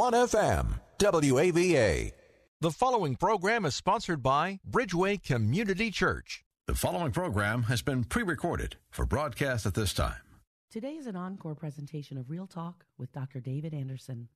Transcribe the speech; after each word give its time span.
1FM, 0.00 0.80
WAVA. 0.98 2.12
The 2.62 2.70
following 2.70 3.16
program 3.16 3.66
is 3.66 3.74
sponsored 3.74 4.22
by 4.22 4.58
Bridgeway 4.66 5.22
Community 5.22 5.90
Church. 5.90 6.42
The 6.66 6.74
following 6.74 7.12
program 7.12 7.64
has 7.64 7.82
been 7.82 8.04
pre 8.04 8.22
recorded 8.22 8.76
for 8.90 9.04
broadcast 9.04 9.66
at 9.66 9.74
this 9.74 9.92
time. 9.92 10.22
Today 10.70 10.94
is 10.94 11.06
an 11.06 11.16
encore 11.16 11.54
presentation 11.54 12.16
of 12.16 12.30
Real 12.30 12.46
Talk 12.46 12.86
with 12.96 13.12
Dr. 13.12 13.40
David 13.40 13.74
Anderson. 13.74 14.28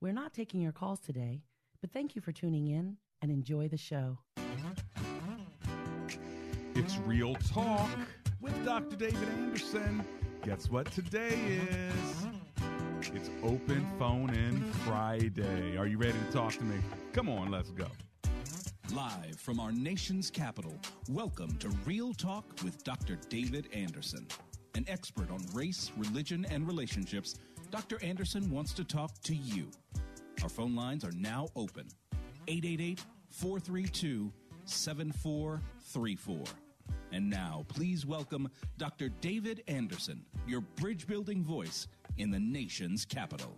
We're 0.00 0.12
not 0.12 0.34
taking 0.34 0.60
your 0.60 0.70
calls 0.70 1.00
today, 1.00 1.42
but 1.80 1.90
thank 1.90 2.14
you 2.14 2.22
for 2.22 2.30
tuning 2.30 2.68
in 2.68 2.96
and 3.20 3.32
enjoy 3.32 3.66
the 3.66 3.76
show. 3.76 4.18
It's 6.76 6.96
Real 6.98 7.34
Talk 7.34 7.90
with 8.40 8.64
Dr. 8.64 8.94
David 8.94 9.28
Anderson. 9.30 10.04
Guess 10.44 10.70
what 10.70 10.92
today 10.92 11.58
is? 11.72 12.26
It's 13.00 13.30
Open 13.44 13.86
Phone 13.96 14.34
In 14.34 14.60
Friday. 14.84 15.76
Are 15.78 15.86
you 15.86 15.98
ready 15.98 16.14
to 16.14 16.32
talk 16.32 16.52
to 16.54 16.64
me? 16.64 16.76
Come 17.12 17.28
on, 17.28 17.48
let's 17.48 17.70
go. 17.70 17.86
Live 18.92 19.38
from 19.38 19.60
our 19.60 19.70
nation's 19.70 20.32
capital, 20.32 20.74
welcome 21.08 21.56
to 21.58 21.68
Real 21.86 22.12
Talk 22.12 22.44
with 22.64 22.82
Dr. 22.82 23.16
David 23.28 23.68
Anderson. 23.72 24.26
An 24.74 24.84
expert 24.88 25.30
on 25.30 25.38
race, 25.54 25.92
religion, 25.96 26.44
and 26.50 26.66
relationships, 26.66 27.36
Dr. 27.70 28.02
Anderson 28.02 28.50
wants 28.50 28.72
to 28.72 28.82
talk 28.82 29.12
to 29.22 29.34
you. 29.34 29.68
Our 30.42 30.48
phone 30.48 30.74
lines 30.74 31.04
are 31.04 31.12
now 31.12 31.46
open 31.54 31.86
888 32.48 33.04
432 33.30 34.32
7434. 34.64 36.44
And 37.12 37.30
now, 37.30 37.64
please 37.68 38.04
welcome 38.04 38.50
Dr. 38.76 39.08
David 39.08 39.62
Anderson, 39.68 40.24
your 40.48 40.62
bridge 40.62 41.06
building 41.06 41.44
voice 41.44 41.86
in 42.18 42.30
the 42.30 42.40
nation's 42.40 43.04
capital. 43.04 43.56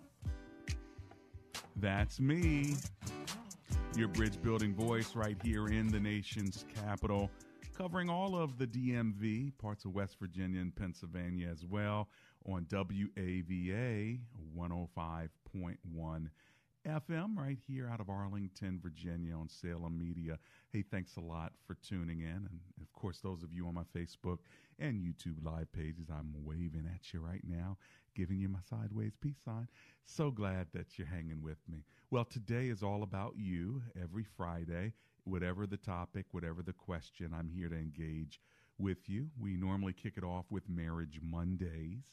That's 1.76 2.20
me, 2.20 2.76
your 3.96 4.08
bridge 4.08 4.40
building 4.42 4.74
voice 4.74 5.16
right 5.16 5.36
here 5.42 5.66
in 5.68 5.88
the 5.88 6.00
nation's 6.00 6.64
capital, 6.74 7.30
covering 7.76 8.10
all 8.10 8.36
of 8.36 8.58
the 8.58 8.66
DMV, 8.66 9.56
parts 9.58 9.86
of 9.86 9.94
West 9.94 10.18
Virginia 10.20 10.60
and 10.60 10.76
Pennsylvania 10.76 11.48
as 11.50 11.64
well, 11.64 12.08
on 12.46 12.66
WAVA 12.66 14.20
105.1 14.56 16.28
FM 16.86 17.36
right 17.36 17.58
here 17.66 17.88
out 17.92 18.00
of 18.00 18.08
Arlington, 18.08 18.80
Virginia 18.82 19.34
on 19.34 19.48
Salem 19.48 19.98
Media. 19.98 20.38
Hey, 20.72 20.82
thanks 20.82 21.16
a 21.16 21.20
lot 21.20 21.52
for 21.66 21.74
tuning 21.74 22.20
in. 22.20 22.28
And 22.28 22.60
of 22.80 22.92
course, 22.92 23.18
those 23.18 23.42
of 23.42 23.52
you 23.52 23.66
on 23.66 23.74
my 23.74 23.84
Facebook 23.94 24.38
and 24.78 25.00
YouTube 25.00 25.44
live 25.44 25.70
pages, 25.72 26.08
I'm 26.10 26.32
waving 26.42 26.88
at 26.92 27.12
you 27.12 27.20
right 27.20 27.44
now, 27.46 27.76
giving 28.14 28.38
you 28.38 28.48
my 28.48 28.60
sideways 28.68 29.12
peace 29.20 29.40
sign. 29.44 29.68
So 30.04 30.30
glad 30.30 30.68
that 30.72 30.98
you're 30.98 31.06
hanging 31.06 31.42
with 31.42 31.58
me. 31.68 31.84
Well, 32.10 32.24
today 32.24 32.68
is 32.68 32.82
all 32.82 33.02
about 33.02 33.34
you 33.36 33.82
every 34.00 34.24
Friday. 34.24 34.94
Whatever 35.24 35.66
the 35.66 35.76
topic, 35.76 36.26
whatever 36.32 36.62
the 36.62 36.72
question, 36.72 37.34
I'm 37.36 37.50
here 37.50 37.68
to 37.68 37.76
engage 37.76 38.40
with 38.78 39.08
you. 39.08 39.28
We 39.38 39.56
normally 39.56 39.92
kick 39.92 40.14
it 40.16 40.24
off 40.24 40.46
with 40.50 40.68
Marriage 40.68 41.20
Mondays, 41.22 42.04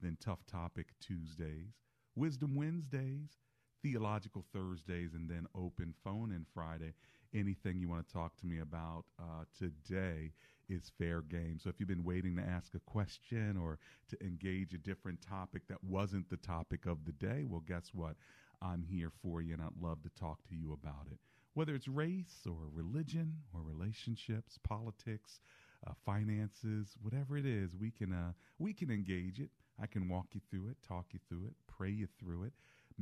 then 0.00 0.16
Tough 0.20 0.46
Topic 0.46 0.86
Tuesdays, 1.00 1.74
Wisdom 2.14 2.54
Wednesdays, 2.54 3.38
Theological 3.82 4.44
Thursdays, 4.52 5.14
and 5.14 5.28
then 5.28 5.46
Open 5.54 5.94
Phone 6.04 6.32
in 6.32 6.46
Friday. 6.54 6.94
Anything 7.34 7.80
you 7.80 7.88
want 7.88 8.06
to 8.06 8.12
talk 8.12 8.36
to 8.36 8.46
me 8.46 8.60
about 8.60 9.04
uh, 9.18 9.44
today 9.58 10.32
is 10.68 10.92
fair 10.98 11.22
game. 11.22 11.58
So 11.58 11.68
if 11.68 11.76
you've 11.78 11.88
been 11.88 12.04
waiting 12.04 12.36
to 12.36 12.42
ask 12.42 12.74
a 12.74 12.80
question 12.80 13.56
or 13.56 13.78
to 14.08 14.22
engage 14.24 14.74
a 14.74 14.78
different 14.78 15.20
topic 15.20 15.62
that 15.68 15.82
wasn't 15.82 16.30
the 16.30 16.36
topic 16.36 16.86
of 16.86 17.04
the 17.04 17.12
day, 17.12 17.44
well, 17.46 17.62
guess 17.66 17.90
what? 17.92 18.16
I'm 18.60 18.84
here 18.84 19.10
for 19.22 19.42
you 19.42 19.54
and 19.54 19.62
I'd 19.62 19.80
love 19.80 20.02
to 20.02 20.10
talk 20.10 20.38
to 20.48 20.54
you 20.54 20.72
about 20.72 21.06
it. 21.10 21.18
Whether 21.54 21.74
it's 21.74 21.88
race 21.88 22.46
or 22.46 22.68
religion 22.72 23.34
or 23.52 23.60
relationships, 23.62 24.58
politics, 24.62 25.40
uh, 25.86 25.92
finances, 26.06 26.96
whatever 27.02 27.36
it 27.36 27.44
is, 27.44 27.74
we 27.74 27.90
can 27.90 28.12
uh, 28.12 28.32
we 28.58 28.72
can 28.72 28.90
engage 28.90 29.40
it. 29.40 29.50
I 29.80 29.86
can 29.86 30.08
walk 30.08 30.28
you 30.32 30.40
through 30.50 30.68
it, 30.68 30.76
talk 30.86 31.06
you 31.12 31.18
through 31.28 31.46
it, 31.46 31.54
pray 31.66 31.90
you 31.90 32.06
through 32.20 32.44
it. 32.44 32.52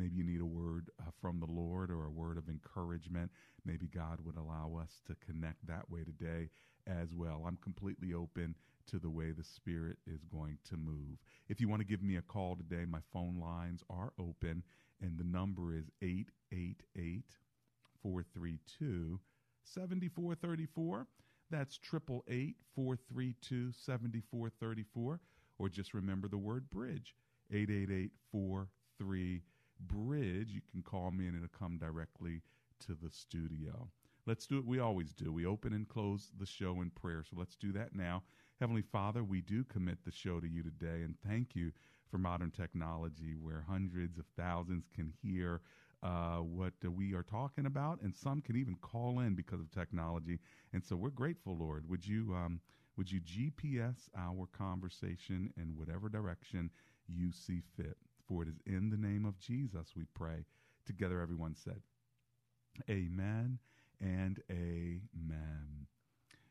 Maybe 0.00 0.16
you 0.16 0.24
need 0.24 0.40
a 0.40 0.46
word 0.46 0.88
uh, 0.98 1.10
from 1.20 1.40
the 1.40 1.52
Lord 1.52 1.90
or 1.90 2.06
a 2.06 2.10
word 2.10 2.38
of 2.38 2.48
encouragement. 2.48 3.30
Maybe 3.66 3.86
God 3.86 4.18
would 4.24 4.38
allow 4.38 4.80
us 4.82 5.02
to 5.06 5.14
connect 5.26 5.66
that 5.66 5.90
way 5.90 6.04
today 6.04 6.48
as 6.86 7.12
well. 7.14 7.44
I'm 7.46 7.58
completely 7.62 8.14
open 8.14 8.56
to 8.86 8.98
the 8.98 9.10
way 9.10 9.32
the 9.32 9.44
Spirit 9.44 9.98
is 10.06 10.24
going 10.24 10.56
to 10.70 10.78
move. 10.78 11.18
If 11.50 11.60
you 11.60 11.68
want 11.68 11.80
to 11.82 11.86
give 11.86 12.02
me 12.02 12.16
a 12.16 12.22
call 12.22 12.56
today, 12.56 12.86
my 12.88 13.00
phone 13.12 13.38
lines 13.38 13.82
are 13.90 14.14
open, 14.18 14.62
and 15.02 15.18
the 15.18 15.24
number 15.24 15.76
is 15.76 15.90
888 16.00 17.24
432 18.02 19.20
7434. 19.64 21.06
That's 21.50 21.78
888 21.84 22.56
432 22.74 23.72
7434. 23.72 25.20
Or 25.58 25.68
just 25.68 25.92
remember 25.92 26.26
the 26.26 26.38
word 26.38 26.70
bridge 26.70 27.14
888 27.52 28.12
43 28.32 29.42
bridge. 29.86 30.50
You 30.50 30.60
can 30.70 30.82
call 30.82 31.10
me 31.10 31.26
and 31.26 31.36
it'll 31.36 31.48
come 31.58 31.78
directly 31.78 32.42
to 32.86 32.94
the 32.94 33.10
studio. 33.10 33.88
Let's 34.26 34.46
do 34.46 34.56
what 34.56 34.66
we 34.66 34.78
always 34.78 35.12
do. 35.12 35.32
We 35.32 35.46
open 35.46 35.72
and 35.72 35.88
close 35.88 36.30
the 36.38 36.46
show 36.46 36.80
in 36.82 36.90
prayer. 36.90 37.24
So 37.28 37.36
let's 37.38 37.56
do 37.56 37.72
that 37.72 37.94
now. 37.94 38.22
Heavenly 38.60 38.82
Father, 38.82 39.24
we 39.24 39.40
do 39.40 39.64
commit 39.64 40.04
the 40.04 40.10
show 40.12 40.40
to 40.40 40.48
you 40.48 40.62
today 40.62 41.02
and 41.02 41.14
thank 41.26 41.56
you 41.56 41.72
for 42.10 42.18
modern 42.18 42.50
technology 42.50 43.36
where 43.40 43.64
hundreds 43.66 44.18
of 44.18 44.24
thousands 44.36 44.84
can 44.94 45.12
hear 45.22 45.60
uh, 46.02 46.38
what 46.38 46.72
uh, 46.84 46.90
we 46.90 47.14
are 47.14 47.22
talking 47.22 47.66
about, 47.66 48.00
and 48.02 48.14
some 48.14 48.40
can 48.40 48.56
even 48.56 48.74
call 48.76 49.20
in 49.20 49.34
because 49.34 49.60
of 49.60 49.70
technology. 49.70 50.38
And 50.72 50.82
so 50.84 50.96
we're 50.96 51.10
grateful, 51.10 51.56
Lord. 51.56 51.88
Would 51.88 52.06
you 52.06 52.34
um, 52.34 52.60
would 52.96 53.10
you 53.10 53.20
GPS 53.20 54.08
our 54.16 54.46
conversation 54.46 55.52
in 55.56 55.76
whatever 55.76 56.08
direction 56.08 56.70
you 57.06 57.32
see 57.32 57.62
fit? 57.76 57.96
For 58.30 58.44
it 58.44 58.48
is 58.48 58.60
in 58.64 58.88
the 58.90 58.96
name 58.96 59.24
of 59.24 59.40
Jesus 59.40 59.96
we 59.96 60.04
pray. 60.14 60.44
Together, 60.86 61.20
everyone 61.20 61.56
said, 61.56 61.82
Amen 62.88 63.58
and 64.00 64.40
Amen. 64.48 65.88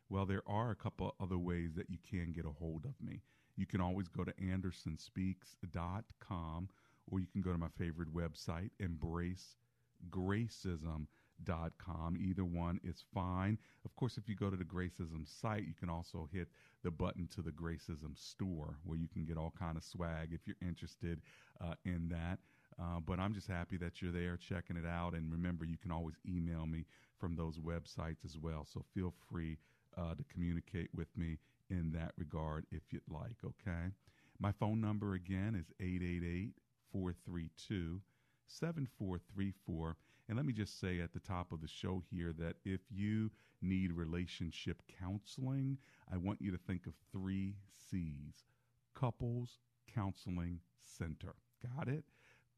Well, 0.09 0.25
there 0.25 0.44
are 0.45 0.72
a 0.72 0.75
couple 0.75 1.16
other 1.22 1.38
ways 1.38 1.75
that 1.78 1.90
you 1.90 1.97
can 2.09 2.34
get 2.34 2.45
a 2.45 2.51
hold 2.51 2.84
of 2.84 2.95
me. 3.01 3.22
You 3.56 3.66
can 3.66 3.79
always 3.79 4.09
go 4.09 4.25
to 4.25 4.34
andersonspeaks.com 4.34 6.69
or 7.09 7.19
you 7.22 7.28
can 7.31 7.41
go 7.41 7.53
to 7.53 7.57
my 7.57 7.69
favorite 7.78 8.13
website, 8.13 8.72
embracegracism.com. 8.81 11.07
Either 11.48 12.46
one 12.46 12.80
is 12.84 13.04
fine. 13.14 13.58
Of 13.86 13.96
course, 13.96 14.18
if 14.18 14.28
you 14.28 14.36
go 14.36 14.50
to 14.50 14.58
the 14.58 14.64
Gracism 14.64 15.26
site, 15.26 15.66
you 15.66 15.74
can 15.80 15.90
also 15.90 16.28
hit 16.32 16.48
the 16.84 16.92
button 16.92 17.28
to 17.36 17.42
the 17.42 17.52
Gracism 17.52 18.18
store 18.18 18.78
where 18.84 18.98
you 18.98 19.08
can 19.08 19.26
get 19.26 19.38
all 19.38 19.54
kind 19.58 19.78
of 19.78 19.84
swag 19.84 20.30
if 20.32 20.42
you're 20.46 20.56
interested 20.62 21.22
uh, 21.62 21.76
in 21.86 22.10
that. 22.10 22.40
Uh, 22.80 23.00
but 23.06 23.20
I'm 23.20 23.34
just 23.34 23.48
happy 23.48 23.78
that 23.78 24.02
you're 24.02 24.12
there 24.12 24.38
checking 24.38 24.78
it 24.78 24.86
out. 24.86 25.14
And 25.14 25.32
remember, 25.32 25.66
you 25.66 25.78
can 25.78 25.91
always 25.91 26.16
email 26.28 26.66
me 26.66 26.86
from 27.20 27.36
those 27.36 27.58
websites 27.58 28.24
as 28.26 28.38
well. 28.38 28.66
So 28.72 28.84
feel 28.94 29.14
free 29.30 29.58
uh, 29.97 30.16
to 30.16 30.24
communicate 30.32 30.90
with 30.96 31.09
me 31.18 31.40
in 31.70 31.92
that 31.92 32.14
regard 32.18 32.66
if 32.72 32.82
you'd 32.92 33.02
like, 33.09 33.35
okay? 33.44 33.92
My 34.40 34.52
phone 34.52 34.80
number 34.80 35.14
again 35.14 35.56
is 35.56 35.72
888 35.80 36.53
432 36.92 38.02
7434. 38.47 39.96
And 40.29 40.37
let 40.37 40.46
me 40.46 40.53
just 40.53 40.79
say 40.79 41.02
at 41.02 41.11
the 41.11 41.20
top 41.20 41.52
of 41.52 41.59
the 41.59 41.67
show 41.67 42.02
here 42.09 42.34
that 42.37 42.55
if 42.64 42.81
you 42.90 43.31
need 43.61 43.91
relationship 43.91 44.81
counseling, 45.02 45.78
I 46.14 46.17
want 46.17 46.41
you 46.41 46.52
to 46.52 46.58
think 46.58 46.85
of 46.85 46.93
three 47.11 47.55
C's 47.90 48.46
Couples 48.93 49.58
Counseling 49.93 50.61
Center. 50.79 51.35
Got 51.76 51.90
it? 51.90 52.05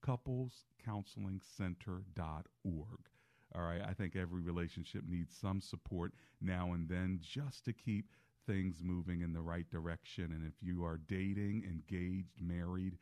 couplescounselingcenter.org. 0.06 3.00
All 3.54 3.62
right, 3.62 3.82
I 3.82 3.94
think 3.94 4.16
every 4.16 4.42
relationship 4.42 5.04
needs 5.08 5.36
some 5.36 5.60
support 5.62 6.14
now 6.40 6.72
and 6.74 6.88
then 6.88 7.20
just 7.22 7.66
to 7.66 7.74
keep 7.74 8.14
things 8.48 8.78
moving 8.82 9.20
in 9.22 9.34
the 9.34 9.42
right 9.42 9.70
direction. 9.70 10.32
And 10.32 10.48
if 10.48 10.54
you 10.62 10.86
are 10.86 10.98
dating, 10.98 11.66
engaged, 11.70 12.42
married, 12.42 12.98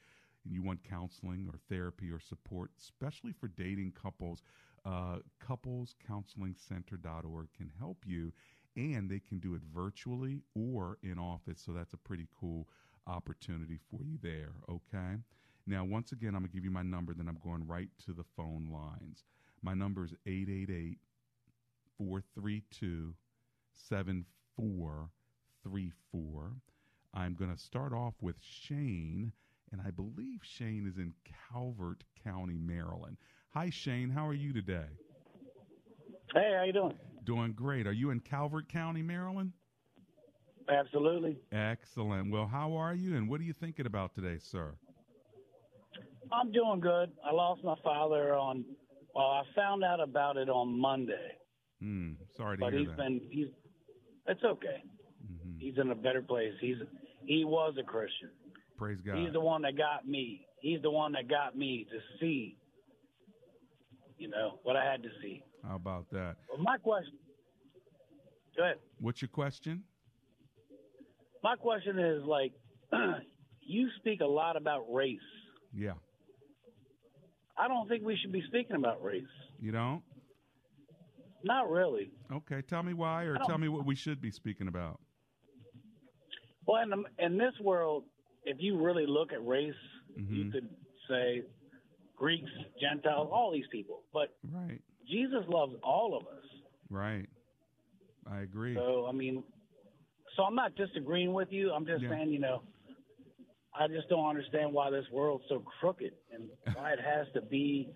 and 0.50 0.56
you 0.56 0.63
want 0.63 0.84
counseling 0.84 1.48
or 1.48 1.60
therapy 1.69 2.10
or 2.10 2.19
support, 2.19 2.72
especially 2.80 3.31
for 3.31 3.48
dating 3.48 3.94
couples, 4.01 4.42
uh, 4.84 5.18
couplescounselingcenter.org 5.48 7.48
can 7.56 7.72
help 7.78 8.00
you, 8.06 8.34
and 8.75 9.07
they 9.10 9.19
can 9.19 9.40
do 9.40 9.54
it 9.54 9.62
virtually 9.74 10.42
or 10.56 10.98
in 11.04 11.19
office. 11.19 11.62
So 11.63 11.72
that's 11.72 11.94
a 11.94 11.98
pretty 11.98 12.28
cool 12.40 12.68
opportunity 13.07 13.78
for 13.90 14.04
you 14.04 14.18
there. 14.22 14.51
Okay. 14.68 15.16
Now, 15.68 15.86
once 15.86 16.12
again, 16.12 16.30
I'm 16.30 16.42
going 16.42 16.50
to 16.50 16.56
give 16.56 16.66
you 16.66 16.72
my 16.72 16.81
number, 16.81 17.13
then 17.13 17.28
I'm 17.28 17.38
going 17.44 17.68
right 17.68 17.90
to 18.06 18.13
the 18.13 18.24
phone 18.36 18.69
lines. 18.74 19.25
My 19.62 19.75
number 19.75 20.04
is 20.04 20.16
888 20.25 20.98
432 21.98 23.13
7434. 23.75 26.54
I'm 27.13 27.36
going 27.36 27.54
to 27.54 27.62
start 27.62 27.94
off 27.94 28.16
with 28.22 28.38
Shane, 28.42 29.34
and 29.71 29.81
I 29.86 29.92
believe 29.92 30.39
Shane 30.44 30.88
is 30.88 30.98
in 30.98 31.13
Calvert 31.51 32.04
County, 32.24 32.57
Maryland. 32.57 33.18
Hi, 33.54 33.69
Shane. 33.69 34.10
How 34.10 34.27
are 34.27 34.33
you 34.33 34.54
today? 34.54 34.88
Hey, 36.33 36.54
how 36.57 36.63
you 36.63 36.74
doing? 36.74 36.98
Doing 37.24 37.54
great. 37.54 37.88
Are 37.88 37.92
you 37.92 38.12
in 38.12 38.19
Calvert 38.19 38.69
County, 38.69 39.01
Maryland? 39.01 39.54
Absolutely. 40.69 41.38
Excellent. 41.51 42.31
Well, 42.31 42.45
how 42.45 42.74
are 42.75 42.94
you, 42.94 43.16
and 43.16 43.27
what 43.27 43.42
are 43.42 43.44
you 43.44 43.54
thinking 43.54 43.88
about 43.88 44.13
today, 44.13 44.38
sir? 44.39 44.75
I'm 46.31 46.51
doing 46.51 46.80
good. 46.80 47.12
I 47.25 47.33
lost 47.33 47.63
my 47.63 47.75
father 47.83 48.36
on. 48.36 48.63
Well, 49.15 49.25
I 49.25 49.42
found 49.56 49.83
out 49.83 50.00
about 50.00 50.38
it 50.38 50.48
on 50.48 50.80
Monday. 50.80 51.31
Hmm. 51.81 52.12
Sorry 52.38 52.57
to 52.57 52.63
hear. 52.63 52.72
but 52.72 52.74
hear 52.74 52.80
he's 52.81 52.89
that. 52.89 52.98
been 52.98 53.22
he's. 53.31 53.48
It's 54.27 54.44
okay. 54.44 54.83
Mm-hmm. 55.25 55.57
He's 55.57 55.74
in 55.80 55.89
a 55.89 55.95
better 55.95 56.22
place. 56.22 56.54
He's 56.62 56.77
he 57.25 57.45
was 57.45 57.74
a 57.80 57.83
Christian. 57.83 58.30
Praise 58.80 59.02
God. 59.02 59.18
He's 59.18 59.34
the 59.34 59.42
one 59.42 59.62
that 59.64 59.78
got 59.78 60.08
me. 60.08 60.48
He's 60.62 60.81
the 60.81 60.90
one 60.90 61.12
that 61.12 61.28
got 61.28 61.58
me 61.58 61.86
to 61.92 61.98
see. 62.20 62.56
You 64.18 64.30
know 64.30 64.60
what 64.64 64.78
I 64.78 64.90
had 64.90 65.04
to 65.04 65.10
see. 65.22 65.44
How 65.68 65.76
about 65.76 66.06
that? 66.12 66.38
Well, 66.50 66.64
my 66.64 66.78
question. 66.78 67.18
Go 68.56 68.64
ahead. 68.64 68.78
What's 69.00 69.22
your 69.22 69.30
question? 69.30 69.84
My 71.44 71.58
question 71.58 72.00
is 72.00 72.24
like, 72.24 72.54
you 73.62 73.90
speak 73.98 74.22
a 74.22 74.26
lot 74.26 74.56
about 74.56 74.86
race. 74.92 75.20
Yeah. 75.74 75.94
I 77.58 77.68
don't 77.68 77.90
think 77.90 78.06
we 78.06 78.18
should 78.22 78.32
be 78.32 78.44
speaking 78.48 78.78
about 78.78 79.04
race. 79.04 79.24
You 79.60 79.74
don't? 79.74 80.02
Not 81.44 81.70
really. 81.70 82.12
Okay. 82.32 82.62
Tell 82.62 82.84
me 82.84 82.94
why, 82.94 83.24
or 83.24 83.38
tell 83.46 83.58
me 83.58 83.68
what 83.68 83.86
we 83.86 83.96
should 83.96 84.22
be 84.22 84.32
speaking 84.32 84.70
about. 84.70 85.00
Well, 86.66 86.82
in, 86.82 86.90
the, 86.90 87.04
in 87.25 87.38
this 87.38 87.54
world, 87.62 88.04
if 88.44 88.57
you 88.59 88.81
really 88.83 89.06
look 89.07 89.31
at 89.33 89.45
race, 89.45 89.74
Mm-hmm. 90.19 90.33
you 90.36 90.51
could 90.51 90.68
say 91.07 91.44
Greeks, 92.18 92.50
Gentiles, 92.81 93.30
all 93.31 93.51
these 93.51 93.68
people. 93.71 94.01
But 94.12 94.36
Right. 94.51 94.81
Jesus 95.07 95.45
loves 95.47 95.75
all 95.83 96.18
of 96.18 96.24
us. 96.27 96.44
Right. 96.89 97.27
I 98.30 98.41
agree. 98.41 98.74
So, 98.75 99.06
I 99.07 99.12
mean, 99.13 99.44
so 100.36 100.44
I'm 100.44 100.56
not 100.56 100.75
disagreeing 100.75 101.31
with 101.33 101.51
you. 101.51 101.71
I'm 101.71 101.86
just 101.86 102.01
Yeah. 102.03 102.09
saying, 102.09 102.31
you 102.31 102.39
know, 102.39 102.63
I 103.74 103.88
just 103.88 104.09
don't 104.09 104.27
understand 104.27 104.74
why 104.74 104.89
this 104.89 105.06
world's 105.12 105.45
so 105.47 105.59
crooked 105.80 106.12
and 106.33 106.50
why 106.75 106.91
it 106.94 107.00
has 107.00 107.27
to 107.33 107.41
be. 107.41 107.94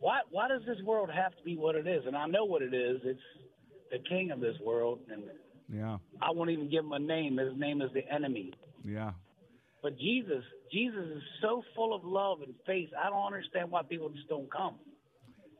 Why 0.00 0.20
why 0.30 0.48
does 0.48 0.62
this 0.66 0.82
world 0.82 1.08
have 1.10 1.34
to 1.36 1.42
be 1.44 1.56
what 1.56 1.74
it 1.74 1.86
is? 1.86 2.04
And 2.06 2.16
I 2.16 2.26
know 2.26 2.44
what 2.44 2.60
it 2.60 2.74
is. 2.74 3.00
It's 3.04 3.20
the 3.92 3.98
king 4.08 4.30
of 4.32 4.40
this 4.40 4.56
world, 4.60 5.00
and 5.10 5.22
yeah. 5.72 5.98
I 6.20 6.32
won't 6.32 6.50
even 6.50 6.68
give 6.68 6.84
him 6.84 6.92
a 6.92 6.98
name. 6.98 7.38
His 7.38 7.56
name 7.56 7.80
is 7.80 7.90
the 7.94 8.02
enemy. 8.12 8.52
Yeah. 8.84 9.12
But 9.82 9.98
Jesus, 9.98 10.42
Jesus 10.72 11.06
is 11.16 11.22
so 11.40 11.62
full 11.74 11.94
of 11.94 12.04
love 12.04 12.42
and 12.42 12.54
faith. 12.66 12.88
I 12.98 13.10
don't 13.10 13.24
understand 13.24 13.70
why 13.70 13.82
people 13.82 14.08
just 14.08 14.28
don't 14.28 14.50
come. 14.50 14.76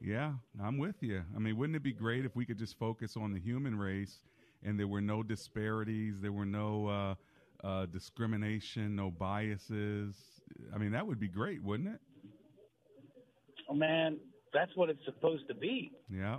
Yeah, 0.01 0.33
I'm 0.63 0.79
with 0.79 0.97
you. 1.01 1.23
I 1.35 1.39
mean, 1.39 1.57
wouldn't 1.57 1.77
it 1.77 1.83
be 1.83 1.93
great 1.93 2.25
if 2.25 2.37
we 2.37 2.45
could 2.45 2.59
just 2.59 2.79
focus 2.79 3.17
on 3.17 3.33
the 3.33 3.41
human 3.41 3.79
race 3.79 4.21
and 4.63 4.79
there 4.79 4.89
were 4.89 5.01
no 5.01 5.23
disparities, 5.23 6.21
there 6.21 6.33
were 6.33 6.47
no 6.47 6.89
uh, 7.63 7.67
uh, 7.67 7.87
discrimination, 7.87 8.95
no 8.95 9.11
biases? 9.11 10.17
I 10.75 10.79
mean, 10.79 10.93
that 10.93 11.07
would 11.07 11.19
be 11.19 11.29
great, 11.29 11.63
wouldn't 11.63 11.89
it? 11.89 12.01
Oh, 13.69 13.75
man, 13.75 14.19
that's 14.53 14.75
what 14.77 14.91
it's 14.91 15.05
supposed 15.05 15.49
to 15.49 15.55
be. 15.55 15.93
Yeah. 16.11 16.39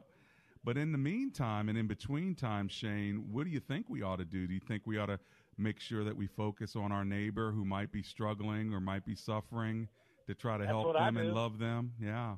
But 0.64 0.78
in 0.78 0.92
the 0.92 0.98
meantime 0.98 1.70
and 1.70 1.78
in 1.78 1.88
between 1.88 2.36
time, 2.36 2.68
Shane, 2.68 3.26
what 3.32 3.46
do 3.46 3.50
you 3.50 3.60
think 3.60 3.86
we 3.90 4.02
ought 4.02 4.18
to 4.18 4.26
do? 4.26 4.48
Do 4.48 4.54
you 4.54 4.62
think 4.68 4.84
we 4.86 4.98
ought 4.98 5.06
to 5.08 5.20
make 5.58 5.80
sure 5.80 6.04
that 6.04 6.16
we 6.16 6.28
focus 6.28 6.76
on 6.76 6.92
our 6.92 7.04
neighbor 7.06 7.52
who 7.52 7.66
might 7.66 7.92
be 7.92 8.04
struggling 8.04 8.74
or 8.74 8.80
might 8.80 9.06
be 9.06 9.16
suffering 9.16 9.88
to 10.28 10.36
try 10.36 10.58
to 10.58 10.64
That's 10.64 10.70
help 10.72 10.94
them 10.94 11.18
and 11.18 11.34
love 11.34 11.58
them? 11.58 11.94
Yeah. 12.00 12.36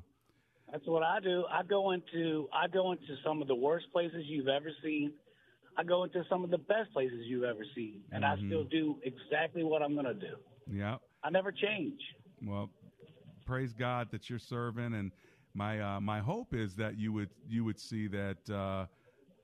That's 0.70 0.86
what 0.86 1.02
I 1.02 1.20
do. 1.20 1.44
I 1.50 1.62
go 1.64 1.90
into 1.90 2.48
I 2.52 2.68
go 2.68 2.92
into 2.92 3.16
some 3.24 3.42
of 3.42 3.48
the 3.48 3.54
worst 3.54 3.86
places 3.92 4.24
you've 4.26 4.48
ever 4.48 4.70
seen. 4.82 5.12
I 5.76 5.82
go 5.84 6.04
into 6.04 6.22
some 6.28 6.44
of 6.44 6.50
the 6.50 6.58
best 6.58 6.92
places 6.92 7.20
you've 7.26 7.44
ever 7.44 7.64
seen, 7.74 8.02
and 8.12 8.24
I 8.24 8.36
Mhm. 8.36 8.46
still 8.46 8.64
do 8.64 9.00
exactly 9.02 9.64
what 9.64 9.82
I'm 9.82 9.94
going 9.94 10.06
to 10.06 10.14
do. 10.14 10.36
Yeah. 10.66 10.98
I 11.22 11.30
never 11.30 11.52
change. 11.52 12.00
Well, 12.42 12.70
praise 13.44 13.72
God 13.72 14.10
that 14.10 14.30
you're 14.30 14.38
serving, 14.38 14.94
and 14.94 15.12
my 15.54 15.80
uh, 15.80 16.00
my 16.00 16.20
hope 16.20 16.54
is 16.54 16.76
that 16.76 16.96
you 16.96 17.12
would 17.12 17.30
you 17.48 17.64
would 17.64 17.78
see 17.78 18.06
that 18.08 18.48
uh, 18.50 18.86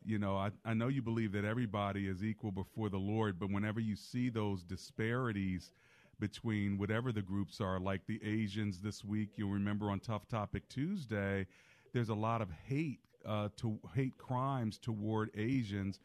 you 0.06 0.18
know 0.18 0.36
I, 0.36 0.50
I 0.64 0.74
know 0.74 0.88
you 0.88 1.02
believe 1.02 1.32
that 1.32 1.44
everybody 1.44 2.06
is 2.06 2.22
equal 2.24 2.52
before 2.52 2.88
the 2.88 2.98
Lord, 2.98 3.38
but 3.38 3.50
whenever 3.50 3.80
you 3.80 3.96
see 3.96 4.28
those 4.30 4.62
disparities 4.62 5.72
between 6.20 6.78
whatever 6.78 7.12
the 7.12 7.22
groups 7.22 7.60
are, 7.60 7.78
like 7.78 8.06
the 8.06 8.20
Asians 8.24 8.80
this 8.80 9.04
week, 9.04 9.30
you'll 9.36 9.50
remember 9.50 9.90
on 9.90 10.00
Tough 10.00 10.26
Topic 10.28 10.66
Tuesday, 10.68 11.46
there's 11.92 12.08
a 12.08 12.14
lot 12.14 12.40
of 12.40 12.48
hate 12.66 13.00
uh, 13.26 13.48
to 13.56 13.78
hate 13.94 14.16
crimes 14.16 14.78
toward 14.78 15.30
Asians. 15.36 15.98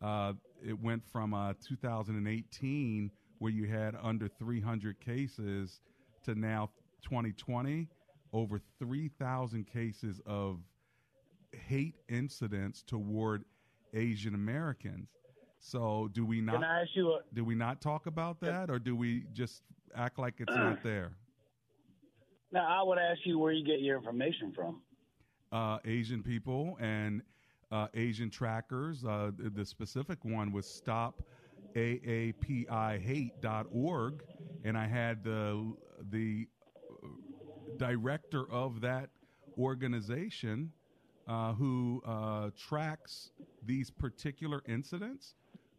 Uh, 0.00 0.34
it 0.64 0.78
went 0.80 1.02
from 1.04 1.34
uh, 1.34 1.54
2018, 1.66 3.10
where 3.38 3.50
you 3.50 3.66
had 3.66 3.96
under 4.00 4.28
300 4.28 5.00
cases, 5.00 5.80
to 6.24 6.34
now 6.34 6.70
2020, 7.02 7.88
over 8.32 8.60
3,000 8.78 9.66
cases 9.66 10.20
of 10.26 10.58
hate 11.52 11.94
incidents 12.08 12.82
toward 12.82 13.44
Asian 13.94 14.34
Americans. 14.34 15.08
So, 15.60 16.08
do 16.12 16.24
we 16.24 16.40
not? 16.40 16.56
Can 16.56 16.64
I 16.64 16.82
ask 16.82 16.90
you 16.94 17.12
a 17.12 17.18
do 17.34 17.44
we 17.44 17.54
not 17.54 17.80
talk 17.80 18.06
about 18.06 18.40
that, 18.40 18.70
or 18.70 18.78
do 18.78 18.94
we 18.94 19.24
just 19.32 19.62
act 19.94 20.18
like 20.18 20.34
it's 20.38 20.54
not 20.54 20.82
there? 20.82 21.12
now? 22.52 22.66
I 22.66 22.82
would 22.82 22.98
ask 22.98 23.20
you 23.24 23.38
where 23.38 23.52
you 23.52 23.64
get 23.64 23.80
your 23.80 23.96
information 23.96 24.52
from. 24.54 24.80
uh, 25.52 25.78
Asian 25.84 26.22
people 26.22 26.76
and 26.80 27.22
uh, 27.72 27.88
Asian 27.94 28.30
trackers. 28.30 29.04
Uh, 29.04 29.30
the, 29.36 29.50
the 29.50 29.64
specific 29.64 30.24
one 30.24 30.52
was 30.52 30.66
stopaapihate.org, 31.74 34.22
and 34.64 34.78
I 34.78 34.86
had 34.86 35.24
the 35.24 35.74
the 36.10 36.46
director 37.76 38.50
of 38.50 38.80
that 38.80 39.10
organization 39.58 40.72
uh, 41.28 41.52
who 41.54 42.02
uh, 42.06 42.50
tracks 42.56 43.30
these 43.64 43.90
particular 43.90 44.62
incidents 44.66 45.34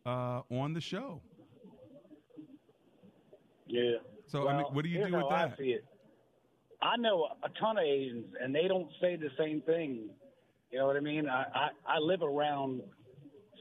uh, 0.05 0.41
on 0.51 0.73
the 0.73 0.81
show. 0.81 1.21
Yeah. 3.67 3.97
So, 4.27 4.47
I 4.47 4.57
mean, 4.57 4.65
what 4.73 4.83
do 4.83 4.89
you 4.89 4.99
do 5.05 5.11
with 5.15 5.23
how 5.23 5.29
that? 5.29 5.53
I 5.53 5.57
see 5.57 5.69
it. 5.71 5.83
I 6.81 6.95
know 6.97 7.27
a 7.43 7.49
ton 7.59 7.77
of 7.77 7.83
Asians, 7.83 8.33
and 8.41 8.53
they 8.55 8.67
don't 8.67 8.89
say 9.01 9.15
the 9.15 9.29
same 9.37 9.61
thing. 9.61 10.09
You 10.71 10.79
know 10.79 10.87
what 10.87 10.95
I 10.95 11.01
mean? 11.01 11.27
I 11.27 11.43
I, 11.53 11.69
I 11.85 11.97
live 11.99 12.21
around 12.21 12.81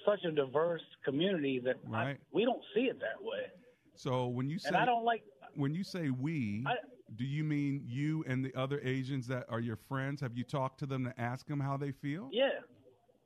such 0.07 0.25
a 0.25 0.30
diverse 0.30 0.83
community 1.04 1.61
that 1.64 1.76
I- 1.92 2.04
Right. 2.04 2.16
we 2.33 2.45
don't 2.45 2.62
see 2.75 2.83
it 2.83 2.99
that 3.00 3.21
way. 3.23 3.47
So 3.95 4.28
when 4.28 4.49
you 4.49 4.59
say 4.59 4.68
And 4.68 4.76
I 4.76 4.85
don't 4.85 5.04
like. 5.04 5.23
when 5.54 5.75
you 5.75 5.83
say 5.83 6.11
we, 6.11 6.64
I- 6.66 6.75
do 7.17 7.25
you 7.25 7.43
mean 7.45 7.83
you 7.87 8.25
and 8.27 8.45
the 8.45 8.55
other 8.55 8.81
Asians 8.85 9.27
that 9.29 9.47
are 9.49 9.61
your 9.61 9.77
friends? 9.88 10.21
Have 10.21 10.37
you 10.37 10.45
talked 10.45 10.79
to 10.81 10.87
them 10.87 11.05
to 11.05 11.21
ask 11.21 11.47
them 11.47 11.61
how 11.61 11.77
they 11.77 11.93
feel? 11.93 12.29
Yeah, 12.33 12.49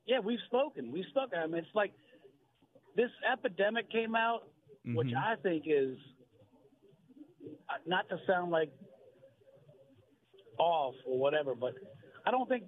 yeah, 0.05 0.19
we've 0.19 0.39
spoken. 0.45 0.91
We've 0.91 1.05
spoken. 1.09 1.39
I 1.39 1.47
mean, 1.47 1.57
it's 1.57 1.75
like 1.75 1.93
this 2.95 3.09
epidemic 3.31 3.89
came 3.91 4.15
out, 4.15 4.47
which 4.85 5.07
Mhm. 5.09 5.17
I 5.17 5.35
think 5.37 5.63
is 5.67 5.97
uh, 7.69 7.73
not 7.85 8.07
to 8.09 8.17
sound 8.25 8.51
like 8.51 8.71
off 10.57 10.95
or 11.05 11.17
whatever, 11.17 11.55
but 11.55 11.73
I 12.25 12.31
don't 12.31 12.47
think 12.47 12.63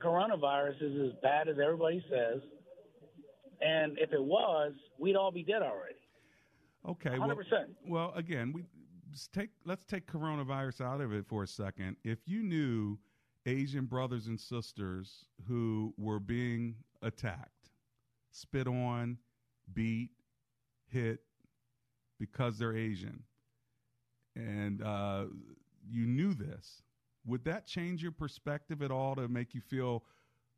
coronavirus 0.00 0.80
is 0.82 1.12
as 1.12 1.20
bad 1.20 1.48
as 1.48 1.58
everybody 1.58 2.04
says. 2.08 2.42
And 3.60 3.98
if 3.98 4.12
it 4.12 4.22
was, 4.22 4.72
we'd 4.98 5.16
all 5.16 5.30
be 5.32 5.42
dead 5.42 5.62
already. 5.62 5.94
Okay, 6.88 7.18
well, 7.18 7.28
100%. 7.28 7.76
well, 7.86 8.12
again, 8.14 8.52
we 8.52 8.64
take 9.32 9.50
let's 9.64 9.84
take 9.84 10.10
coronavirus 10.10 10.80
out 10.80 11.00
of 11.00 11.12
it 11.12 11.26
for 11.26 11.42
a 11.42 11.46
second. 11.46 11.96
If 12.04 12.18
you 12.26 12.42
knew 12.42 12.98
Asian 13.46 13.86
brothers 13.86 14.26
and 14.26 14.38
sisters 14.38 15.24
who 15.46 15.94
were 15.96 16.20
being 16.20 16.76
attacked, 17.02 17.70
spit 18.30 18.66
on, 18.66 19.18
beat, 19.72 20.10
hit 20.86 21.20
because 22.18 22.58
they're 22.58 22.76
Asian, 22.76 23.22
and 24.36 24.82
uh, 24.82 25.24
you 25.88 26.06
knew 26.06 26.34
this, 26.34 26.82
would 27.24 27.44
that 27.44 27.66
change 27.66 28.02
your 28.02 28.12
perspective 28.12 28.82
at 28.82 28.90
all 28.90 29.14
to 29.16 29.28
make 29.28 29.54
you 29.54 29.60
feel 29.60 30.04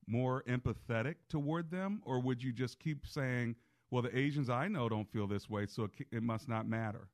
more 0.06 0.42
empathetic 0.48 1.16
toward 1.28 1.70
them, 1.70 2.02
or 2.04 2.20
would 2.20 2.42
you 2.42 2.52
just 2.52 2.78
keep 2.78 3.06
saying, 3.06 3.54
"Well, 3.90 4.02
the 4.02 4.16
Asians 4.16 4.50
I 4.50 4.68
know 4.68 4.88
don't 4.88 5.10
feel 5.10 5.26
this 5.26 5.48
way, 5.48 5.66
so 5.66 5.84
it, 5.84 5.90
it 6.10 6.22
must 6.22 6.48
not 6.48 6.66
matter"? 6.66 7.08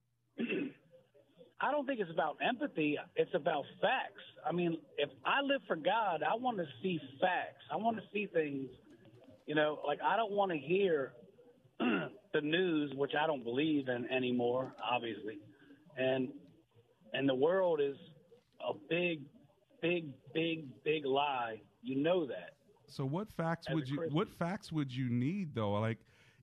I 1.66 1.72
don't 1.72 1.84
think 1.84 1.98
it's 1.98 2.10
about 2.10 2.36
empathy. 2.46 2.96
It's 3.16 3.34
about 3.34 3.64
facts. 3.80 4.22
I 4.48 4.52
mean, 4.52 4.78
if 4.98 5.10
I 5.24 5.42
live 5.42 5.62
for 5.66 5.74
God, 5.74 6.22
I 6.22 6.36
want 6.36 6.58
to 6.58 6.64
see 6.80 7.00
facts. 7.20 7.64
I 7.72 7.76
want 7.76 7.96
to 7.96 8.02
see 8.12 8.28
things. 8.32 8.68
You 9.46 9.56
know, 9.56 9.80
like 9.84 9.98
I 10.04 10.16
don't 10.16 10.30
want 10.30 10.52
to 10.52 10.58
hear 10.58 11.12
the 11.80 12.40
news, 12.40 12.92
which 12.94 13.12
I 13.20 13.26
don't 13.26 13.42
believe 13.42 13.88
in 13.88 14.06
anymore, 14.12 14.74
obviously. 14.88 15.38
And 15.96 16.28
and 17.12 17.28
the 17.28 17.34
world 17.34 17.80
is 17.82 17.96
a 18.60 18.72
big, 18.88 19.22
big, 19.82 20.10
big, 20.32 20.66
big 20.84 21.04
lie. 21.04 21.60
You 21.82 21.96
know 21.96 22.26
that. 22.26 22.50
So 22.86 23.04
what 23.04 23.28
facts 23.36 23.66
As 23.68 23.74
would 23.74 23.88
you 23.88 24.08
what 24.12 24.28
facts 24.38 24.70
would 24.70 24.92
you 24.92 25.10
need 25.10 25.52
though? 25.56 25.72
Like 25.72 25.98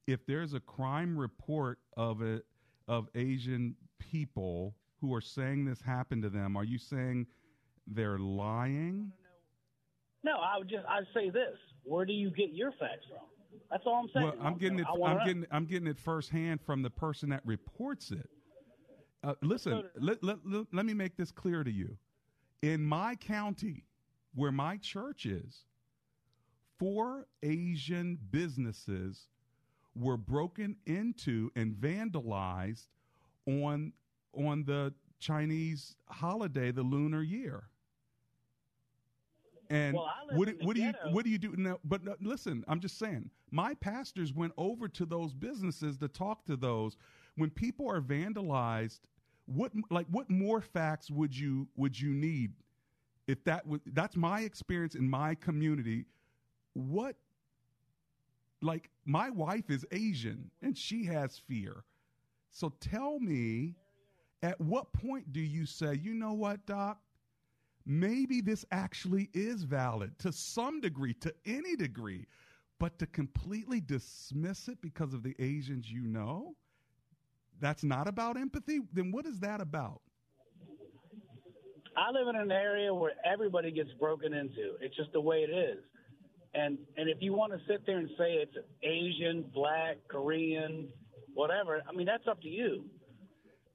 if 0.05 0.25
there's 0.25 0.53
a 0.53 0.59
crime 0.59 1.17
report 1.17 1.79
of 1.95 2.21
it 2.21 2.45
of 2.89 3.07
Asian 3.15 3.75
people 3.99 4.75
who 5.03 5.13
are 5.13 5.21
saying 5.21 5.65
this 5.65 5.81
happened 5.81 6.23
to 6.23 6.29
them, 6.29 6.55
are 6.55 6.63
you 6.63 6.77
saying 6.77 7.27
they're 7.85 8.17
lying? 8.17 9.11
No, 10.23 10.37
I 10.37 10.57
would 10.57 10.69
just 10.69 10.85
I'd 10.87 11.03
say 11.13 11.29
this. 11.29 11.57
Where 11.83 12.05
do 12.05 12.13
you 12.13 12.31
get 12.31 12.53
your 12.53 12.71
facts 12.71 13.05
from? 13.09 13.27
That's 13.69 13.83
all 13.85 13.95
I'm 13.95 14.09
saying. 14.13 14.25
Well, 14.25 14.47
I'm 14.47 14.57
getting 14.57 14.79
it. 14.79 14.85
I 14.87 14.93
I'm 14.93 15.17
know. 15.17 15.25
getting. 15.25 15.45
I'm 15.51 15.65
getting 15.65 15.87
it 15.87 15.99
firsthand 15.99 16.61
from 16.61 16.81
the 16.81 16.89
person 16.89 17.29
that 17.29 17.41
reports 17.45 18.11
it. 18.11 18.29
Uh, 19.25 19.33
listen, 19.41 19.83
let, 19.99 20.23
let, 20.23 20.37
let, 20.45 20.65
let 20.71 20.85
me 20.85 20.93
make 20.93 21.17
this 21.17 21.31
clear 21.31 21.63
to 21.63 21.71
you. 21.71 21.97
In 22.61 22.81
my 22.81 23.15
county, 23.15 23.83
where 24.35 24.51
my 24.51 24.77
church 24.77 25.25
is, 25.25 25.65
four 26.79 27.27
Asian 27.41 28.17
businesses 28.31 29.27
were 29.95 30.17
broken 30.17 30.77
into 30.85 31.51
and 31.55 31.73
vandalized 31.73 32.87
on 33.45 33.91
on 34.35 34.63
the 34.65 34.93
Chinese 35.19 35.95
holiday, 36.07 36.71
the 36.71 36.83
Lunar 36.83 37.23
Year. 37.23 37.63
And 39.69 39.95
Well, 39.95 40.11
what, 40.33 40.49
what 40.61 40.75
do 40.75 40.81
you 40.81 40.93
what 41.11 41.23
do 41.25 41.31
you 41.31 41.37
do 41.37 41.55
now? 41.57 41.79
But 41.83 42.03
no, 42.03 42.15
listen, 42.21 42.63
I'm 42.67 42.79
just 42.79 42.99
saying. 42.99 43.29
My 43.49 43.73
pastors 43.75 44.33
went 44.33 44.53
over 44.57 44.87
to 44.89 45.05
those 45.05 45.33
businesses 45.33 45.97
to 45.97 46.07
talk 46.07 46.45
to 46.45 46.55
those. 46.55 46.97
When 47.37 47.49
people 47.49 47.89
are 47.89 48.01
vandalized, 48.01 49.01
what 49.45 49.71
like 49.89 50.07
what 50.11 50.29
more 50.29 50.61
facts 50.61 51.09
would 51.09 51.35
you 51.37 51.67
would 51.75 51.99
you 51.99 52.13
need? 52.13 52.53
If 53.27 53.43
that 53.45 53.65
was 53.65 53.79
that's 53.93 54.15
my 54.15 54.41
experience 54.41 54.95
in 54.95 55.09
my 55.09 55.35
community. 55.35 56.05
What 56.73 57.15
like 58.61 58.89
my 59.05 59.29
wife 59.29 59.69
is 59.69 59.85
Asian 59.91 60.51
and 60.61 60.77
she 60.77 61.05
has 61.05 61.37
fear. 61.47 61.83
So 62.51 62.73
tell 62.79 63.19
me, 63.19 63.75
at 64.43 64.59
what 64.59 64.91
point 64.91 65.31
do 65.31 65.39
you 65.39 65.65
say, 65.65 65.95
you 65.95 66.13
know 66.13 66.33
what, 66.33 66.63
Doc? 66.65 66.99
Maybe 67.85 68.41
this 68.41 68.65
actually 68.71 69.29
is 69.33 69.63
valid 69.63 70.17
to 70.19 70.31
some 70.31 70.81
degree, 70.81 71.13
to 71.15 71.33
any 71.45 71.75
degree, 71.75 72.27
but 72.79 72.99
to 72.99 73.07
completely 73.07 73.79
dismiss 73.79 74.67
it 74.67 74.81
because 74.81 75.13
of 75.13 75.23
the 75.23 75.35
Asians 75.39 75.89
you 75.89 76.01
know, 76.01 76.55
that's 77.59 77.83
not 77.83 78.07
about 78.07 78.37
empathy. 78.37 78.81
Then 78.91 79.11
what 79.11 79.25
is 79.25 79.39
that 79.39 79.61
about? 79.61 80.01
I 81.95 82.11
live 82.11 82.27
in 82.27 82.35
an 82.35 82.51
area 82.51 82.93
where 82.93 83.13
everybody 83.25 83.71
gets 83.71 83.91
broken 83.99 84.33
into. 84.33 84.75
It's 84.81 84.95
just 84.95 85.11
the 85.13 85.21
way 85.21 85.37
it 85.37 85.51
is. 85.51 85.79
And 86.55 86.77
and 86.97 87.09
if 87.09 87.17
you 87.21 87.33
want 87.33 87.53
to 87.53 87.59
sit 87.67 87.85
there 87.85 87.97
and 87.97 88.09
say 88.17 88.33
it's 88.33 88.55
Asian, 88.83 89.45
black, 89.53 89.97
Korean, 90.07 90.87
whatever, 91.33 91.81
I 91.87 91.95
mean 91.95 92.05
that's 92.05 92.27
up 92.27 92.41
to 92.41 92.49
you. 92.49 92.85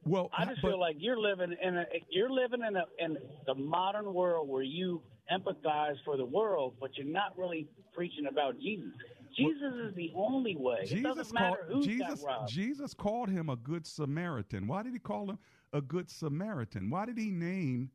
Well, 0.05 0.31
I 0.37 0.45
just 0.47 0.63
but- 0.63 0.69
feel 0.69 0.81
like 0.81 0.97
you're 0.99 1.19
living 1.19 1.55
in 1.63 1.77
a 1.77 1.85
you're 2.11 2.31
living 2.31 2.61
in 2.67 2.77
a 2.77 2.85
in 2.99 3.17
the 3.47 3.55
modern 3.55 4.13
world 4.15 4.49
where 4.49 4.63
you 4.63 5.03
empathize 5.31 5.97
for 6.05 6.17
the 6.17 6.25
world, 6.25 6.75
but 6.81 6.97
you're 6.97 7.07
not 7.07 7.37
really 7.37 7.69
preaching 7.95 8.27
about 8.27 8.59
Jesus. 8.59 8.93
Jesus 9.37 9.75
is 9.89 9.95
the 9.95 10.11
only 10.17 10.57
way. 10.57 10.79
it 10.83 10.89
Jesus 10.89 11.03
doesn't 11.03 11.35
matter 11.35 11.69
called 11.71 11.85
Jesus. 11.85 12.25
Jesus 12.49 12.95
called 12.95 13.29
him 13.29 13.51
a 13.51 13.57
good 13.57 13.87
Samaritan. 13.87 14.67
Why 14.67 14.83
did 14.83 14.95
he 14.95 14.99
call 14.99 15.31
him 15.31 15.39
a 15.73 15.81
good 15.81 16.11
Samaritan? 16.11 16.91
Why 16.91 17.07
did 17.07 17.19
he 17.19 17.31
name 17.31 17.91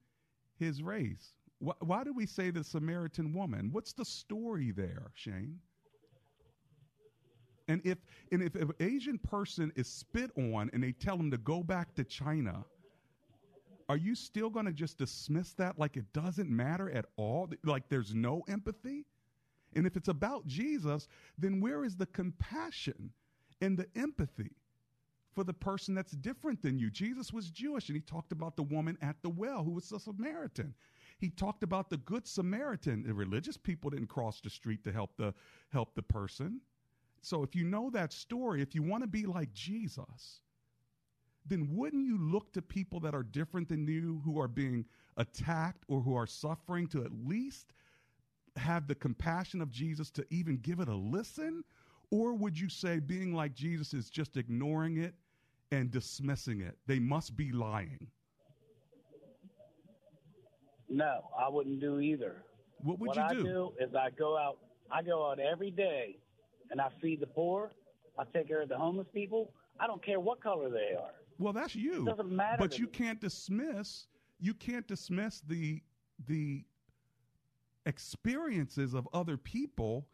his 0.57 0.81
race? 0.81 1.33
Why, 1.59 1.73
why 1.79 2.03
do 2.03 2.13
we 2.13 2.25
say 2.25 2.51
the 2.51 2.63
Samaritan 2.63 3.33
woman? 3.33 3.69
What's 3.71 3.93
the 3.93 4.05
story 4.05 4.71
there, 4.71 5.11
Shane? 5.15 5.59
And 7.67 7.81
if 7.85 7.97
and 8.31 8.41
if, 8.43 8.55
an 8.55 8.71
Asian 8.79 9.17
person 9.17 9.71
is 9.75 9.87
spit 9.87 10.31
on 10.37 10.69
and 10.73 10.83
they 10.83 10.91
tell 10.91 11.17
them 11.17 11.31
to 11.31 11.37
go 11.37 11.63
back 11.63 11.93
to 11.95 12.03
China, 12.03 12.65
are 13.89 13.97
you 13.97 14.15
still 14.15 14.49
going 14.49 14.65
to 14.65 14.73
just 14.73 14.97
dismiss 14.97 15.53
that 15.53 15.79
like 15.79 15.97
it 15.97 16.11
doesn't 16.13 16.49
matter 16.49 16.89
at 16.91 17.05
all? 17.15 17.49
Like 17.63 17.89
there's 17.89 18.13
no 18.13 18.43
empathy? 18.49 19.05
And 19.75 19.87
if 19.87 19.95
it's 19.95 20.07
about 20.07 20.45
Jesus, 20.45 21.07
then 21.37 21.59
where 21.59 21.83
is 21.83 21.95
the 21.95 22.05
compassion 22.07 23.11
and 23.61 23.77
the 23.77 23.87
empathy 23.95 24.51
for 25.33 25.43
the 25.43 25.53
person 25.53 25.95
that's 25.95 26.11
different 26.11 26.61
than 26.61 26.77
you? 26.77 26.91
Jesus 26.91 27.33
was 27.33 27.49
Jewish 27.49 27.89
and 27.89 27.95
he 27.95 28.01
talked 28.01 28.31
about 28.31 28.55
the 28.55 28.63
woman 28.63 28.97
at 29.01 29.15
the 29.21 29.29
well 29.29 29.63
who 29.63 29.71
was 29.71 29.91
a 29.91 29.99
Samaritan. 29.99 30.73
He 31.17 31.29
talked 31.29 31.63
about 31.63 31.89
the 31.89 31.97
good 31.97 32.27
Samaritan. 32.27 33.03
The 33.03 33.13
religious 33.13 33.57
people 33.57 33.89
didn't 33.89 34.07
cross 34.07 34.41
the 34.41 34.49
street 34.49 34.83
to 34.83 34.91
help 34.91 35.15
the 35.17 35.33
help 35.71 35.95
the 35.95 36.01
person. 36.01 36.59
So 37.23 37.41
if 37.41 37.55
you 37.55 37.63
know 37.63 37.89
that 37.91 38.11
story, 38.11 38.61
if 38.61 38.75
you 38.75 38.83
want 38.83 39.01
to 39.01 39.07
be 39.07 39.25
like 39.25 39.53
Jesus, 39.53 40.41
then 41.45 41.69
wouldn't 41.71 42.05
you 42.05 42.17
look 42.17 42.51
to 42.51 42.61
people 42.61 42.99
that 42.99 43.15
are 43.15 43.23
different 43.23 43.69
than 43.69 43.87
you 43.87 44.21
who 44.25 44.39
are 44.41 44.49
being 44.49 44.83
attacked 45.15 45.85
or 45.87 46.01
who 46.01 46.15
are 46.15 46.27
suffering 46.27 46.85
to 46.87 47.05
at 47.05 47.11
least 47.25 47.71
have 48.57 48.87
the 48.89 48.95
compassion 48.95 49.61
of 49.61 49.71
Jesus 49.71 50.11
to 50.11 50.25
even 50.31 50.57
give 50.57 50.81
it 50.81 50.89
a 50.89 50.95
listen? 50.95 51.63
Or 52.11 52.33
would 52.33 52.59
you 52.59 52.67
say 52.67 52.99
being 52.99 53.33
like 53.33 53.55
Jesus 53.55 53.93
is 53.93 54.09
just 54.09 54.35
ignoring 54.35 54.97
it 54.97 55.15
and 55.71 55.89
dismissing 55.89 56.59
it? 56.59 56.77
They 56.87 56.99
must 56.99 57.37
be 57.37 57.53
lying. 57.53 58.05
No, 60.89 61.23
I 61.39 61.47
wouldn't 61.47 61.79
do 61.79 62.01
either. 62.01 62.43
What 62.79 62.99
would 62.99 63.07
what 63.07 63.15
you 63.15 63.23
I 63.23 63.33
do? 63.33 63.43
do 63.43 63.73
is 63.79 63.95
I 63.95 64.09
go 64.09 64.37
out. 64.37 64.57
I 64.91 65.01
go 65.01 65.31
out 65.31 65.39
every 65.39 65.71
day, 65.71 66.17
and 66.73 66.81
I 66.81 66.89
feed 67.01 67.21
the 67.21 67.27
poor. 67.27 67.71
I 68.19 68.23
take 68.33 68.49
care 68.49 68.61
of 68.61 68.67
the 68.67 68.77
homeless 68.77 69.07
people. 69.13 69.53
I 69.79 69.87
don't 69.87 70.03
care 70.03 70.19
what 70.19 70.41
color 70.41 70.69
they 70.69 70.95
are. 70.99 71.11
Well, 71.39 71.53
that's 71.53 71.75
you. 71.75 72.01
It 72.01 72.05
doesn't 72.09 72.31
matter 72.31 72.57
But 72.59 72.77
you 72.77 72.85
me. 72.85 72.91
can't 72.91 73.21
dismiss 73.21 74.07
you 74.39 74.53
can't 74.53 74.85
dismiss 74.87 75.41
the 75.47 75.81
the 76.27 76.65
experiences 77.85 78.93
of 78.93 79.07
other 79.13 79.37
people 79.37 80.05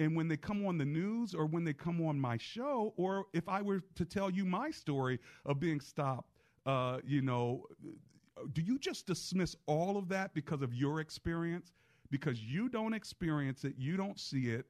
and 0.00 0.16
when 0.16 0.28
they 0.28 0.36
come 0.36 0.66
on 0.66 0.76
the 0.76 0.84
news 0.84 1.34
or 1.34 1.46
when 1.46 1.64
they 1.64 1.72
come 1.72 2.04
on 2.04 2.18
my 2.18 2.36
show 2.36 2.92
or 2.96 3.26
if 3.32 3.48
I 3.48 3.62
were 3.62 3.80
to 3.94 4.04
tell 4.04 4.30
you 4.30 4.44
my 4.44 4.70
story 4.70 5.20
of 5.46 5.58
being 5.60 5.80
stopped 5.80 6.28
uh, 6.66 6.98
you 7.04 7.22
know 7.22 7.66
do 8.52 8.60
you 8.60 8.78
just 8.78 9.06
dismiss 9.06 9.54
all 9.66 9.96
of 9.96 10.08
that 10.08 10.34
because 10.34 10.60
of 10.62 10.74
your 10.74 11.00
experience 11.00 11.72
because 12.10 12.40
you 12.40 12.68
don't 12.68 12.92
experience 12.92 13.64
it 13.64 13.74
you 13.78 13.96
don't 13.96 14.18
see 14.18 14.48
it 14.48 14.66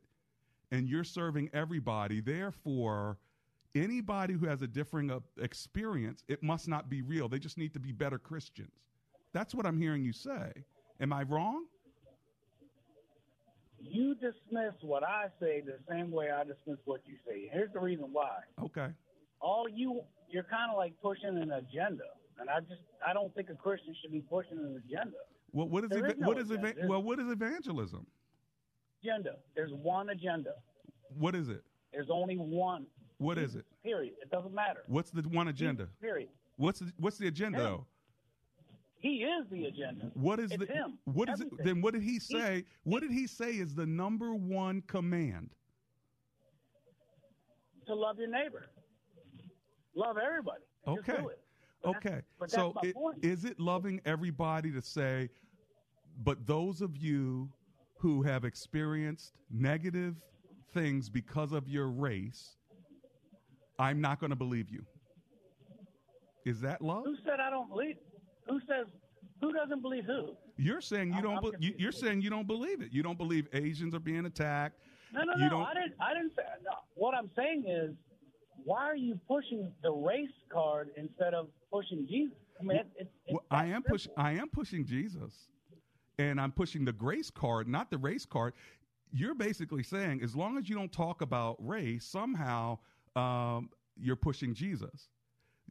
and 0.72 0.88
you're 0.88 1.04
serving 1.04 1.48
everybody 1.52 2.20
therefore 2.20 3.18
anybody 3.76 4.34
who 4.34 4.46
has 4.46 4.62
a 4.62 4.66
differing 4.66 5.10
uh, 5.10 5.20
experience 5.40 6.24
it 6.26 6.42
must 6.42 6.66
not 6.66 6.88
be 6.90 7.02
real 7.02 7.28
they 7.28 7.38
just 7.38 7.56
need 7.58 7.72
to 7.72 7.78
be 7.78 7.92
better 7.92 8.18
christians 8.18 8.72
that's 9.32 9.54
what 9.54 9.64
i'm 9.66 9.78
hearing 9.78 10.02
you 10.02 10.12
say 10.12 10.50
am 11.00 11.12
i 11.12 11.22
wrong 11.22 11.64
You 13.84 14.14
dismiss 14.14 14.74
what 14.82 15.02
I 15.02 15.26
say 15.40 15.60
the 15.60 15.78
same 15.90 16.12
way 16.12 16.30
I 16.30 16.44
dismiss 16.44 16.78
what 16.84 17.00
you 17.04 17.16
say. 17.26 17.50
Here's 17.52 17.72
the 17.72 17.80
reason 17.80 18.06
why. 18.12 18.36
okay 18.62 18.90
All 19.40 19.66
you 19.68 20.02
you're 20.30 20.44
kind 20.58 20.70
of 20.70 20.76
like 20.78 20.94
pushing 21.02 21.36
an 21.36 21.50
agenda, 21.52 22.04
and 22.38 22.48
I 22.48 22.60
just 22.60 22.80
I 23.06 23.12
don't 23.12 23.34
think 23.34 23.50
a 23.50 23.54
Christian 23.56 23.92
should 24.00 24.12
be 24.12 24.20
pushing 24.20 24.58
an 24.58 24.80
agenda. 24.86 25.16
well 25.52 25.68
what 25.68 25.82
is 25.84 25.90
eva- 25.98 26.14
no 26.16 26.28
what 26.28 26.38
is 26.38 26.50
eva- 26.52 26.68
agenda. 26.68 26.86
well 26.88 27.02
what 27.02 27.18
is 27.18 27.28
evangelism 27.28 28.06
Agenda. 29.02 29.36
There's 29.54 29.72
one 29.72 30.10
agenda. 30.10 30.54
what 31.18 31.34
is 31.34 31.48
it 31.48 31.62
There's 31.92 32.08
only 32.10 32.36
one. 32.36 32.86
what 33.18 33.36
is 33.38 33.54
it 33.56 33.64
Period. 33.82 34.14
It 34.22 34.30
doesn't 34.30 34.54
matter. 34.54 34.82
what's 34.86 35.10
the 35.10 35.22
one 35.22 35.48
agenda 35.48 35.88
Period. 36.00 36.28
what's 36.56 36.78
the, 36.80 36.92
what's 36.98 37.18
the 37.18 37.26
agenda 37.28 37.58
Him. 37.58 37.64
though 37.64 37.86
He 38.98 39.24
is 39.24 39.46
the 39.50 39.64
agenda. 39.66 40.10
what 40.14 40.38
is 40.38 40.52
it's 40.52 40.60
the 40.66 40.72
him? 40.72 40.98
what 41.04 41.28
is 41.28 41.40
it 41.40 41.48
then 41.64 41.80
what 41.82 41.92
did 41.94 42.02
he 42.02 42.18
say 42.20 42.64
what 42.84 43.00
did 43.02 43.10
he 43.10 43.26
say 43.26 43.50
is 43.52 43.74
the 43.74 43.86
number 43.86 44.34
one 44.34 44.82
command 44.86 45.50
to 47.86 47.94
love 47.96 48.16
your 48.16 48.28
neighbor. 48.28 48.66
Love 49.96 50.16
everybody. 50.16 50.62
Just 50.86 50.98
Okay. 51.00 51.20
do 51.20 51.28
it. 51.28 51.40
Okay. 51.84 52.20
but 52.38 52.48
that's 52.48 52.54
so 52.54 52.72
my 52.80 52.88
it- 52.88 52.94
point. 52.94 53.24
is 53.24 53.44
it 53.44 53.58
loving 53.58 54.00
everybody 54.04 54.70
to 54.70 54.80
say, 54.80 55.28
but 56.22 56.46
those 56.46 56.80
of 56.80 56.96
you 56.96 57.50
who 58.02 58.20
have 58.22 58.44
experienced 58.44 59.32
negative 59.48 60.16
things 60.74 61.08
because 61.08 61.52
of 61.52 61.68
your 61.68 61.86
race, 61.88 62.56
I'm 63.78 64.00
not 64.00 64.18
going 64.18 64.30
to 64.30 64.36
believe 64.36 64.68
you? 64.68 64.84
Is 66.44 66.60
that 66.62 66.82
love? 66.82 67.04
Who 67.04 67.14
said 67.24 67.38
I 67.40 67.48
don't 67.48 67.68
believe? 67.68 67.94
Who 68.48 68.58
says? 68.60 68.86
Who 69.40 69.52
doesn't 69.52 69.82
believe 69.82 70.04
who? 70.04 70.34
You're 70.56 70.80
saying 70.80 71.10
you 71.10 71.14
I'm- 71.14 71.22
don't. 71.22 71.54
I'm 71.54 71.60
be- 71.60 71.76
you're 71.78 71.92
saying 71.92 72.22
you 72.22 72.30
don't 72.30 72.48
believe 72.48 72.80
it. 72.82 72.92
You 72.92 73.04
don't 73.04 73.16
believe 73.18 73.46
Asians 73.52 73.94
are 73.94 74.00
being 74.00 74.26
attacked. 74.26 74.80
No, 75.12 75.22
no, 75.22 75.34
You 75.34 75.44
no. 75.44 75.48
don't- 75.50 75.62
I 75.66 75.74
didn't. 75.74 75.94
I 76.00 76.14
didn't 76.14 76.32
say. 76.34 76.42
No. 76.64 76.72
What 76.94 77.14
I'm 77.14 77.30
saying 77.36 77.64
is, 77.68 77.94
why 78.64 78.82
are 78.82 78.96
you 78.96 79.18
pushing 79.28 79.72
the 79.82 79.92
race 79.92 80.28
card 80.52 80.90
instead 80.96 81.34
of 81.34 81.46
pushing 81.72 82.04
Jesus? 82.08 82.36
I 82.60 82.64
mean, 82.64 82.78
it, 82.78 82.86
it, 82.96 83.10
it's 83.26 83.32
Well, 83.34 83.44
I 83.52 83.66
am 83.66 83.74
simple. 83.82 83.90
push. 83.92 84.08
I 84.16 84.32
am 84.32 84.48
pushing 84.48 84.84
Jesus, 84.84 85.48
and 86.18 86.40
I'm 86.40 86.52
pushing 86.52 86.84
the 86.84 86.92
grace 86.92 87.30
card, 87.30 87.68
not 87.68 87.90
the 87.90 87.98
race 87.98 88.26
card. 88.26 88.54
You're 89.12 89.34
basically 89.34 89.82
saying 89.82 90.22
as 90.22 90.34
long 90.34 90.58
as 90.58 90.68
you 90.68 90.74
don't 90.74 90.92
talk 90.92 91.20
about 91.20 91.56
race, 91.58 92.04
somehow 92.04 92.78
um, 93.16 93.70
you're 93.96 94.16
pushing 94.16 94.54
Jesus. 94.54 95.08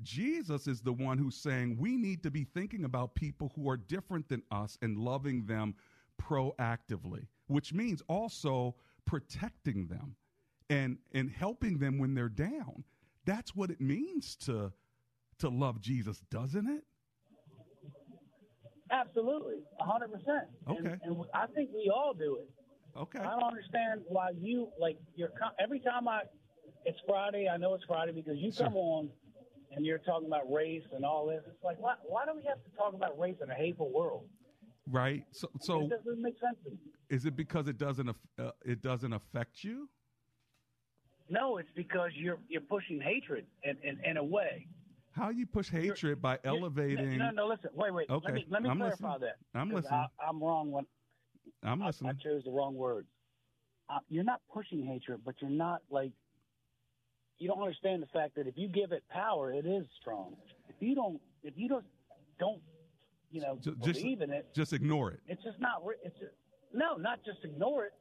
Jesus 0.01 0.67
is 0.67 0.81
the 0.81 0.93
one 0.93 1.17
who's 1.17 1.35
saying 1.35 1.77
we 1.77 1.97
need 1.97 2.23
to 2.23 2.31
be 2.31 2.43
thinking 2.43 2.85
about 2.85 3.15
people 3.15 3.51
who 3.55 3.69
are 3.69 3.77
different 3.77 4.27
than 4.29 4.41
us 4.51 4.77
and 4.81 4.97
loving 4.97 5.45
them 5.45 5.75
proactively, 6.21 7.27
which 7.47 7.73
means 7.73 8.01
also 8.07 8.75
protecting 9.05 9.87
them 9.87 10.15
and 10.69 10.97
and 11.13 11.29
helping 11.29 11.77
them 11.77 11.97
when 11.97 12.13
they're 12.13 12.29
down. 12.29 12.83
That's 13.25 13.55
what 13.55 13.69
it 13.69 13.81
means 13.81 14.35
to 14.37 14.71
to 15.39 15.49
love 15.49 15.81
Jesus, 15.81 16.21
doesn't 16.31 16.67
it? 16.67 16.85
Absolutely, 18.91 19.55
a 19.79 19.83
hundred 19.85 20.11
percent. 20.11 20.47
Okay. 20.69 20.95
And 21.03 21.23
I 21.33 21.47
think 21.47 21.69
we 21.73 21.89
all 21.93 22.13
do 22.13 22.37
it. 22.41 22.49
Okay. 22.97 23.19
I 23.19 23.39
don't 23.39 23.43
understand 23.43 24.01
why 24.07 24.31
you 24.37 24.67
like 24.79 24.97
you're 25.15 25.31
every 25.59 25.79
time 25.79 26.07
I 26.07 26.21
it's 26.85 26.99
Friday. 27.07 27.47
I 27.47 27.57
know 27.57 27.73
it's 27.73 27.85
Friday 27.85 28.11
because 28.11 28.37
you 28.37 28.51
come 28.51 28.75
on 28.75 29.09
and 29.73 29.85
you're 29.85 29.99
talking 29.99 30.27
about 30.27 30.51
race 30.51 30.83
and 30.93 31.05
all 31.05 31.25
this. 31.27 31.41
It's 31.47 31.63
like 31.63 31.79
why 31.79 31.95
why 32.03 32.25
do 32.25 32.31
we 32.35 32.43
have 32.43 32.61
to 32.63 32.69
talk 32.77 32.93
about 32.93 33.17
race 33.17 33.37
in 33.41 33.49
a 33.49 33.55
hateful 33.55 33.91
world? 33.93 34.25
Right. 34.87 35.23
So 35.31 35.49
so 35.61 35.81
it 35.83 35.89
doesn't 35.89 36.21
make 36.21 36.35
sense 36.39 36.57
to 36.65 36.71
me. 36.71 36.77
is 37.09 37.25
it 37.25 37.35
because 37.37 37.67
it 37.69 37.77
doesn't 37.77 38.09
uh, 38.37 38.51
it 38.65 38.81
doesn't 38.81 39.13
affect 39.13 39.63
you? 39.63 39.87
No, 41.29 41.57
it's 41.57 41.69
because 41.75 42.11
you're 42.15 42.39
you're 42.49 42.61
pushing 42.61 42.99
hatred 42.99 43.45
in, 43.63 43.77
in, 43.83 44.03
in 44.03 44.17
a 44.17 44.23
way. 44.23 44.67
How 45.11 45.29
you 45.29 45.45
push 45.45 45.69
hatred 45.69 46.21
by 46.21 46.39
elevating? 46.43 47.17
No, 47.17 47.31
no, 47.31 47.47
listen. 47.47 47.69
Wait, 47.73 47.93
wait. 47.93 48.09
Okay, 48.09 48.25
Let 48.27 48.33
me 48.33 48.45
let 48.49 48.63
me 48.63 48.69
I'm 48.69 48.77
clarify 48.77 49.13
listening. 49.13 49.29
that. 49.53 49.59
I'm 49.59 49.71
listening. 49.71 49.93
I, 49.93 50.07
I'm 50.27 50.41
wrong 50.41 50.71
when 50.71 50.85
I'm 51.63 51.81
I, 51.81 51.87
I 51.87 52.13
chose 52.13 52.43
the 52.45 52.51
wrong 52.51 52.75
words. 52.75 53.07
Uh, 53.89 53.99
you're 54.09 54.23
not 54.23 54.41
pushing 54.53 54.85
hatred, 54.85 55.19
but 55.25 55.35
you're 55.41 55.49
not 55.49 55.81
like 55.89 56.11
you 57.39 57.47
don't 57.47 57.59
understand 57.59 58.01
the 58.01 58.07
fact 58.07 58.35
that 58.35 58.47
if 58.47 58.53
you 58.55 58.67
give 58.67 58.91
it 58.91 59.03
power, 59.09 59.51
it 59.51 59.65
is 59.65 59.85
strong. 59.99 60.35
If 60.69 60.75
you 60.79 60.95
don't, 60.95 61.19
if 61.43 61.55
you 61.57 61.67
don't, 61.67 61.85
don't, 62.39 62.61
you 63.31 63.41
know, 63.41 63.57
just 63.61 63.79
believe 63.79 64.21
in 64.21 64.29
it, 64.31 64.47
just 64.55 64.73
ignore 64.73 65.11
it. 65.11 65.19
it's 65.27 65.43
just 65.43 65.59
not. 65.59 65.81
It's 66.03 66.17
just, 66.19 66.31
no, 66.73 66.95
not 66.95 67.19
just 67.25 67.39
ignore 67.43 67.85
it, 67.85 67.93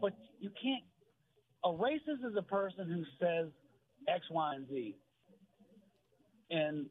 but 0.00 0.12
you 0.40 0.50
can't. 0.60 0.82
A 1.64 1.68
racist 1.68 2.26
is 2.28 2.34
a 2.36 2.42
person 2.42 2.90
who 2.90 3.04
says 3.20 3.48
X, 4.08 4.24
Y, 4.30 4.54
and 4.56 4.66
Z, 4.68 4.96
and 6.52 6.86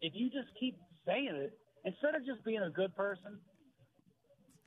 if 0.00 0.12
you 0.14 0.30
just 0.30 0.48
keep 0.58 0.78
saying 1.06 1.30
it 1.34 1.58
instead 1.84 2.14
of 2.14 2.24
just 2.24 2.44
being 2.44 2.62
a 2.62 2.70
good 2.70 2.94
person, 2.94 3.38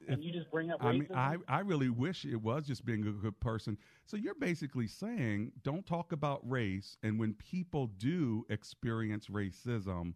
and 0.07 0.23
you 0.23 0.31
just 0.31 0.49
bring 0.51 0.71
up 0.71 0.83
I 0.83 0.93
mean. 0.93 1.07
I, 1.13 1.35
I 1.47 1.59
really 1.59 1.89
wish 1.89 2.25
it 2.25 2.41
was 2.41 2.65
just 2.65 2.85
being 2.85 3.05
a 3.07 3.11
good 3.11 3.39
person. 3.39 3.77
So 4.05 4.17
you're 4.17 4.35
basically 4.35 4.87
saying 4.87 5.51
don't 5.63 5.85
talk 5.85 6.11
about 6.11 6.41
race, 6.49 6.97
and 7.03 7.19
when 7.19 7.33
people 7.33 7.87
do 7.97 8.45
experience 8.49 9.27
racism, 9.27 10.13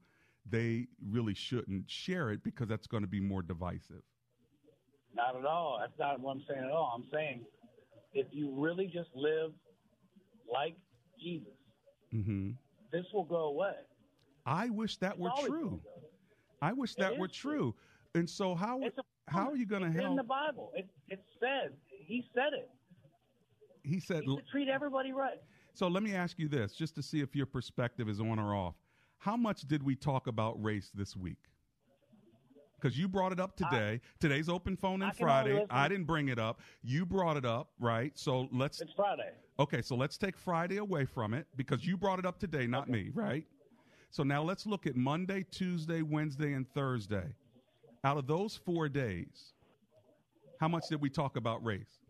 they 0.49 0.87
really 1.09 1.33
shouldn't 1.33 1.89
share 1.89 2.31
it 2.31 2.43
because 2.43 2.67
that's 2.67 2.87
going 2.87 3.03
to 3.03 3.07
be 3.09 3.19
more 3.19 3.41
divisive. 3.41 4.03
Not 5.15 5.35
at 5.35 5.45
all. 5.45 5.77
That's 5.79 5.97
not 5.99 6.19
what 6.19 6.31
I'm 6.31 6.43
saying 6.49 6.63
at 6.63 6.71
all. 6.71 6.91
I'm 6.95 7.05
saying 7.13 7.41
if 8.13 8.27
you 8.31 8.53
really 8.57 8.87
just 8.87 9.09
live 9.15 9.51
like 10.51 10.75
Jesus, 11.21 11.53
hmm 12.11 12.51
this 12.93 13.05
will 13.13 13.25
go 13.25 13.47
away. 13.47 13.73
I 14.45 14.69
wish 14.69 14.97
that 14.97 15.17
were 15.19 15.31
true. 15.45 15.81
I 16.61 16.71
wish 16.71 16.95
that 16.95 17.17
were 17.17 17.25
is 17.25 17.33
true. 17.33 17.75
And 18.15 18.29
so 18.29 18.55
how 18.55 18.81
a 18.81 18.91
how 19.27 19.49
are 19.49 19.55
you 19.55 19.65
going 19.65 19.81
to 19.81 19.91
help? 19.91 20.11
in 20.11 20.15
the 20.15 20.23
Bible. 20.23 20.71
It, 20.75 20.87
it 21.09 21.23
said, 21.39 21.73
he 21.89 22.25
said 22.33 22.53
it. 22.53 22.69
He 23.83 23.99
said. 23.99 24.23
He 24.23 24.35
said, 24.35 24.45
treat 24.51 24.69
everybody 24.69 25.11
right. 25.11 25.41
So 25.73 25.87
let 25.87 26.03
me 26.03 26.13
ask 26.13 26.37
you 26.37 26.47
this, 26.47 26.73
just 26.73 26.93
to 26.95 27.01
see 27.01 27.21
if 27.21 27.35
your 27.35 27.47
perspective 27.47 28.07
is 28.07 28.19
on 28.19 28.37
or 28.37 28.53
off. 28.55 28.75
How 29.17 29.35
much 29.35 29.61
did 29.61 29.81
we 29.81 29.95
talk 29.95 30.27
about 30.27 30.61
race 30.61 30.91
this 30.93 31.15
week? 31.15 31.39
Because 32.83 32.97
you 32.97 33.07
brought 33.07 33.31
it 33.31 33.39
up 33.39 33.55
today. 33.55 34.01
Today's 34.19 34.49
open 34.49 34.75
phone 34.75 35.01
I 35.01 35.07
and 35.07 35.15
Friday. 35.15 35.65
I 35.69 35.87
didn't 35.87 36.03
bring 36.03 36.27
it 36.27 36.37
up. 36.37 36.59
You 36.83 37.05
brought 37.05 37.37
it 37.37 37.45
up, 37.45 37.69
right? 37.79 38.11
So 38.19 38.49
let's. 38.51 38.81
It's 38.81 38.91
Friday. 38.91 39.31
Okay, 39.57 39.81
so 39.81 39.95
let's 39.95 40.17
take 40.17 40.35
Friday 40.37 40.77
away 40.77 41.05
from 41.05 41.33
it 41.33 41.47
because 41.55 41.85
you 41.85 41.95
brought 41.95 42.19
it 42.19 42.25
up 42.25 42.39
today, 42.39 42.67
not 42.67 42.89
me, 42.89 43.09
right? 43.13 43.45
So 44.09 44.23
now 44.23 44.43
let's 44.43 44.65
look 44.65 44.85
at 44.85 44.97
Monday, 44.97 45.45
Tuesday, 45.49 46.01
Wednesday, 46.01 46.51
and 46.53 46.67
Thursday. 46.73 47.23
Out 48.03 48.17
of 48.17 48.27
those 48.27 48.59
four 48.65 48.89
days, 48.89 49.53
how 50.59 50.67
much 50.67 50.83
did 50.89 50.99
we 50.99 51.09
talk 51.09 51.37
about 51.37 51.63
race? 51.63 52.01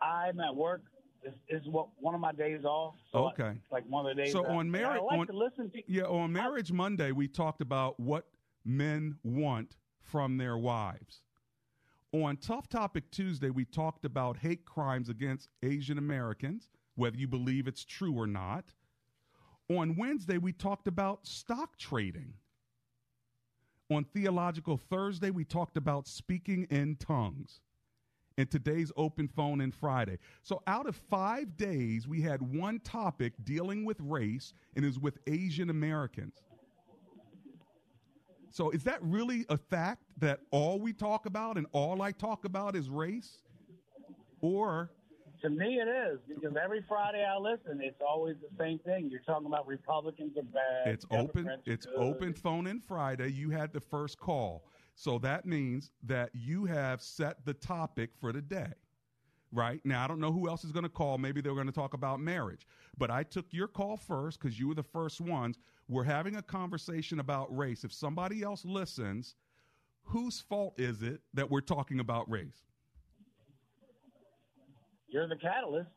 I'm 0.00 0.38
at 0.38 0.54
work. 0.54 0.82
This 1.24 1.34
is 1.48 1.66
what 1.66 1.88
one 1.98 2.14
of 2.14 2.20
my 2.20 2.30
days 2.32 2.64
off. 2.64 2.94
So 3.10 3.24
I- 3.24 3.32
Okay. 3.32 3.60
like 3.72 3.84
one 3.88 4.06
of 4.06 4.16
the 4.16 4.22
days. 4.22 4.30
So 4.32 4.46
on 4.46 4.70
marriage, 4.70 5.00
I 5.00 5.04
like 5.04 5.18
on, 5.18 5.26
to 5.26 5.32
listen 5.32 5.68
to. 5.70 5.82
yeah, 5.88 6.04
on 6.04 6.32
Marriage 6.32 6.70
Monday, 6.70 7.10
we 7.10 7.26
talked 7.26 7.60
about 7.60 7.98
what 7.98 8.24
men 8.64 9.16
want 9.22 9.76
from 10.00 10.36
their 10.36 10.58
wives. 10.58 11.22
On 12.12 12.36
Tough 12.36 12.68
Topic 12.68 13.10
Tuesday, 13.12 13.50
we 13.50 13.64
talked 13.64 14.04
about 14.04 14.38
hate 14.38 14.64
crimes 14.64 15.08
against 15.08 15.48
Asian 15.62 15.96
Americans, 15.96 16.68
whether 16.96 17.16
you 17.16 17.28
believe 17.28 17.68
it's 17.68 17.84
true 17.84 18.14
or 18.14 18.26
not. 18.26 18.72
On 19.68 19.94
Wednesday, 19.96 20.36
we 20.36 20.52
talked 20.52 20.88
about 20.88 21.26
stock 21.26 21.78
trading. 21.78 22.34
On 23.90 24.04
Theological 24.04 24.76
Thursday, 24.76 25.30
we 25.30 25.44
talked 25.44 25.76
about 25.76 26.08
speaking 26.08 26.66
in 26.70 26.96
tongues. 26.96 27.60
And 28.36 28.50
today's 28.50 28.90
open 28.96 29.28
phone 29.28 29.60
in 29.60 29.70
Friday. 29.70 30.18
So 30.42 30.62
out 30.66 30.86
of 30.86 30.96
five 30.96 31.56
days, 31.56 32.08
we 32.08 32.22
had 32.22 32.40
one 32.40 32.80
topic 32.80 33.34
dealing 33.44 33.84
with 33.84 34.00
race, 34.00 34.52
and 34.74 34.84
was 34.84 34.98
with 34.98 35.18
Asian 35.26 35.70
Americans. 35.70 36.34
So 38.50 38.70
is 38.70 38.82
that 38.84 38.98
really 39.00 39.46
a 39.48 39.56
fact 39.56 40.02
that 40.18 40.40
all 40.50 40.80
we 40.80 40.92
talk 40.92 41.26
about 41.26 41.56
and 41.56 41.66
all 41.72 42.02
I 42.02 42.12
talk 42.12 42.44
about 42.44 42.74
is 42.74 42.90
race? 42.90 43.38
Or 44.40 44.90
To 45.42 45.50
me, 45.50 45.80
it 45.80 45.88
is 45.88 46.18
because 46.28 46.56
every 46.62 46.84
Friday 46.88 47.24
I 47.24 47.38
listen, 47.38 47.80
it's 47.80 48.00
always 48.06 48.36
the 48.40 48.54
same 48.58 48.78
thing. 48.80 49.08
You're 49.10 49.20
talking 49.20 49.46
about 49.46 49.66
Republicans 49.66 50.36
are 50.36 50.42
bad. 50.42 50.92
it's 50.92 51.06
open 51.10 51.48
it's 51.64 51.86
good. 51.86 51.94
open 51.96 52.34
phone 52.34 52.66
in 52.66 52.80
Friday. 52.80 53.28
You 53.30 53.50
had 53.50 53.72
the 53.72 53.80
first 53.80 54.18
call. 54.18 54.64
So 54.96 55.18
that 55.20 55.46
means 55.46 55.92
that 56.02 56.30
you 56.34 56.66
have 56.66 57.00
set 57.00 57.44
the 57.46 57.54
topic 57.54 58.10
for 58.20 58.32
the 58.32 58.42
day. 58.42 58.72
Right? 59.52 59.80
Now 59.84 60.04
I 60.04 60.08
don't 60.08 60.20
know 60.20 60.32
who 60.32 60.48
else 60.48 60.64
is 60.64 60.72
going 60.72 60.84
to 60.84 60.90
call. 60.90 61.18
Maybe 61.18 61.40
they're 61.40 61.54
going 61.54 61.66
to 61.66 61.72
talk 61.72 61.94
about 61.94 62.20
marriage. 62.20 62.66
But 62.98 63.10
I 63.10 63.22
took 63.22 63.46
your 63.50 63.68
call 63.68 63.96
first 63.96 64.40
cuz 64.40 64.58
you 64.58 64.68
were 64.68 64.74
the 64.74 64.82
first 64.82 65.20
ones. 65.20 65.58
We're 65.90 66.04
having 66.04 66.36
a 66.36 66.42
conversation 66.42 67.18
about 67.18 67.54
race. 67.54 67.82
If 67.82 67.92
somebody 67.92 68.44
else 68.44 68.64
listens, 68.64 69.34
whose 70.04 70.40
fault 70.40 70.78
is 70.78 71.02
it 71.02 71.20
that 71.34 71.50
we're 71.50 71.60
talking 71.60 71.98
about 71.98 72.30
race? 72.30 72.62
You're 75.08 75.28
the 75.28 75.34
catalyst. 75.34 75.90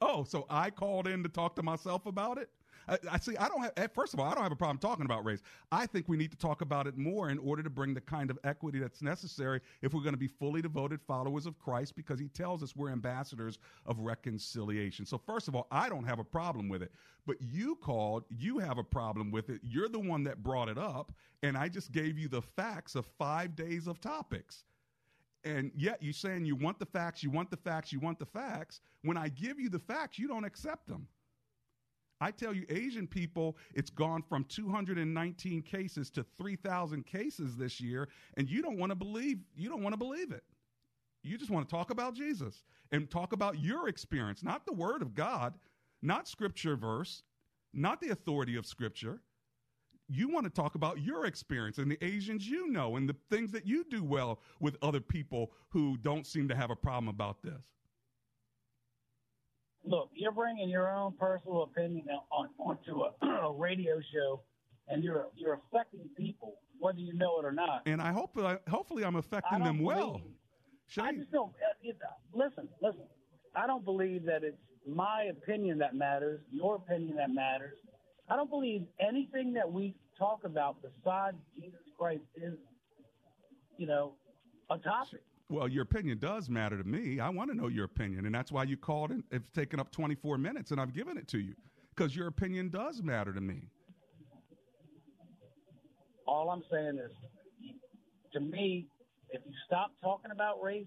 Oh, 0.00 0.22
so 0.22 0.46
I 0.48 0.70
called 0.70 1.08
in 1.08 1.24
to 1.24 1.28
talk 1.28 1.56
to 1.56 1.62
myself 1.64 2.06
about 2.06 2.38
it? 2.38 2.50
I, 2.88 2.98
I 3.12 3.18
see. 3.18 3.36
I 3.36 3.48
don't 3.48 3.62
have. 3.62 3.92
First 3.92 4.14
of 4.14 4.20
all, 4.20 4.30
I 4.30 4.34
don't 4.34 4.42
have 4.42 4.52
a 4.52 4.56
problem 4.56 4.78
talking 4.78 5.04
about 5.04 5.24
race. 5.24 5.42
I 5.72 5.86
think 5.86 6.08
we 6.08 6.16
need 6.16 6.30
to 6.30 6.36
talk 6.36 6.60
about 6.60 6.86
it 6.86 6.96
more 6.96 7.30
in 7.30 7.38
order 7.38 7.62
to 7.62 7.70
bring 7.70 7.94
the 7.94 8.00
kind 8.00 8.30
of 8.30 8.38
equity 8.44 8.78
that's 8.78 9.02
necessary 9.02 9.60
if 9.82 9.92
we're 9.92 10.02
going 10.02 10.14
to 10.14 10.18
be 10.18 10.28
fully 10.28 10.62
devoted 10.62 11.00
followers 11.02 11.46
of 11.46 11.58
Christ, 11.58 11.96
because 11.96 12.18
He 12.18 12.28
tells 12.28 12.62
us 12.62 12.76
we're 12.76 12.90
ambassadors 12.90 13.58
of 13.86 13.98
reconciliation. 14.00 15.04
So, 15.06 15.18
first 15.18 15.48
of 15.48 15.54
all, 15.54 15.66
I 15.70 15.88
don't 15.88 16.04
have 16.04 16.18
a 16.18 16.24
problem 16.24 16.68
with 16.68 16.82
it. 16.82 16.92
But 17.26 17.36
you 17.40 17.76
called. 17.76 18.24
You 18.30 18.58
have 18.58 18.78
a 18.78 18.84
problem 18.84 19.30
with 19.30 19.50
it. 19.50 19.60
You're 19.62 19.88
the 19.88 19.98
one 19.98 20.24
that 20.24 20.42
brought 20.42 20.68
it 20.68 20.78
up, 20.78 21.12
and 21.42 21.56
I 21.56 21.68
just 21.68 21.92
gave 21.92 22.18
you 22.18 22.28
the 22.28 22.42
facts 22.42 22.94
of 22.94 23.06
five 23.18 23.56
days 23.56 23.86
of 23.86 24.00
topics 24.00 24.64
and 25.44 25.70
yet 25.76 26.02
you're 26.02 26.12
saying 26.12 26.44
you 26.44 26.56
want 26.56 26.78
the 26.80 26.86
facts, 26.86 27.22
you 27.22 27.30
want 27.30 27.50
the 27.50 27.56
facts, 27.56 27.92
you 27.92 28.00
want 28.00 28.18
the 28.18 28.26
facts. 28.26 28.80
When 29.02 29.16
I 29.16 29.28
give 29.28 29.60
you 29.60 29.68
the 29.68 29.78
facts, 29.78 30.18
you 30.18 30.26
don't 30.26 30.44
accept 30.44 30.88
them. 30.88 31.06
I 32.20 32.30
tell 32.30 32.54
you, 32.54 32.64
Asian 32.70 33.06
people, 33.06 33.56
it's 33.74 33.90
gone 33.90 34.22
from 34.22 34.44
219 34.44 35.62
cases 35.62 36.10
to 36.10 36.24
3,000 36.38 37.04
cases 37.04 37.56
this 37.56 37.80
year, 37.80 38.08
and 38.36 38.48
you 38.48 38.62
don't 38.62 38.78
want 38.78 38.90
to 38.90 38.96
believe 38.96 39.38
you 39.54 39.68
don't 39.68 39.82
want 39.82 39.92
to 39.92 39.98
believe 39.98 40.32
it. 40.32 40.44
You 41.22 41.36
just 41.36 41.50
want 41.50 41.68
to 41.68 41.74
talk 41.74 41.90
about 41.90 42.14
Jesus 42.14 42.64
and 42.92 43.10
talk 43.10 43.32
about 43.32 43.58
your 43.58 43.88
experience, 43.88 44.42
not 44.42 44.64
the 44.64 44.72
Word 44.72 45.02
of 45.02 45.14
God, 45.14 45.54
not 46.00 46.28
Scripture 46.28 46.76
verse, 46.76 47.22
not 47.74 48.00
the 48.00 48.10
authority 48.10 48.56
of 48.56 48.64
Scripture. 48.64 49.20
You 50.08 50.28
want 50.28 50.44
to 50.44 50.50
talk 50.50 50.76
about 50.76 51.00
your 51.00 51.26
experience 51.26 51.78
and 51.78 51.90
the 51.90 52.02
Asians 52.02 52.48
you 52.48 52.68
know 52.68 52.96
and 52.96 53.08
the 53.08 53.16
things 53.28 53.50
that 53.52 53.66
you 53.66 53.84
do 53.90 54.04
well 54.04 54.40
with 54.60 54.76
other 54.80 55.00
people 55.00 55.50
who 55.70 55.96
don't 55.98 56.26
seem 56.26 56.48
to 56.48 56.54
have 56.54 56.70
a 56.70 56.76
problem 56.76 57.08
about 57.08 57.42
this 57.42 57.75
look, 59.86 60.10
you're 60.14 60.32
bringing 60.32 60.68
your 60.68 60.90
own 60.90 61.12
personal 61.18 61.62
opinion 61.62 62.06
on, 62.30 62.48
onto 62.58 63.02
a, 63.02 63.26
a 63.46 63.52
radio 63.52 64.00
show, 64.12 64.40
and 64.88 65.02
you're 65.02 65.26
you're 65.36 65.60
affecting 65.72 66.08
people, 66.16 66.58
whether 66.78 66.98
you 66.98 67.14
know 67.14 67.38
it 67.38 67.44
or 67.44 67.52
not. 67.52 67.82
And 67.86 68.00
I 68.00 68.12
hope, 68.12 68.36
uh, 68.36 68.56
hopefully, 68.68 69.04
I'm 69.04 69.16
affecting 69.16 69.62
them 69.62 69.80
well. 69.80 70.20
I 71.00 71.12
just 71.12 71.32
don't 71.32 71.50
uh, 71.50 71.92
listen. 72.32 72.68
Listen, 72.80 73.06
I 73.54 73.66
don't 73.66 73.84
believe 73.84 74.24
that 74.26 74.44
it's 74.44 74.56
my 74.86 75.24
opinion 75.24 75.78
that 75.78 75.94
matters, 75.94 76.40
your 76.50 76.76
opinion 76.76 77.16
that 77.16 77.30
matters. 77.30 77.78
I 78.28 78.36
don't 78.36 78.50
believe 78.50 78.84
anything 79.00 79.52
that 79.54 79.70
we 79.70 79.94
talk 80.18 80.44
about 80.44 80.76
besides 80.82 81.36
Jesus 81.54 81.80
Christ 81.98 82.22
is, 82.36 82.54
you 83.76 83.86
know, 83.86 84.12
a 84.70 84.78
topic. 84.78 85.22
Well, 85.48 85.68
your 85.68 85.82
opinion 85.82 86.18
does 86.18 86.50
matter 86.50 86.76
to 86.76 86.84
me. 86.84 87.20
I 87.20 87.28
want 87.28 87.50
to 87.50 87.56
know 87.56 87.68
your 87.68 87.84
opinion, 87.84 88.26
and 88.26 88.34
that's 88.34 88.50
why 88.50 88.64
you 88.64 88.76
called 88.76 89.10
and 89.12 89.22
it's 89.30 89.50
taken 89.50 89.78
up 89.78 89.92
24 89.92 90.38
minutes, 90.38 90.72
and 90.72 90.80
I've 90.80 90.92
given 90.92 91.16
it 91.16 91.28
to 91.28 91.38
you 91.38 91.54
because 91.94 92.16
your 92.16 92.26
opinion 92.26 92.68
does 92.68 93.00
matter 93.00 93.32
to 93.32 93.40
me. 93.40 93.68
All 96.26 96.50
I'm 96.50 96.64
saying 96.70 96.98
is, 96.98 97.12
to 98.32 98.40
me, 98.40 98.88
if 99.30 99.40
you 99.46 99.52
stop 99.66 99.92
talking 100.02 100.32
about 100.32 100.60
race, 100.60 100.86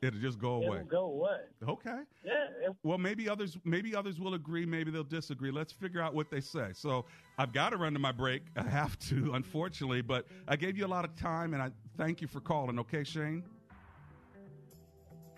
it'll 0.00 0.20
just 0.20 0.38
go 0.38 0.54
away. 0.54 0.78
It'll 0.78 0.88
go 0.88 1.04
away. 1.06 1.38
Okay. 1.68 1.98
Yeah. 2.24 2.68
It, 2.68 2.76
well, 2.84 2.96
maybe 2.96 3.28
others, 3.28 3.58
maybe 3.64 3.96
others 3.96 4.20
will 4.20 4.34
agree. 4.34 4.64
Maybe 4.64 4.92
they'll 4.92 5.02
disagree. 5.02 5.50
Let's 5.50 5.72
figure 5.72 6.00
out 6.00 6.14
what 6.14 6.30
they 6.30 6.40
say. 6.40 6.68
So 6.74 7.06
I've 7.38 7.52
got 7.52 7.70
to 7.70 7.76
run 7.76 7.92
to 7.94 7.98
my 7.98 8.12
break. 8.12 8.42
I 8.56 8.62
have 8.62 8.96
to, 9.08 9.32
unfortunately, 9.34 10.00
but 10.00 10.26
I 10.46 10.54
gave 10.54 10.78
you 10.78 10.86
a 10.86 10.88
lot 10.88 11.04
of 11.04 11.16
time, 11.16 11.54
and 11.54 11.62
I 11.62 11.72
thank 11.96 12.20
you 12.20 12.28
for 12.28 12.40
calling. 12.40 12.78
Okay, 12.78 13.02
Shane. 13.02 13.42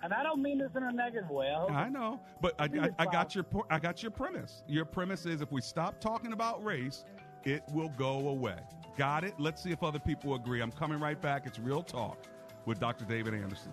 And 0.02 0.12
I 0.12 0.22
don't 0.22 0.42
mean 0.42 0.58
this 0.58 0.70
in 0.76 0.82
a 0.82 0.92
negative 0.92 1.30
way. 1.30 1.48
I, 1.48 1.84
I 1.84 1.88
know, 1.88 2.20
but 2.40 2.54
I, 2.58 2.64
I, 2.64 2.90
I, 2.98 3.04
got 3.06 3.34
your 3.34 3.46
I 3.70 3.78
got 3.78 4.02
your 4.02 4.10
premise. 4.10 4.64
Your 4.66 4.84
premise 4.84 5.26
is 5.26 5.40
if 5.40 5.52
we 5.52 5.60
stop 5.60 6.00
talking 6.00 6.32
about 6.32 6.64
race, 6.64 7.04
it 7.44 7.62
will 7.72 7.90
go 7.90 8.28
away. 8.28 8.56
Got 8.96 9.24
it? 9.24 9.34
Let's 9.38 9.62
see 9.62 9.70
if 9.70 9.82
other 9.82 10.00
people 10.00 10.34
agree. 10.34 10.60
I'm 10.60 10.72
coming 10.72 10.98
right 10.98 11.20
back. 11.20 11.46
It's 11.46 11.58
Real 11.58 11.82
Talk 11.82 12.18
with 12.66 12.80
Dr. 12.80 13.04
David 13.04 13.34
Anderson. 13.34 13.72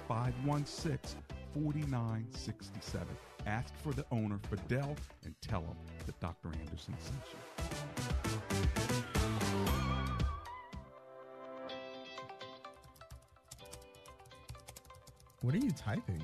516 0.11 1.21
4967. 1.53 3.07
Ask 3.47 3.73
for 3.81 3.93
the 3.93 4.05
owner, 4.11 4.39
Fidel, 4.49 4.97
and 5.23 5.33
tell 5.41 5.61
him 5.61 5.77
that 6.05 6.19
Dr. 6.19 6.49
Anderson 6.59 6.93
sent 6.99 7.21
you. 7.31 7.37
What 15.39 15.55
are 15.55 15.59
you 15.59 15.71
typing? 15.71 16.21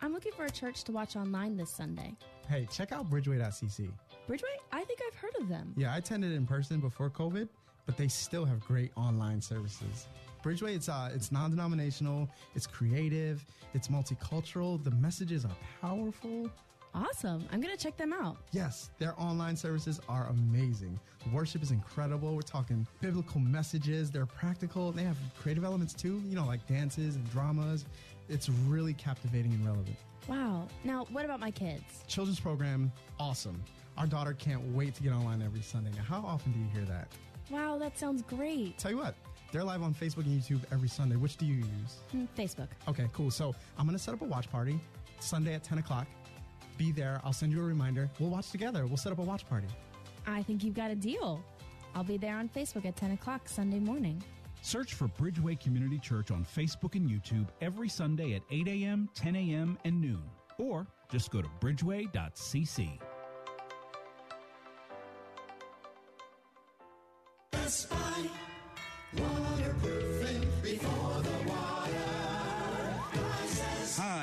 I'm 0.00 0.12
looking 0.12 0.32
for 0.32 0.44
a 0.44 0.50
church 0.50 0.84
to 0.84 0.92
watch 0.92 1.16
online 1.16 1.56
this 1.56 1.70
Sunday. 1.70 2.14
Hey, 2.48 2.68
check 2.70 2.92
out 2.92 3.10
bridgeway.cc. 3.10 3.90
Bridgeway? 4.28 4.44
I 4.70 4.84
think 4.84 5.00
I've 5.08 5.16
heard 5.16 5.34
of 5.40 5.48
them. 5.48 5.74
Yeah, 5.76 5.92
I 5.92 5.96
attended 5.96 6.30
in 6.30 6.46
person 6.46 6.78
before 6.78 7.10
COVID, 7.10 7.48
but 7.84 7.96
they 7.96 8.06
still 8.06 8.44
have 8.44 8.60
great 8.60 8.92
online 8.96 9.40
services. 9.40 10.06
Bridgeway, 10.42 10.74
it's 10.74 10.88
uh, 10.88 11.10
it's 11.14 11.30
non-denominational, 11.32 12.28
it's 12.54 12.66
creative, 12.66 13.44
it's 13.74 13.88
multicultural. 13.88 14.82
The 14.82 14.90
messages 14.92 15.44
are 15.44 15.56
powerful. 15.80 16.50
Awesome. 16.94 17.42
I'm 17.50 17.60
going 17.62 17.74
to 17.74 17.82
check 17.82 17.96
them 17.96 18.12
out. 18.12 18.36
Yes, 18.50 18.90
their 18.98 19.18
online 19.18 19.56
services 19.56 19.98
are 20.10 20.26
amazing. 20.26 21.00
Worship 21.32 21.62
is 21.62 21.70
incredible. 21.70 22.34
We're 22.34 22.42
talking 22.42 22.86
biblical 23.00 23.40
messages. 23.40 24.10
They're 24.10 24.26
practical. 24.26 24.92
They 24.92 25.04
have 25.04 25.16
creative 25.40 25.64
elements 25.64 25.94
too, 25.94 26.20
you 26.26 26.36
know, 26.36 26.44
like 26.44 26.66
dances 26.68 27.16
and 27.16 27.30
dramas. 27.30 27.86
It's 28.28 28.50
really 28.68 28.92
captivating 28.92 29.52
and 29.52 29.64
relevant. 29.64 29.96
Wow. 30.28 30.68
Now, 30.84 31.06
what 31.10 31.24
about 31.24 31.40
my 31.40 31.50
kids? 31.50 32.04
Children's 32.08 32.40
program, 32.40 32.92
awesome. 33.18 33.62
Our 33.96 34.06
daughter 34.06 34.34
can't 34.34 34.62
wait 34.74 34.94
to 34.96 35.02
get 35.02 35.12
online 35.12 35.40
every 35.40 35.62
Sunday. 35.62 35.90
Now, 35.96 36.02
how 36.02 36.26
often 36.26 36.52
do 36.52 36.58
you 36.58 36.66
hear 36.74 36.84
that? 36.84 37.08
Wow, 37.50 37.78
that 37.78 37.98
sounds 37.98 38.22
great. 38.22 38.78
Tell 38.78 38.90
you 38.90 38.98
what, 38.98 39.14
they're 39.52 39.62
live 39.62 39.82
on 39.82 39.94
Facebook 39.94 40.24
and 40.24 40.40
YouTube 40.40 40.60
every 40.72 40.88
Sunday. 40.88 41.16
Which 41.16 41.36
do 41.36 41.46
you 41.46 41.56
use? 41.56 42.00
Mm, 42.16 42.26
Facebook. 42.36 42.68
Okay, 42.88 43.06
cool. 43.12 43.30
So 43.30 43.54
I'm 43.78 43.86
going 43.86 43.96
to 43.96 44.02
set 44.02 44.14
up 44.14 44.22
a 44.22 44.24
watch 44.24 44.50
party 44.50 44.80
Sunday 45.20 45.54
at 45.54 45.62
10 45.62 45.78
o'clock. 45.78 46.06
Be 46.78 46.90
there. 46.90 47.20
I'll 47.22 47.34
send 47.34 47.52
you 47.52 47.60
a 47.60 47.64
reminder. 47.64 48.10
We'll 48.18 48.30
watch 48.30 48.50
together. 48.50 48.86
We'll 48.86 48.96
set 48.96 49.12
up 49.12 49.18
a 49.18 49.22
watch 49.22 49.46
party. 49.48 49.68
I 50.26 50.42
think 50.42 50.64
you've 50.64 50.74
got 50.74 50.90
a 50.90 50.94
deal. 50.94 51.44
I'll 51.94 52.02
be 52.04 52.16
there 52.16 52.36
on 52.36 52.48
Facebook 52.48 52.86
at 52.86 52.96
10 52.96 53.12
o'clock 53.12 53.48
Sunday 53.48 53.78
morning. 53.78 54.22
Search 54.62 54.94
for 54.94 55.08
Bridgeway 55.08 55.60
Community 55.60 55.98
Church 55.98 56.30
on 56.30 56.44
Facebook 56.44 56.94
and 56.94 57.08
YouTube 57.10 57.48
every 57.60 57.88
Sunday 57.88 58.34
at 58.34 58.42
8 58.50 58.68
a.m., 58.68 59.08
10 59.14 59.36
a.m., 59.36 59.78
and 59.84 60.00
noon. 60.00 60.22
Or 60.58 60.86
just 61.10 61.30
go 61.30 61.42
to 61.42 61.48
bridgeway.cc. 61.60 62.98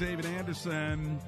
David 0.00 0.24
Anderson. 0.24 1.20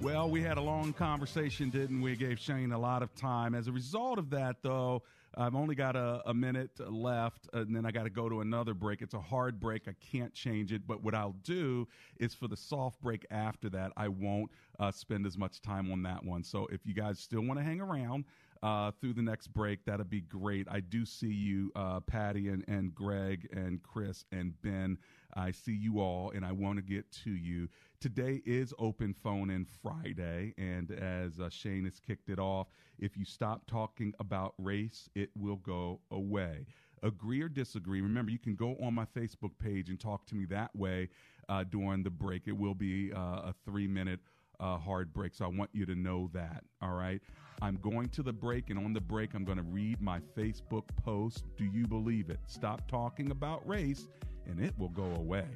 Well, 0.00 0.30
we 0.30 0.40
had 0.40 0.56
a 0.56 0.60
long 0.62 0.94
conversation, 0.94 1.68
didn't 1.68 2.00
we? 2.00 2.16
Gave 2.16 2.38
Shane 2.38 2.72
a 2.72 2.78
lot 2.78 3.02
of 3.02 3.14
time. 3.14 3.54
As 3.54 3.68
a 3.68 3.72
result 3.72 4.18
of 4.18 4.30
that, 4.30 4.56
though, 4.62 5.02
I've 5.36 5.54
only 5.54 5.74
got 5.74 5.96
a, 5.96 6.22
a 6.24 6.32
minute 6.32 6.70
left, 6.90 7.46
and 7.52 7.76
then 7.76 7.84
I 7.84 7.90
got 7.90 8.04
to 8.04 8.10
go 8.10 8.30
to 8.30 8.40
another 8.40 8.72
break. 8.72 9.02
It's 9.02 9.12
a 9.12 9.20
hard 9.20 9.60
break. 9.60 9.86
I 9.86 9.94
can't 10.10 10.32
change 10.32 10.72
it. 10.72 10.86
But 10.86 11.02
what 11.02 11.14
I'll 11.14 11.36
do 11.44 11.86
is 12.18 12.32
for 12.32 12.48
the 12.48 12.56
soft 12.56 13.02
break 13.02 13.26
after 13.30 13.68
that, 13.68 13.92
I 13.98 14.08
won't 14.08 14.50
uh, 14.78 14.90
spend 14.92 15.26
as 15.26 15.36
much 15.36 15.60
time 15.60 15.92
on 15.92 16.02
that 16.04 16.24
one. 16.24 16.42
So 16.42 16.68
if 16.72 16.86
you 16.86 16.94
guys 16.94 17.18
still 17.18 17.42
want 17.42 17.60
to 17.60 17.64
hang 17.64 17.82
around, 17.82 18.24
uh, 18.62 18.90
through 19.00 19.14
the 19.14 19.22
next 19.22 19.48
break. 19.48 19.84
That'd 19.84 20.10
be 20.10 20.20
great. 20.20 20.66
I 20.70 20.80
do 20.80 21.06
see 21.06 21.32
you, 21.32 21.72
uh, 21.74 22.00
Patty 22.00 22.48
and, 22.48 22.64
and 22.68 22.94
Greg 22.94 23.48
and 23.52 23.82
Chris 23.82 24.24
and 24.32 24.60
Ben. 24.62 24.98
I 25.34 25.50
see 25.50 25.74
you 25.74 26.00
all, 26.00 26.32
and 26.34 26.44
I 26.44 26.52
want 26.52 26.76
to 26.76 26.82
get 26.82 27.10
to 27.24 27.30
you. 27.30 27.68
Today 28.00 28.42
is 28.44 28.72
Open 28.78 29.14
Phone 29.14 29.50
In 29.50 29.66
Friday, 29.82 30.54
and 30.58 30.90
as 30.90 31.38
uh, 31.38 31.50
Shane 31.50 31.84
has 31.84 32.00
kicked 32.00 32.28
it 32.28 32.38
off, 32.38 32.68
if 32.98 33.16
you 33.16 33.24
stop 33.24 33.66
talking 33.66 34.14
about 34.18 34.54
race, 34.58 35.08
it 35.14 35.30
will 35.36 35.56
go 35.56 36.00
away. 36.10 36.66
Agree 37.02 37.40
or 37.40 37.48
disagree? 37.48 38.00
Remember, 38.00 38.30
you 38.30 38.38
can 38.38 38.54
go 38.54 38.76
on 38.82 38.94
my 38.94 39.06
Facebook 39.06 39.52
page 39.58 39.88
and 39.88 39.98
talk 39.98 40.26
to 40.26 40.34
me 40.34 40.44
that 40.46 40.74
way 40.74 41.08
uh, 41.48 41.64
during 41.64 42.02
the 42.02 42.10
break. 42.10 42.42
It 42.46 42.56
will 42.56 42.74
be 42.74 43.12
uh, 43.12 43.18
a 43.18 43.54
three 43.64 43.86
minute 43.86 44.20
uh, 44.60 44.76
hard 44.76 45.12
break, 45.12 45.34
so 45.34 45.46
I 45.46 45.48
want 45.48 45.70
you 45.72 45.86
to 45.86 45.94
know 45.94 46.30
that. 46.34 46.64
All 46.82 46.92
right. 46.92 47.20
I'm 47.62 47.76
going 47.76 48.08
to 48.10 48.22
the 48.22 48.32
break, 48.32 48.70
and 48.70 48.78
on 48.78 48.92
the 48.92 49.00
break, 49.00 49.34
I'm 49.34 49.44
going 49.44 49.58
to 49.58 49.64
read 49.64 50.00
my 50.00 50.20
Facebook 50.36 50.84
post. 50.96 51.44
Do 51.56 51.64
you 51.64 51.86
believe 51.86 52.30
it? 52.30 52.40
Stop 52.46 52.88
talking 52.88 53.30
about 53.30 53.66
race, 53.68 54.08
and 54.50 54.60
it 54.60 54.74
will 54.78 54.88
go 54.88 55.04
away. 55.16 55.46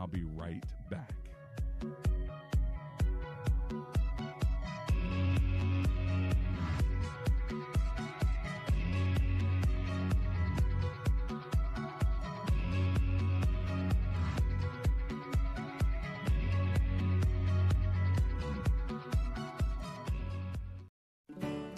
I'll 0.00 0.06
be 0.06 0.24
right 0.24 0.64
back. 0.90 1.12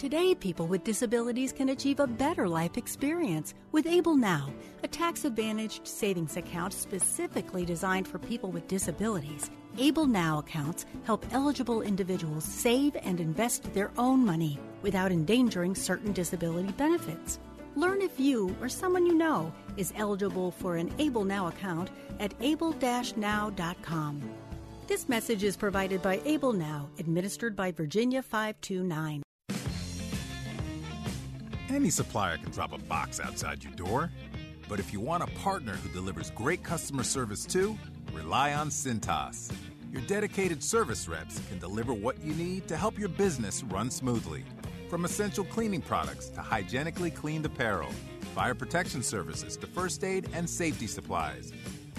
Today, 0.07 0.33
people 0.33 0.67
with 0.67 0.85
disabilities 0.85 1.51
can 1.51 1.67
achieve 1.67 1.99
a 1.99 2.07
better 2.07 2.47
life 2.47 2.77
experience 2.77 3.53
with 3.73 3.85
Able 3.85 4.15
Now, 4.15 4.53
a 4.81 4.87
tax 4.87 5.25
advantaged 5.25 5.85
savings 5.85 6.37
account 6.37 6.71
specifically 6.71 7.65
designed 7.65 8.07
for 8.07 8.17
people 8.17 8.49
with 8.49 8.69
disabilities. 8.69 9.51
Able 9.77 10.05
Now 10.05 10.39
accounts 10.39 10.85
help 11.03 11.25
eligible 11.33 11.81
individuals 11.81 12.45
save 12.45 12.95
and 13.03 13.19
invest 13.19 13.73
their 13.73 13.91
own 13.97 14.25
money 14.25 14.57
without 14.81 15.11
endangering 15.11 15.75
certain 15.75 16.13
disability 16.13 16.71
benefits. 16.71 17.39
Learn 17.75 18.01
if 18.01 18.17
you 18.17 18.55
or 18.61 18.69
someone 18.69 19.05
you 19.05 19.13
know 19.13 19.51
is 19.75 19.91
eligible 19.97 20.51
for 20.51 20.77
an 20.77 20.89
Able 20.99 21.25
Now 21.25 21.47
account 21.47 21.89
at 22.21 22.33
able-now.com. 22.39 24.21
This 24.87 25.09
message 25.09 25.43
is 25.43 25.57
provided 25.57 26.01
by 26.01 26.21
Able 26.23 26.53
Now, 26.53 26.87
administered 26.97 27.57
by 27.57 27.73
Virginia 27.73 28.21
529. 28.23 29.23
Any 31.69 31.89
supplier 31.89 32.37
can 32.37 32.51
drop 32.51 32.71
a 32.71 32.77
box 32.77 33.19
outside 33.19 33.63
your 33.63 33.73
door. 33.73 34.09
But 34.69 34.79
if 34.79 34.93
you 34.93 34.99
want 34.99 35.23
a 35.23 35.27
partner 35.27 35.73
who 35.73 35.89
delivers 35.89 36.31
great 36.31 36.63
customer 36.63 37.03
service 37.03 37.45
too, 37.45 37.77
rely 38.13 38.53
on 38.53 38.69
Cintas. 38.69 39.51
Your 39.91 40.01
dedicated 40.03 40.63
service 40.63 41.07
reps 41.07 41.41
can 41.49 41.59
deliver 41.59 41.93
what 41.93 42.23
you 42.23 42.33
need 42.33 42.67
to 42.67 42.77
help 42.77 42.97
your 42.97 43.09
business 43.09 43.63
run 43.63 43.89
smoothly. 43.89 44.43
From 44.89 45.03
essential 45.03 45.43
cleaning 45.43 45.81
products 45.81 46.29
to 46.29 46.41
hygienically 46.41 47.11
cleaned 47.11 47.45
apparel, 47.45 47.91
fire 48.33 48.55
protection 48.55 49.03
services 49.03 49.57
to 49.57 49.67
first 49.67 50.03
aid 50.03 50.29
and 50.33 50.49
safety 50.49 50.87
supplies. 50.87 51.51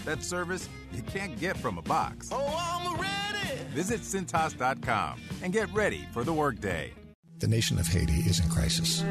That 0.05 0.23
service 0.23 0.69
you 0.93 1.03
can't 1.03 1.39
get 1.39 1.57
from 1.59 1.77
a 1.77 1.83
box. 1.83 2.31
Oh, 2.33 2.57
I'm 2.59 2.99
ready. 2.99 3.63
Visit 3.75 4.01
Cintas.com 4.01 5.21
and 5.43 5.53
get 5.53 5.73
ready 5.75 6.07
for 6.13 6.25
the 6.25 6.33
workday. 6.33 6.93
The 7.41 7.47
nation 7.47 7.79
of 7.79 7.87
Haiti 7.87 8.21
is 8.29 8.41
in 8.41 8.49
crisis. 8.49 9.05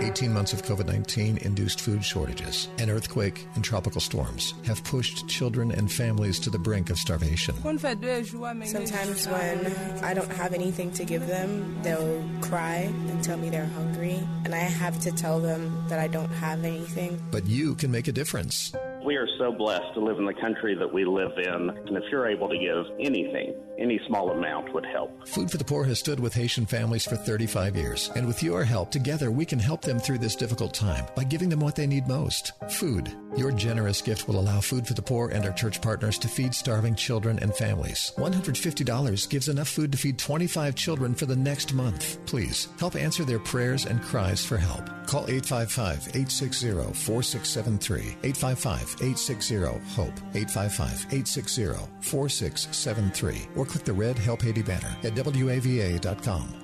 18 0.00 0.32
months 0.32 0.52
of 0.52 0.62
COVID 0.62 0.86
19 0.86 1.38
induced 1.38 1.80
food 1.80 2.04
shortages, 2.04 2.68
an 2.78 2.90
earthquake, 2.90 3.46
and 3.54 3.62
tropical 3.64 4.00
storms 4.00 4.54
have 4.64 4.82
pushed 4.82 5.28
children 5.28 5.70
and 5.70 5.90
families 5.90 6.40
to 6.40 6.50
the 6.50 6.58
brink 6.58 6.90
of 6.90 6.98
starvation. 6.98 7.54
Sometimes 7.78 9.28
when 9.28 9.66
I 10.02 10.14
don't 10.14 10.32
have 10.32 10.52
anything 10.52 10.90
to 10.92 11.04
give 11.04 11.28
them, 11.28 11.80
they'll 11.82 12.24
cry 12.40 12.92
and 13.08 13.22
tell 13.22 13.36
me 13.36 13.50
they're 13.50 13.66
hungry, 13.66 14.20
and 14.44 14.52
I 14.52 14.58
have 14.58 14.98
to 15.00 15.12
tell 15.12 15.38
them 15.38 15.84
that 15.88 16.00
I 16.00 16.08
don't 16.08 16.32
have 16.32 16.64
anything. 16.64 17.22
But 17.30 17.46
you 17.46 17.76
can 17.76 17.92
make 17.92 18.08
a 18.08 18.12
difference. 18.12 18.72
We 19.04 19.16
are 19.16 19.28
so 19.38 19.52
blessed 19.52 19.94
to 19.94 20.00
live 20.00 20.18
in 20.18 20.26
the 20.26 20.34
country 20.34 20.74
that 20.74 20.92
we 20.92 21.04
live 21.04 21.32
in, 21.38 21.70
and 21.70 21.96
if 21.96 22.04
you're 22.10 22.26
able 22.26 22.48
to 22.48 22.58
give 22.58 22.84
anything, 22.98 23.54
any 23.78 24.00
small 24.08 24.30
amount 24.30 24.74
would 24.74 24.84
help. 24.84 25.26
Food 25.28 25.50
for 25.50 25.56
the 25.56 25.64
Poor 25.64 25.84
has 25.84 26.00
stood 26.00 26.18
with 26.18 26.34
Haitian 26.34 26.66
families 26.66 27.04
for 27.04 27.14
35 27.14 27.76
years, 27.76 28.10
and 28.16 28.26
with 28.26 28.42
your 28.42 28.64
help, 28.64 28.90
together 28.90 29.30
we 29.30 29.46
can 29.46 29.58
help 29.58 29.82
them 29.82 30.00
through 30.00 30.18
this 30.18 30.34
difficult 30.34 30.74
time 30.74 31.06
by 31.14 31.22
giving 31.22 31.48
them 31.48 31.60
what 31.60 31.76
they 31.76 31.86
need 31.86 32.08
most 32.08 32.52
food. 32.70 33.14
Your 33.36 33.52
generous 33.52 34.02
gift 34.02 34.26
will 34.26 34.40
allow 34.40 34.60
Food 34.60 34.86
for 34.86 34.94
the 34.94 35.02
Poor 35.02 35.28
and 35.28 35.44
our 35.44 35.52
church 35.52 35.80
partners 35.80 36.18
to 36.18 36.28
feed 36.28 36.52
starving 36.52 36.96
children 36.96 37.38
and 37.38 37.54
families. 37.54 38.12
$150 38.16 39.30
gives 39.30 39.48
enough 39.48 39.68
food 39.68 39.92
to 39.92 39.98
feed 39.98 40.18
25 40.18 40.74
children 40.74 41.14
for 41.14 41.26
the 41.26 41.36
next 41.36 41.72
month. 41.72 42.24
Please 42.26 42.68
help 42.80 42.96
answer 42.96 43.24
their 43.24 43.38
prayers 43.38 43.86
and 43.86 44.02
cries 44.02 44.44
for 44.44 44.56
help. 44.56 44.86
Call 45.06 45.24
855 45.28 46.08
860 46.08 46.70
4673. 46.92 48.00
855 48.24 48.87
860 48.94 49.56
HOPE. 49.94 50.18
855 50.34 51.06
860 51.12 51.64
4673. 52.00 53.48
Or 53.56 53.64
click 53.64 53.84
the 53.84 53.92
red 53.92 54.18
Help 54.18 54.42
Haiti 54.42 54.62
banner 54.62 54.96
at 55.02 55.14
WAVA.com. 55.14 56.54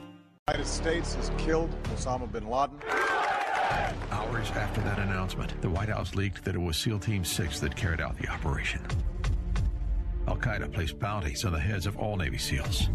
United 0.49 0.67
States 0.67 1.15
has 1.15 1.31
killed 1.39 1.71
Osama 1.85 2.31
bin 2.31 2.49
Laden. 2.49 2.79
Hours 4.11 4.51
after 4.51 4.83
that 4.83 4.99
announcement, 4.99 5.59
the 5.63 5.71
White 5.71 5.89
House 5.89 6.15
leaked 6.15 6.45
that 6.45 6.55
it 6.55 6.61
was 6.61 6.77
SEAL 6.77 6.99
Team 7.01 7.25
6 7.25 7.61
that 7.61 7.75
carried 7.75 8.01
out 8.01 8.19
the 8.19 8.29
operation. 8.29 8.81
Al 10.29 10.37
Qaeda 10.37 10.73
placed 10.73 10.99
bounties 10.99 11.45
on 11.45 11.53
the 11.53 11.59
heads 11.59 11.87
of 11.87 11.97
all 11.97 12.17
Navy 12.17 12.39
SEALs. 12.39 12.89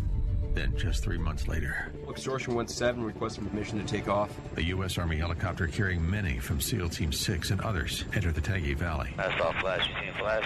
Then, 0.59 0.75
just 0.75 1.05
three 1.05 1.17
months 1.17 1.47
later, 1.47 1.89
Extortion 2.09 2.53
1-7 2.53 3.01
requesting 3.01 3.45
permission 3.45 3.79
to 3.79 3.85
take 3.85 4.09
off. 4.09 4.29
a 4.57 4.61
U.S. 4.63 4.97
Army 4.97 5.15
helicopter 5.15 5.67
carrying 5.67 6.07
many 6.09 6.37
from 6.37 6.59
SEAL 6.59 6.89
Team 6.89 7.13
6 7.13 7.51
and 7.51 7.61
others 7.61 8.03
entered 8.13 8.35
the 8.35 8.41
Tangi 8.41 8.73
Valley. 8.73 9.13
That's 9.15 9.39
all 9.39 9.53
flash. 9.53 9.87
You 9.87 9.93
seen 10.01 10.13
flash? 10.19 10.43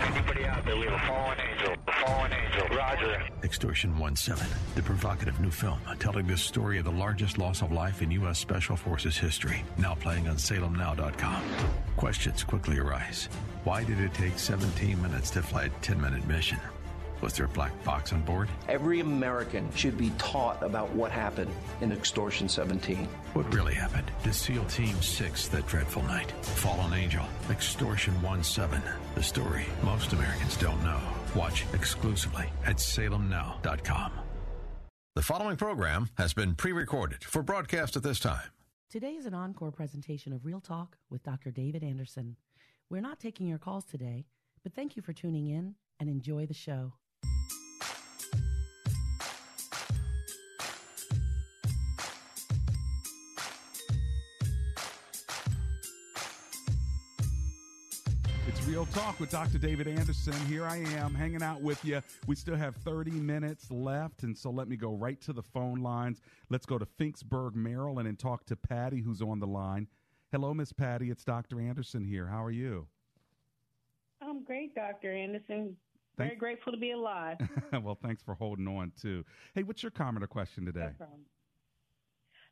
Anybody 0.00 0.46
out 0.46 0.64
there? 0.64 0.78
We 0.78 0.86
have 0.86 0.94
a 0.94 1.06
fallen 1.06 1.36
angel. 1.40 1.74
A 1.86 2.06
fallen 2.06 2.32
angel. 2.32 2.68
Roger. 2.74 3.28
Extortion 3.44 3.98
1 3.98 4.16
7, 4.16 4.46
the 4.76 4.82
provocative 4.82 5.38
new 5.38 5.50
film 5.50 5.78
telling 5.98 6.26
the 6.26 6.38
story 6.38 6.78
of 6.78 6.86
the 6.86 6.90
largest 6.90 7.36
loss 7.36 7.60
of 7.60 7.70
life 7.70 8.00
in 8.00 8.10
U.S. 8.12 8.38
Special 8.38 8.76
Forces 8.76 9.18
history, 9.18 9.62
now 9.76 9.94
playing 9.94 10.26
on 10.26 10.36
salemnow.com. 10.36 11.42
Questions 11.98 12.42
quickly 12.44 12.78
arise. 12.78 13.28
Why 13.64 13.84
did 13.84 14.00
it 14.00 14.14
take 14.14 14.38
17 14.38 15.02
minutes 15.02 15.28
to 15.32 15.42
fly 15.42 15.64
a 15.64 15.68
10 15.82 16.00
minute 16.00 16.26
mission? 16.26 16.58
Was 17.20 17.32
there 17.32 17.46
a 17.46 17.48
black 17.48 17.72
box 17.84 18.12
on 18.12 18.22
board? 18.22 18.48
Every 18.68 19.00
American 19.00 19.72
should 19.74 19.96
be 19.96 20.10
taught 20.18 20.62
about 20.62 20.90
what 20.90 21.10
happened 21.10 21.50
in 21.80 21.92
Extortion 21.92 22.48
17. 22.48 23.08
What 23.32 23.52
really 23.54 23.74
happened 23.74 24.10
to 24.24 24.32
SEAL 24.32 24.64
Team 24.66 25.00
6 25.00 25.48
that 25.48 25.66
dreadful 25.66 26.02
night? 26.02 26.32
Fallen 26.42 26.92
Angel, 26.92 27.24
Extortion 27.50 28.20
1 28.22 28.42
7, 28.44 28.82
the 29.14 29.22
story 29.22 29.66
most 29.82 30.12
Americans 30.12 30.56
don't 30.56 30.82
know. 30.84 31.00
Watch 31.34 31.64
exclusively 31.72 32.46
at 32.64 32.76
salemnow.com. 32.76 34.12
The 35.14 35.22
following 35.22 35.56
program 35.56 36.10
has 36.18 36.34
been 36.34 36.54
pre 36.54 36.72
recorded 36.72 37.24
for 37.24 37.42
broadcast 37.42 37.96
at 37.96 38.02
this 38.02 38.18
time. 38.18 38.50
Today 38.90 39.14
is 39.14 39.26
an 39.26 39.34
encore 39.34 39.72
presentation 39.72 40.32
of 40.32 40.44
Real 40.44 40.60
Talk 40.60 40.98
with 41.08 41.22
Dr. 41.22 41.50
David 41.50 41.82
Anderson. 41.82 42.36
We're 42.90 43.00
not 43.00 43.18
taking 43.18 43.48
your 43.48 43.58
calls 43.58 43.84
today, 43.84 44.26
but 44.62 44.74
thank 44.74 44.94
you 44.94 45.02
for 45.02 45.12
tuning 45.12 45.46
in 45.48 45.74
and 45.98 46.08
enjoy 46.08 46.46
the 46.46 46.54
show. 46.54 46.92
Real 58.76 58.84
Talk 58.92 59.18
with 59.18 59.30
Dr. 59.30 59.56
David 59.56 59.88
Anderson. 59.88 60.34
Here 60.48 60.66
I 60.66 60.76
am 60.76 61.14
hanging 61.14 61.42
out 61.42 61.62
with 61.62 61.82
you. 61.82 62.02
We 62.26 62.36
still 62.36 62.56
have 62.56 62.76
30 62.76 63.10
minutes 63.10 63.70
left, 63.70 64.22
and 64.22 64.36
so 64.36 64.50
let 64.50 64.68
me 64.68 64.76
go 64.76 64.92
right 64.92 65.18
to 65.22 65.32
the 65.32 65.42
phone 65.42 65.80
lines. 65.80 66.20
Let's 66.50 66.66
go 66.66 66.76
to 66.76 66.84
Finksburg, 66.84 67.54
Maryland, 67.54 68.06
and 68.06 68.18
talk 68.18 68.44
to 68.44 68.54
Patty, 68.54 69.00
who's 69.00 69.22
on 69.22 69.40
the 69.40 69.46
line. 69.46 69.86
Hello, 70.30 70.52
Miss 70.52 70.74
Patty. 70.74 71.10
It's 71.10 71.24
Dr. 71.24 71.58
Anderson 71.58 72.04
here. 72.04 72.26
How 72.26 72.44
are 72.44 72.50
you? 72.50 72.86
I'm 74.20 74.44
great, 74.44 74.74
Dr. 74.74 75.10
Anderson. 75.10 75.74
Very 76.18 76.36
grateful 76.36 76.70
to 76.70 76.78
be 76.78 76.90
alive. 76.90 77.38
well, 77.82 77.96
thanks 78.02 78.22
for 78.22 78.34
holding 78.34 78.68
on, 78.68 78.92
too. 79.00 79.24
Hey, 79.54 79.62
what's 79.62 79.82
your 79.82 79.90
comment 79.90 80.22
or 80.22 80.26
question 80.26 80.66
today? 80.66 80.90
No. 81.00 81.06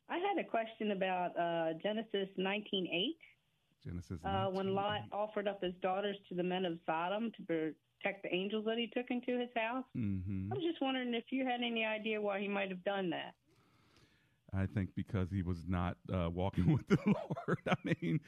I 0.09 0.17
had 0.17 0.39
a 0.39 0.49
question 0.49 0.93
about 0.93 1.39
uh, 1.39 1.75
Genesis 1.83 2.29
19:8, 2.39 3.13
Genesis. 3.85 4.21
uh, 4.25 4.47
when 4.47 4.75
Lot 4.75 5.01
offered 5.13 5.47
up 5.49 5.63
his 5.63 5.75
daughters 5.83 6.17
to 6.29 6.35
the 6.35 6.43
men 6.43 6.65
of 6.65 6.79
Sodom 6.87 7.31
to 7.37 7.43
protect 7.43 8.23
the 8.23 8.35
angels 8.35 8.65
that 8.67 8.79
he 8.79 8.89
took 8.95 9.07
into 9.11 9.39
his 9.39 9.51
house. 9.57 9.85
hmm 9.95 10.49
I 10.51 10.55
was 10.55 10.65
just 10.65 10.81
wondering 10.83 11.15
if 11.15 11.25
you 11.31 11.45
had 11.45 11.61
any 11.63 11.85
idea 11.85 12.21
why 12.21 12.41
he 12.41 12.49
might 12.49 12.71
have 12.71 12.85
done 12.85 13.11
that. 13.11 13.35
I 14.55 14.67
think 14.67 14.91
because 14.95 15.31
he 15.31 15.43
was 15.43 15.67
not 15.67 15.97
uh, 16.13 16.31
walking 16.31 16.73
with 16.73 16.87
the 16.89 16.99
Lord. 17.07 17.59
I 17.69 17.75
mean, 18.01 18.21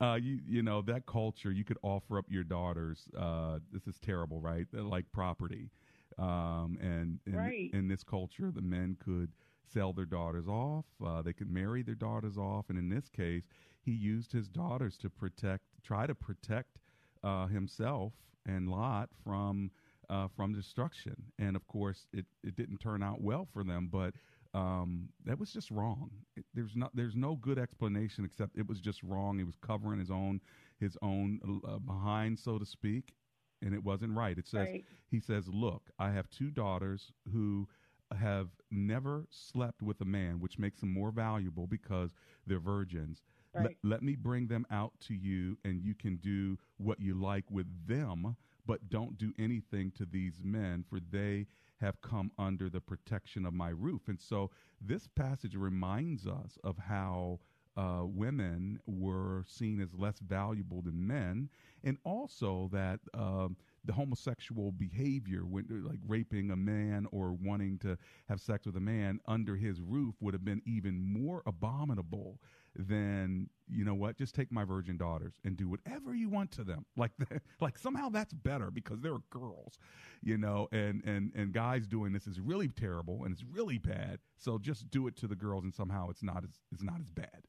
uh, 0.00 0.14
you 0.14 0.40
you 0.46 0.62
know 0.62 0.80
that 0.82 1.06
culture. 1.06 1.50
You 1.52 1.64
could 1.64 1.78
offer 1.82 2.18
up 2.18 2.26
your 2.28 2.44
daughters. 2.44 3.08
Uh, 3.18 3.58
this 3.72 3.86
is 3.86 3.98
terrible, 3.98 4.40
right? 4.40 4.66
They're 4.72 4.82
like 4.82 5.04
property. 5.12 5.70
Um, 6.18 6.78
and 6.80 7.18
in, 7.26 7.34
Right. 7.34 7.70
in 7.74 7.88
this 7.88 8.02
culture, 8.04 8.50
the 8.54 8.62
men 8.62 8.96
could 9.04 9.32
sell 9.72 9.92
their 9.92 10.04
daughters 10.04 10.46
off. 10.48 10.84
Uh, 11.04 11.22
they 11.22 11.32
could 11.32 11.50
marry 11.50 11.82
their 11.82 11.94
daughters 11.94 12.36
off, 12.36 12.66
and 12.68 12.78
in 12.78 12.88
this 12.88 13.08
case, 13.08 13.44
he 13.80 13.92
used 13.92 14.32
his 14.32 14.48
daughters 14.48 14.96
to 14.98 15.10
protect, 15.10 15.64
try 15.82 16.06
to 16.06 16.14
protect 16.14 16.78
uh, 17.22 17.46
himself 17.46 18.12
and 18.46 18.68
Lot 18.68 19.08
from 19.24 19.70
uh, 20.10 20.28
from 20.36 20.52
destruction. 20.52 21.14
And 21.38 21.56
of 21.56 21.66
course, 21.66 22.06
it, 22.12 22.26
it 22.42 22.56
didn't 22.56 22.78
turn 22.78 23.02
out 23.02 23.20
well 23.22 23.46
for 23.52 23.64
them, 23.64 23.88
but 23.90 24.14
um, 24.54 25.08
that 25.24 25.38
was 25.38 25.52
just 25.52 25.70
wrong. 25.70 26.10
It, 26.36 26.44
there's 26.54 26.76
not 26.76 26.94
there's 26.94 27.16
no 27.16 27.36
good 27.36 27.58
explanation 27.58 28.24
except 28.24 28.56
it 28.56 28.66
was 28.68 28.80
just 28.80 29.02
wrong. 29.02 29.38
He 29.38 29.44
was 29.44 29.56
covering 29.60 29.98
his 29.98 30.10
own 30.10 30.40
his 30.80 30.96
own 31.02 31.40
uh, 31.66 31.78
behind, 31.78 32.38
so 32.38 32.58
to 32.58 32.66
speak, 32.66 33.14
and 33.62 33.74
it 33.74 33.82
wasn't 33.82 34.14
right. 34.16 34.36
It 34.38 34.46
says 34.46 34.68
Right. 34.68 34.84
he 35.10 35.20
says, 35.20 35.48
"Look, 35.48 35.90
I 35.98 36.10
have 36.10 36.28
two 36.30 36.50
daughters 36.50 37.12
who." 37.32 37.68
Have 38.14 38.50
never 38.70 39.26
slept 39.30 39.82
with 39.82 40.00
a 40.00 40.04
man, 40.04 40.40
which 40.40 40.58
makes 40.58 40.80
them 40.80 40.92
more 40.92 41.10
valuable 41.10 41.66
because 41.66 42.10
they're 42.46 42.58
virgins. 42.60 43.22
Let- 43.54 43.64
Right. 43.66 43.76
let 43.82 44.02
me 44.02 44.16
bring 44.16 44.48
them 44.48 44.66
out 44.70 44.98
to 45.02 45.14
you, 45.14 45.58
and 45.64 45.82
you 45.82 45.94
can 45.94 46.16
do 46.16 46.58
what 46.76 47.00
you 47.00 47.14
like 47.14 47.50
with 47.50 47.86
them, 47.86 48.36
but 48.66 48.88
don't 48.88 49.16
do 49.18 49.32
anything 49.38 49.90
to 49.92 50.04
these 50.06 50.42
men, 50.42 50.82
for 50.82 50.98
they 51.00 51.46
have 51.78 52.00
come 52.00 52.32
under 52.38 52.68
the 52.70 52.80
protection 52.80 53.44
of 53.46 53.52
my 53.54 53.68
roof. 53.68 54.08
And 54.08 54.20
so 54.20 54.50
this 54.80 55.06
passage 55.06 55.54
reminds 55.56 56.26
us 56.26 56.58
of 56.64 56.78
how 56.78 57.40
uh, 57.76 58.04
women 58.06 58.80
were 58.86 59.44
seen 59.46 59.80
as 59.80 59.94
less 59.94 60.18
valuable 60.20 60.80
than 60.82 61.06
men, 61.06 61.48
and 61.82 61.98
also 62.04 62.68
that 62.72 63.00
um, 63.14 63.56
the 63.84 63.92
homosexual 63.92 64.72
behavior, 64.72 65.40
when, 65.44 65.66
like 65.86 66.00
raping 66.06 66.50
a 66.50 66.56
man 66.56 67.06
or 67.12 67.32
wanting 67.32 67.78
to 67.80 67.96
have 68.28 68.40
sex 68.40 68.66
with 68.66 68.76
a 68.76 68.80
man 68.80 69.20
under 69.26 69.56
his 69.56 69.80
roof, 69.80 70.14
would 70.20 70.34
have 70.34 70.44
been 70.44 70.62
even 70.66 71.00
more 71.00 71.42
abominable 71.46 72.40
than 72.76 73.48
you 73.68 73.84
know 73.84 73.94
what 73.94 74.16
just 74.16 74.34
take 74.34 74.50
my 74.50 74.64
virgin 74.64 74.96
daughters 74.96 75.34
and 75.44 75.56
do 75.56 75.68
whatever 75.68 76.14
you 76.14 76.28
want 76.28 76.50
to 76.52 76.64
them. 76.64 76.84
Like 76.96 77.12
like 77.60 77.78
somehow 77.78 78.08
that's 78.08 78.32
better 78.32 78.70
because 78.70 79.00
they're 79.00 79.18
girls 79.30 79.78
you 80.22 80.36
know 80.38 80.68
and 80.72 81.02
and 81.04 81.32
and 81.34 81.52
guys 81.52 81.86
doing 81.86 82.12
this 82.12 82.26
is 82.26 82.40
really 82.40 82.68
terrible 82.68 83.24
and 83.24 83.32
it's 83.32 83.44
really 83.44 83.78
bad. 83.78 84.18
So 84.36 84.58
just 84.58 84.90
do 84.90 85.06
it 85.06 85.16
to 85.16 85.26
the 85.28 85.36
girls 85.36 85.64
and 85.64 85.74
somehow 85.74 86.08
it's 86.10 86.22
not 86.22 86.44
as 86.44 86.50
it's 86.72 86.82
not 86.82 87.00
as 87.00 87.10
bad. 87.10 87.44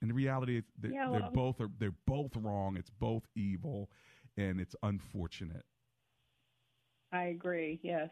And 0.00 0.10
the 0.10 0.14
reality 0.14 0.58
is 0.58 0.64
that 0.80 0.92
Yeah, 0.92 1.08
they're 1.10 1.22
both 1.32 1.60
are 1.60 1.70
they're 1.78 1.94
both 2.06 2.36
wrong. 2.36 2.76
It's 2.76 2.90
both 2.90 3.26
evil 3.34 3.90
and 4.38 4.60
it's 4.60 4.76
unfortunate 4.82 5.66
I 7.12 7.24
agree. 7.26 7.80
Yes. 7.82 8.10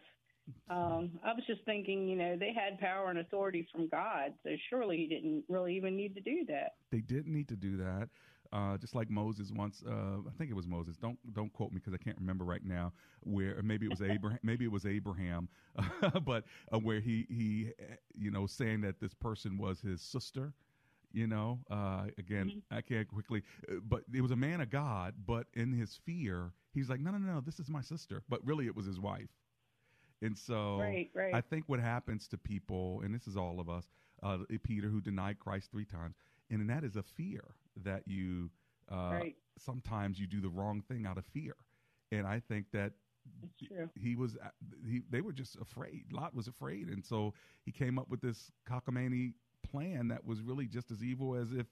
Um, 0.69 1.19
I 1.23 1.33
was 1.33 1.43
just 1.47 1.63
thinking, 1.65 2.07
you 2.07 2.15
know, 2.15 2.37
they 2.37 2.53
had 2.53 2.79
power 2.79 3.09
and 3.09 3.19
authority 3.19 3.67
from 3.71 3.87
God, 3.89 4.33
so 4.43 4.51
surely 4.69 4.97
he 4.97 5.07
didn't 5.07 5.43
really 5.49 5.75
even 5.75 5.95
need 5.97 6.15
to 6.15 6.21
do 6.21 6.45
that. 6.47 6.73
They 6.91 7.01
didn't 7.01 7.33
need 7.33 7.49
to 7.49 7.57
do 7.57 7.77
that. 7.77 8.09
Uh, 8.53 8.77
just 8.77 8.95
like 8.95 9.09
Moses 9.09 9.51
once, 9.51 9.83
uh, 9.87 10.19
I 10.27 10.31
think 10.37 10.49
it 10.49 10.55
was 10.55 10.67
Moses. 10.67 10.97
Don't 10.97 11.19
don't 11.33 11.51
quote 11.53 11.71
me 11.71 11.79
because 11.79 11.93
I 11.93 11.97
can't 11.97 12.17
remember 12.17 12.45
right 12.45 12.63
now. 12.63 12.93
Where 13.23 13.61
maybe 13.63 13.85
it 13.85 13.89
was 13.89 14.01
Abraham. 14.01 14.39
maybe 14.41 14.65
it 14.65 14.71
was 14.71 14.85
Abraham, 14.85 15.49
but 16.25 16.45
uh, 16.73 16.79
where 16.79 17.01
he 17.01 17.27
he 17.29 17.71
you 18.17 18.31
know 18.31 18.47
saying 18.47 18.81
that 18.81 19.01
this 19.01 19.13
person 19.13 19.57
was 19.57 19.81
his 19.81 20.01
sister. 20.01 20.53
You 21.11 21.27
know, 21.27 21.59
uh, 21.69 22.05
again, 22.17 22.53
I 22.71 22.81
can't 22.81 23.07
quickly, 23.07 23.43
uh, 23.69 23.75
but 23.87 24.03
it 24.13 24.21
was 24.21 24.31
a 24.31 24.35
man 24.35 24.61
of 24.61 24.69
God. 24.69 25.15
But 25.25 25.47
in 25.53 25.71
his 25.73 25.95
fear, 25.95 26.51
he's 26.73 26.89
like, 26.89 26.99
no, 26.99 27.11
no, 27.11 27.17
no, 27.17 27.41
this 27.41 27.59
is 27.59 27.69
my 27.69 27.81
sister. 27.81 28.23
But 28.29 28.45
really, 28.45 28.65
it 28.67 28.75
was 28.75 28.85
his 28.85 28.99
wife. 28.99 29.29
And 30.21 30.37
so 30.37 30.79
Right, 30.79 31.09
right. 31.13 31.33
I 31.33 31.41
think 31.41 31.65
what 31.67 31.79
happens 31.79 32.27
to 32.29 32.37
people, 32.37 33.01
and 33.03 33.13
this 33.13 33.27
is 33.27 33.37
all 33.37 33.59
of 33.59 33.69
us, 33.69 33.89
uh, 34.23 34.37
Peter 34.63 34.87
who 34.89 35.01
denied 35.01 35.39
Christ 35.39 35.71
three 35.71 35.85
times, 35.85 36.15
and 36.49 36.69
that 36.69 36.83
is 36.83 36.95
a 36.95 37.03
fear 37.03 37.43
that 37.83 38.03
you 38.07 38.49
uh, 38.89 39.19
Right. 39.19 39.35
sometimes 39.57 40.19
you 40.19 40.27
do 40.27 40.41
the 40.41 40.49
wrong 40.49 40.81
thing 40.81 41.05
out 41.05 41.17
of 41.17 41.25
fear, 41.25 41.55
and 42.11 42.25
I 42.27 42.39
think 42.39 42.67
that 42.73 42.93
true. 43.67 43.89
he 43.95 44.15
was 44.15 44.37
uh, 44.37 44.49
he 44.87 45.01
they 45.09 45.21
were 45.21 45.33
just 45.33 45.55
afraid. 45.57 46.05
Lot 46.11 46.35
was 46.35 46.47
afraid, 46.47 46.87
and 46.89 47.03
so 47.05 47.33
he 47.65 47.71
came 47.71 47.97
up 47.99 48.09
with 48.09 48.21
this 48.21 48.51
cockamamie 48.69 49.33
plan 49.63 50.07
that 50.09 50.25
was 50.25 50.41
really 50.41 50.67
just 50.67 50.91
as 50.91 51.03
evil 51.03 51.35
as 51.35 51.51
if 51.51 51.67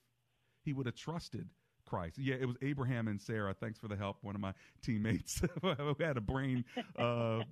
he 0.64 0.74
would 0.74 0.86
have 0.86 0.96
trusted 0.96 1.50
Christ. 1.86 2.18
Yeah, 2.18 2.36
it 2.36 2.46
was 2.46 2.58
Abraham 2.62 3.08
and 3.08 3.22
Sarah. 3.22 3.54
Thanks 3.54 3.80
for 3.80 3.88
the 3.88 3.96
help. 3.96 4.18
One 4.22 4.36
of 4.36 4.42
my 4.42 4.54
teammates 4.82 5.42
who 5.62 5.96
had 6.00 6.18
a 6.18 6.22
brain 6.22 6.66
uh, 6.98 7.44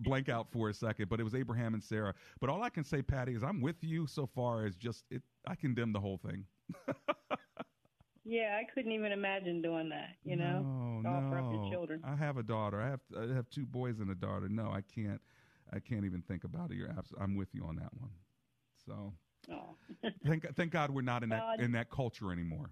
blank 0.00 0.28
out 0.28 0.48
for 0.50 0.68
a 0.68 0.74
second, 0.74 1.08
but 1.08 1.20
it 1.20 1.24
was 1.24 1.34
Abraham 1.34 1.74
and 1.74 1.82
Sarah. 1.82 2.14
But 2.40 2.50
all 2.50 2.62
I 2.62 2.70
can 2.70 2.84
say, 2.84 3.02
Patty, 3.02 3.34
is 3.34 3.42
I'm 3.42 3.60
with 3.60 3.82
you 3.82 4.06
so 4.06 4.26
far 4.26 4.64
as 4.64 4.76
just 4.76 5.04
it. 5.10 5.22
I 5.46 5.54
condemn 5.54 5.92
the 5.92 6.00
whole 6.00 6.18
thing. 6.18 6.44
Yeah, 8.30 8.56
I 8.60 8.64
couldn't 8.72 8.92
even 8.92 9.10
imagine 9.10 9.60
doing 9.60 9.88
that, 9.88 10.10
you 10.22 10.36
know, 10.36 10.60
no, 11.02 11.20
no. 11.20 11.68
children. 11.68 12.00
I 12.04 12.14
have 12.14 12.36
a 12.36 12.44
daughter. 12.44 12.80
I 12.80 12.88
have 12.88 13.00
I 13.18 13.34
have 13.34 13.48
two 13.50 13.66
boys 13.66 13.98
and 13.98 14.10
a 14.10 14.14
daughter. 14.14 14.48
No, 14.48 14.70
I 14.70 14.82
can't. 14.82 15.20
I 15.72 15.80
can't 15.80 16.04
even 16.04 16.22
think 16.22 16.44
about 16.44 16.70
it. 16.70 16.76
You're 16.76 16.90
abs- 16.90 17.12
I'm 17.20 17.34
with 17.34 17.48
you 17.54 17.64
on 17.64 17.76
that 17.76 17.92
one. 17.98 18.10
So 18.86 19.14
Oh. 19.52 19.76
thank 20.26 20.54
thank 20.56 20.72
God 20.72 20.90
we're 20.90 21.02
not 21.02 21.22
in 21.22 21.28
that 21.30 21.40
God. 21.40 21.60
in 21.60 21.72
that 21.72 21.90
culture 21.90 22.32
anymore. 22.32 22.70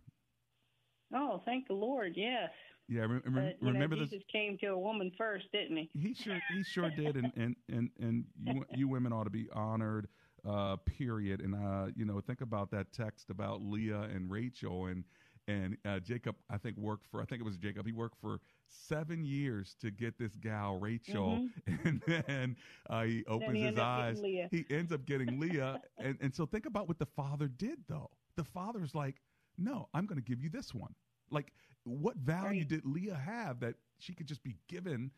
oh, 1.14 1.42
thank 1.44 1.68
the 1.68 1.74
Lord, 1.74 2.12
yes. 2.16 2.50
Yeah, 2.88 3.02
re- 3.02 3.20
re- 3.24 3.57
But, 3.61 3.66
remember 3.66 3.96
know, 3.96 4.02
this. 4.02 4.11
Jesus 4.11 4.24
came 4.33 4.57
to 4.59 4.68
a 4.68 4.78
woman 4.78 5.12
first, 5.18 5.46
didn't 5.52 5.76
he? 5.76 5.90
He 5.92 6.14
sure 6.14 6.38
he 6.54 6.62
sure 6.62 6.90
did, 6.90 7.16
and 7.16 7.33
and 7.37 7.57
and 7.68 7.90
and 8.00 8.24
you 8.42 8.64
you 8.74 8.88
women 8.88 9.12
ought 9.12 9.24
to 9.24 9.31
be 9.31 9.48
honored. 9.52 10.09
Uh, 10.48 10.76
period. 10.76 11.40
And 11.40 11.54
uh, 11.54 11.90
you 11.96 12.04
know, 12.04 12.20
think 12.20 12.40
about 12.40 12.70
that 12.70 12.92
text 12.92 13.28
about 13.28 13.61
Leah 13.61 14.02
and 14.02 14.31
Rachel, 14.31 14.87
and 14.87 15.02
and 15.48 15.76
uh, 15.85 15.98
Jacob. 15.98 16.37
I 16.48 16.59
think 16.59 16.76
worked 16.78 17.07
for. 17.11 17.20
I 17.20 17.24
think 17.24 17.40
it 17.40 17.44
was 17.44 17.57
Jacob. 17.57 17.85
He 17.85 17.92
worked 17.92 18.18
for 18.20 18.40
seven 18.68 19.24
years 19.24 19.74
to 19.81 19.90
get 19.90 20.18
this 20.18 20.35
gal 20.37 20.78
Rachel, 20.78 21.48
and 21.85 22.02
then 22.07 22.57
uh, 22.88 23.02
he 23.02 23.24
opens 23.26 23.57
he 23.57 23.62
his 23.62 23.78
eyes. 23.78 24.20
He 24.50 24.64
ends 24.70 24.92
up 24.92 25.04
getting 25.04 25.38
Leah, 25.38 25.81
and 25.98 26.16
and 26.20 26.35
so 26.35 26.46
think 26.46 26.66
about 26.66 26.88
what 26.88 26.98
the 26.98 27.07
father 27.07 27.48
did 27.48 27.78
though. 27.88 28.11
The 28.37 28.44
father's 28.44 28.94
like, 28.94 29.16
no, 29.57 29.88
I'm 29.94 30.07
going 30.07 30.20
to 30.20 30.24
give 30.24 30.40
you 30.40 30.48
this 30.48 30.74
one. 30.74 30.94
Like, 31.31 31.52
what 31.85 32.16
value 32.16 32.64
did 32.64 32.85
Leah 32.87 33.14
have 33.16 33.61
that 33.61 33.74
she 33.98 34.14
could 34.14 34.26
just 34.26 34.42
be 34.42 34.57
given? 34.68 35.11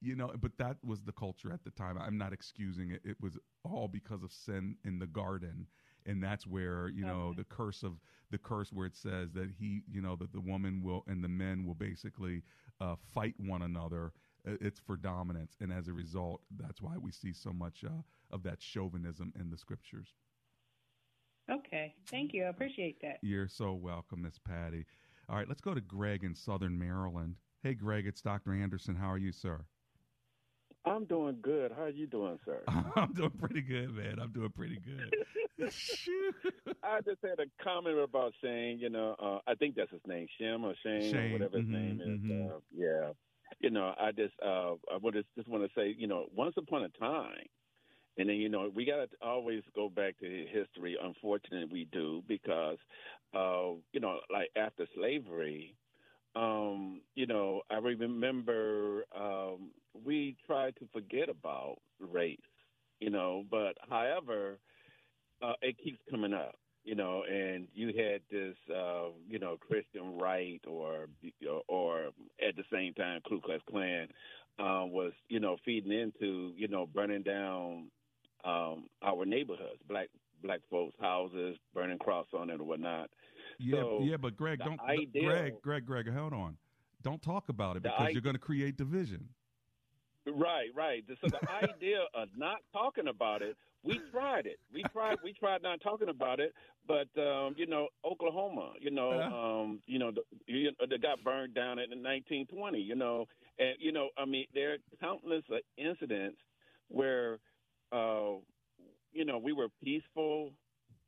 You 0.00 0.14
know, 0.14 0.32
but 0.40 0.52
that 0.58 0.76
was 0.84 1.02
the 1.02 1.12
culture 1.12 1.52
at 1.52 1.64
the 1.64 1.70
time. 1.70 1.98
I'm 1.98 2.16
not 2.16 2.32
excusing 2.32 2.92
it. 2.92 3.00
It 3.04 3.16
was 3.20 3.36
all 3.64 3.88
because 3.88 4.22
of 4.22 4.30
sin 4.30 4.76
in 4.84 5.00
the 5.00 5.08
garden, 5.08 5.66
and 6.06 6.22
that's 6.22 6.46
where 6.46 6.88
you 6.88 7.04
know 7.04 7.34
the 7.36 7.44
curse 7.44 7.82
of 7.82 7.94
the 8.30 8.38
curse 8.38 8.72
where 8.72 8.86
it 8.86 8.96
says 8.96 9.32
that 9.32 9.50
he, 9.58 9.82
you 9.90 10.02
know, 10.02 10.16
that 10.16 10.32
the 10.32 10.40
woman 10.40 10.82
will 10.82 11.04
and 11.06 11.24
the 11.24 11.28
men 11.28 11.64
will 11.64 11.74
basically 11.74 12.42
uh, 12.80 12.96
fight 13.14 13.34
one 13.38 13.62
another. 13.62 14.12
Uh, 14.46 14.52
It's 14.60 14.80
for 14.80 14.96
dominance, 14.96 15.56
and 15.60 15.72
as 15.72 15.88
a 15.88 15.92
result, 15.92 16.42
that's 16.58 16.80
why 16.80 16.96
we 16.96 17.10
see 17.12 17.32
so 17.32 17.52
much 17.52 17.84
uh, 17.84 18.02
of 18.30 18.42
that 18.44 18.62
chauvinism 18.62 19.32
in 19.38 19.50
the 19.50 19.56
scriptures. 19.58 20.14
Okay, 21.50 21.94
thank 22.10 22.34
you. 22.34 22.44
I 22.44 22.48
appreciate 22.48 23.00
that. 23.02 23.18
You're 23.22 23.48
so 23.48 23.72
welcome, 23.72 24.22
Miss 24.22 24.38
Patty. 24.38 24.84
All 25.28 25.36
right, 25.36 25.48
let's 25.48 25.60
go 25.62 25.74
to 25.74 25.80
Greg 25.80 26.24
in 26.24 26.34
Southern 26.34 26.78
Maryland. 26.78 27.36
Hey, 27.62 27.74
Greg, 27.74 28.06
it's 28.06 28.20
Dr. 28.20 28.52
Anderson. 28.52 28.94
How 28.94 29.10
are 29.10 29.18
you, 29.18 29.32
sir? 29.32 29.64
I'm 30.84 31.04
doing 31.06 31.38
good. 31.42 31.72
How 31.76 31.84
are 31.84 31.88
you 31.90 32.06
doing, 32.06 32.38
sir? 32.44 32.62
I'm 32.96 33.12
doing 33.12 33.30
pretty 33.30 33.60
good, 33.62 33.94
man. 33.94 34.18
I'm 34.20 34.32
doing 34.32 34.50
pretty 34.50 34.78
good. 34.78 35.14
I 36.82 37.00
just 37.00 37.20
had 37.22 37.38
a 37.40 37.46
comment 37.62 37.98
about 37.98 38.32
saying, 38.42 38.78
you 38.80 38.90
know, 38.90 39.14
uh, 39.18 39.38
I 39.50 39.54
think 39.54 39.74
that's 39.76 39.90
his 39.90 40.00
name, 40.06 40.26
Shem 40.38 40.64
or 40.64 40.74
Shane, 40.84 41.14
Shane, 41.14 41.18
or 41.18 41.28
whatever 41.28 41.56
his 41.56 41.66
mhm, 41.66 41.70
name 41.70 42.00
is. 42.00 42.18
mhm. 42.22 42.52
Uh, 42.52 42.58
yeah, 42.72 43.12
you 43.60 43.70
know, 43.70 43.94
I 43.98 44.12
just, 44.12 44.34
uh, 44.44 44.74
I 44.92 44.96
would 45.00 45.14
just, 45.14 45.28
just 45.36 45.48
want 45.48 45.64
to 45.64 45.70
say, 45.80 45.94
you 45.96 46.06
know, 46.06 46.26
once 46.32 46.54
upon 46.56 46.82
a 46.84 46.88
time, 46.90 47.46
and 48.18 48.28
then 48.28 48.36
you 48.36 48.48
know, 48.48 48.70
we 48.74 48.84
got 48.84 48.96
to 48.96 49.08
always 49.22 49.62
go 49.74 49.88
back 49.88 50.18
to 50.18 50.46
history. 50.52 50.96
Unfortunately, 51.00 51.68
we 51.70 51.84
do 51.92 52.22
because, 52.26 52.78
uh, 53.34 53.72
you 53.92 54.00
know, 54.00 54.20
like 54.32 54.50
after 54.56 54.86
slavery, 54.94 55.76
um, 56.34 57.02
you 57.14 57.26
know, 57.26 57.62
I 57.70 57.76
remember 57.76 59.04
um, 59.16 59.72
we 59.94 60.36
tried 60.46 60.76
to 60.76 60.88
forget 60.92 61.28
about 61.28 61.76
race, 62.00 62.38
you 63.00 63.10
know, 63.10 63.44
but 63.50 63.74
however, 63.88 64.58
uh, 65.42 65.54
it 65.62 65.76
keeps 65.82 65.98
coming 66.10 66.32
up, 66.34 66.56
you 66.84 66.94
know, 66.94 67.22
and 67.30 67.68
you 67.74 67.88
had 67.88 68.20
this, 68.30 68.56
uh, 68.74 69.08
you 69.28 69.38
know, 69.38 69.56
Christian 69.56 70.18
right 70.18 70.60
or, 70.66 71.06
or 71.68 72.06
at 72.46 72.56
the 72.56 72.64
same 72.72 72.94
time, 72.94 73.20
Ku 73.28 73.40
Klux 73.40 73.62
Klan 73.70 74.08
uh, 74.58 74.84
was, 74.86 75.12
you 75.28 75.40
know, 75.40 75.56
feeding 75.64 75.92
into, 75.92 76.52
you 76.56 76.68
know, 76.68 76.86
burning 76.86 77.22
down 77.22 77.90
um, 78.44 78.86
our 79.02 79.24
neighborhoods, 79.24 79.80
black 79.88 80.08
black 80.42 80.60
folks' 80.70 80.94
houses, 81.00 81.56
burning 81.74 81.98
cross 81.98 82.26
on 82.32 82.48
it 82.50 82.60
or 82.60 82.64
whatnot. 82.64 83.10
Yeah, 83.58 83.80
So, 83.80 83.98
yeah, 84.02 84.16
but 84.16 84.36
Greg, 84.36 84.60
don't 84.60 84.80
idea- 84.80 85.22
Greg, 85.22 85.52
Greg, 85.62 85.86
Greg, 85.86 86.08
hold 86.14 86.32
on. 86.32 86.56
Don't 87.02 87.20
talk 87.22 87.48
about 87.48 87.76
it 87.76 87.82
because 87.82 88.00
i- 88.00 88.08
you're 88.10 88.20
going 88.22 88.36
to 88.36 88.40
create 88.40 88.76
division. 88.76 89.28
Right, 90.26 90.68
right. 90.74 91.04
So 91.22 91.28
the 91.28 91.40
idea 91.50 92.04
of 92.14 92.28
not 92.36 92.58
talking 92.72 93.08
about 93.08 93.40
it, 93.42 93.56
we 93.88 94.02
tried 94.12 94.46
it. 94.46 94.58
We 94.72 94.84
tried. 94.92 95.16
We 95.24 95.32
tried 95.34 95.62
not 95.62 95.80
talking 95.82 96.10
about 96.10 96.40
it, 96.40 96.52
but 96.86 97.08
um, 97.20 97.54
you 97.56 97.66
know, 97.66 97.88
Oklahoma. 98.04 98.74
You 98.80 98.90
know, 98.90 99.24
um, 99.30 99.80
you 99.86 99.98
know, 99.98 100.12
the, 100.12 100.22
you 100.46 100.66
know, 100.78 100.86
they 100.88 100.98
got 100.98 101.24
burned 101.24 101.54
down 101.54 101.78
in 101.80 101.90
1920. 101.90 102.80
You 102.80 102.96
know, 102.96 103.26
and 103.58 103.76
you 103.80 103.92
know, 103.92 104.10
I 104.18 104.26
mean, 104.26 104.46
there 104.54 104.74
are 104.74 104.78
countless 105.00 105.44
uh, 105.52 105.56
incidents 105.78 106.38
where, 106.88 107.38
uh, 107.92 108.34
you 109.12 109.24
know, 109.24 109.38
we 109.38 109.52
were 109.52 109.68
peaceful, 109.82 110.52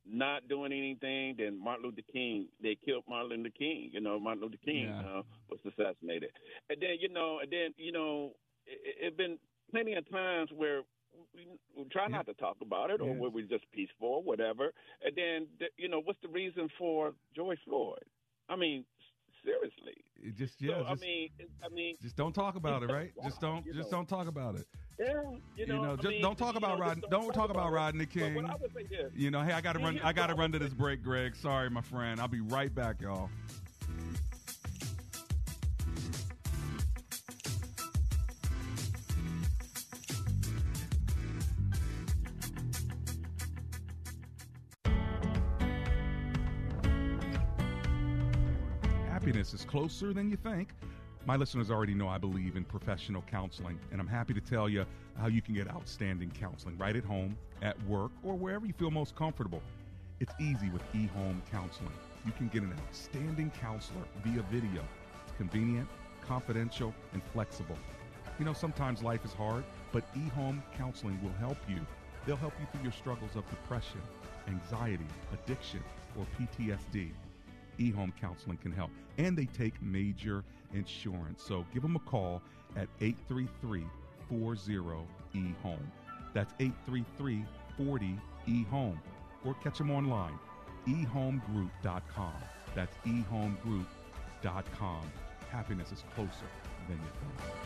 not 0.06 0.48
doing 0.48 0.72
anything. 0.72 1.36
Then 1.38 1.62
Martin 1.62 1.86
Luther 1.86 2.02
King, 2.12 2.48
they 2.62 2.76
killed 2.84 3.04
Martin 3.08 3.30
Luther 3.38 3.50
King. 3.58 3.90
You 3.92 4.00
know, 4.00 4.18
Martin 4.18 4.42
Luther 4.42 4.58
King 4.64 4.94
Yeah. 5.00 5.18
uh, 5.18 5.22
was 5.50 5.60
assassinated, 5.66 6.30
and 6.70 6.80
then 6.80 6.96
you 7.00 7.08
know, 7.08 7.40
and 7.42 7.50
then 7.52 7.74
you 7.76 7.92
know, 7.92 8.32
it, 8.66 9.06
it 9.08 9.16
been 9.18 9.38
plenty 9.70 9.94
of 9.94 10.08
times 10.10 10.50
where 10.56 10.82
we, 11.34 11.46
we 11.76 11.84
try 11.90 12.06
not 12.08 12.26
to 12.26 12.34
talk 12.34 12.56
about 12.62 12.90
it, 12.90 13.00
or 13.00 13.08
Yeah. 13.08 13.14
where 13.14 13.30
we're 13.30 13.46
just 13.46 13.64
peaceful, 13.72 14.22
whatever. 14.22 14.72
And 15.04 15.14
then, 15.16 15.46
you 15.76 15.88
know, 15.88 16.00
what's 16.00 16.20
the 16.22 16.28
reason 16.28 16.68
for 16.78 17.12
George 17.34 17.58
Floyd? 17.64 18.04
I 18.48 18.56
mean, 18.56 18.84
seriously. 19.44 20.04
It 20.22 20.36
just 20.36 20.60
yeah, 20.60 20.74
so, 20.74 20.80
just, 20.80 21.02
I 21.02 21.06
mean, 21.06 21.28
I 21.64 21.68
mean, 21.70 21.96
just 22.02 22.16
don't 22.16 22.34
talk 22.34 22.56
about 22.56 22.82
it, 22.82 22.90
right? 22.92 23.10
Just 23.24 23.40
don't, 23.40 23.64
you 23.64 23.72
just 23.72 23.90
know. 23.90 23.98
don't 23.98 24.08
talk 24.08 24.26
about 24.28 24.54
it. 24.56 24.66
yeah, 24.98 25.06
you 25.56 25.66
know, 25.66 25.92
I 25.92 25.96
just 25.96 26.08
mean, 26.08 26.20
don't 26.22 26.36
talk 26.36 26.56
about 26.56 26.78
know, 26.78 26.84
Rodney. 26.84 27.00
just 27.00 27.10
Don't 27.10 27.32
talk 27.32 27.48
about. 27.50 27.72
Rodney 27.72 28.04
King. 28.06 28.34
what 28.34 28.44
I 28.44 28.56
would 28.60 28.72
say 28.74 28.82
this, 28.90 29.12
You 29.14 29.30
know, 29.30 29.40
hey, 29.42 29.52
I 29.52 29.60
got 29.62 29.72
to 29.74 29.78
run. 29.78 29.98
I 30.04 30.12
got 30.12 30.26
to 30.26 30.34
run 30.34 30.52
to 30.52 30.58
this 30.58 30.74
break, 30.74 31.02
Greg. 31.02 31.34
Sorry, 31.36 31.70
my 31.70 31.80
friend. 31.80 32.20
I'll 32.20 32.28
be 32.28 32.40
right 32.42 32.74
back, 32.74 33.00
y'all. 33.00 33.30
Closer 49.70 50.12
than 50.12 50.28
you 50.28 50.36
think. 50.36 50.70
My 51.26 51.36
listeners 51.36 51.70
already 51.70 51.94
know 51.94 52.08
I 52.08 52.18
believe 52.18 52.56
in 52.56 52.64
professional 52.64 53.22
counseling, 53.30 53.78
and 53.92 54.00
I'm 54.00 54.08
happy 54.08 54.34
to 54.34 54.40
tell 54.40 54.68
you 54.68 54.84
how 55.16 55.28
you 55.28 55.40
can 55.40 55.54
get 55.54 55.70
outstanding 55.70 56.32
counseling 56.32 56.76
right 56.76 56.96
at 56.96 57.04
home, 57.04 57.36
at 57.62 57.80
work, 57.84 58.10
or 58.24 58.34
wherever 58.34 58.66
you 58.66 58.72
feel 58.72 58.90
most 58.90 59.14
comfortable. 59.14 59.62
It's 60.18 60.32
easy 60.40 60.70
with 60.70 60.82
eHome 60.92 61.40
Counseling. 61.52 61.92
You 62.26 62.32
can 62.32 62.48
get 62.48 62.62
an 62.62 62.74
outstanding 62.88 63.52
counselor 63.60 64.02
via 64.24 64.42
video. 64.50 64.82
It's 65.24 65.36
convenient, 65.36 65.88
confidential, 66.26 66.92
and 67.12 67.22
flexible. 67.32 67.78
You 68.40 68.46
know, 68.46 68.52
sometimes 68.52 69.04
life 69.04 69.24
is 69.24 69.32
hard, 69.32 69.62
but 69.92 70.02
eHome 70.14 70.62
Counseling 70.76 71.22
will 71.22 71.34
help 71.38 71.58
you. 71.68 71.78
They'll 72.26 72.36
help 72.36 72.54
you 72.58 72.66
through 72.72 72.82
your 72.82 72.92
struggles 72.92 73.36
of 73.36 73.48
depression, 73.48 74.00
anxiety, 74.48 75.06
addiction, 75.32 75.84
or 76.18 76.26
PTSD 76.36 77.12
eHome 77.80 78.12
Counseling 78.20 78.58
can 78.58 78.72
help. 78.72 78.90
And 79.18 79.36
they 79.36 79.46
take 79.46 79.80
major 79.82 80.44
insurance. 80.74 81.42
So 81.42 81.64
give 81.72 81.82
them 81.82 81.96
a 81.96 82.00
call 82.00 82.42
at 82.76 82.88
833 83.00 83.84
40 84.28 84.76
eHome. 85.34 85.78
That's 86.32 86.54
833 86.60 87.44
40 87.76 88.18
eHome. 88.48 88.98
Or 89.44 89.54
catch 89.54 89.78
them 89.78 89.90
online, 89.90 90.38
ehomegroup.com. 90.86 92.34
That's 92.74 92.96
ehomegroup.com. 93.06 95.02
Happiness 95.50 95.90
is 95.92 96.04
closer 96.14 96.46
than 96.88 96.98
you 96.98 97.10
think. 97.20 97.60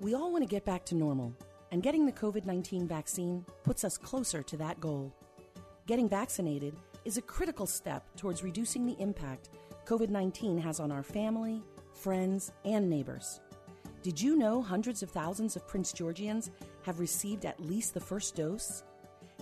We 0.00 0.14
all 0.14 0.32
want 0.32 0.42
to 0.42 0.48
get 0.48 0.64
back 0.64 0.86
to 0.86 0.94
normal, 0.94 1.34
and 1.70 1.82
getting 1.82 2.06
the 2.06 2.12
COVID 2.12 2.44
19 2.44 2.86
vaccine 2.86 3.44
puts 3.62 3.84
us 3.84 3.98
closer 3.98 4.42
to 4.42 4.56
that 4.56 4.80
goal. 4.80 5.12
Getting 5.86 6.08
vaccinated 6.08 6.76
is 7.04 7.16
a 7.16 7.22
critical 7.22 7.66
step 7.66 8.04
towards 8.16 8.42
reducing 8.42 8.86
the 8.86 9.00
impact 9.00 9.50
COVID 9.86 10.10
19 10.10 10.58
has 10.58 10.80
on 10.80 10.92
our 10.92 11.02
family, 11.02 11.62
friends, 11.94 12.52
and 12.64 12.88
neighbors. 12.88 13.40
Did 14.02 14.20
you 14.20 14.36
know 14.36 14.62
hundreds 14.62 15.02
of 15.02 15.10
thousands 15.10 15.56
of 15.56 15.66
Prince 15.66 15.92
Georgians 15.92 16.50
have 16.82 17.00
received 17.00 17.44
at 17.44 17.60
least 17.60 17.94
the 17.94 18.00
first 18.00 18.36
dose? 18.36 18.84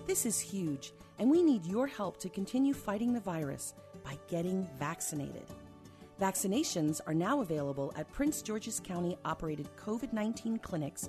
This 0.07 0.25
is 0.25 0.39
huge, 0.39 0.93
and 1.19 1.31
we 1.31 1.43
need 1.43 1.67
your 1.67 1.87
help 1.87 2.19
to 2.21 2.29
continue 2.29 2.73
fighting 2.73 3.13
the 3.13 3.21
virus 3.21 3.75
by 4.05 4.17
getting 4.29 4.69
vaccinated. 4.79 5.47
Vaccinations 6.21 7.01
are 7.07 7.15
now 7.15 7.41
available 7.43 7.93
at 7.97 8.11
Prince 8.13 8.41
George's 8.41 8.81
County 8.81 9.19
operated 9.25 9.69
COVID 9.77 10.13
19 10.13 10.59
clinics 10.61 11.09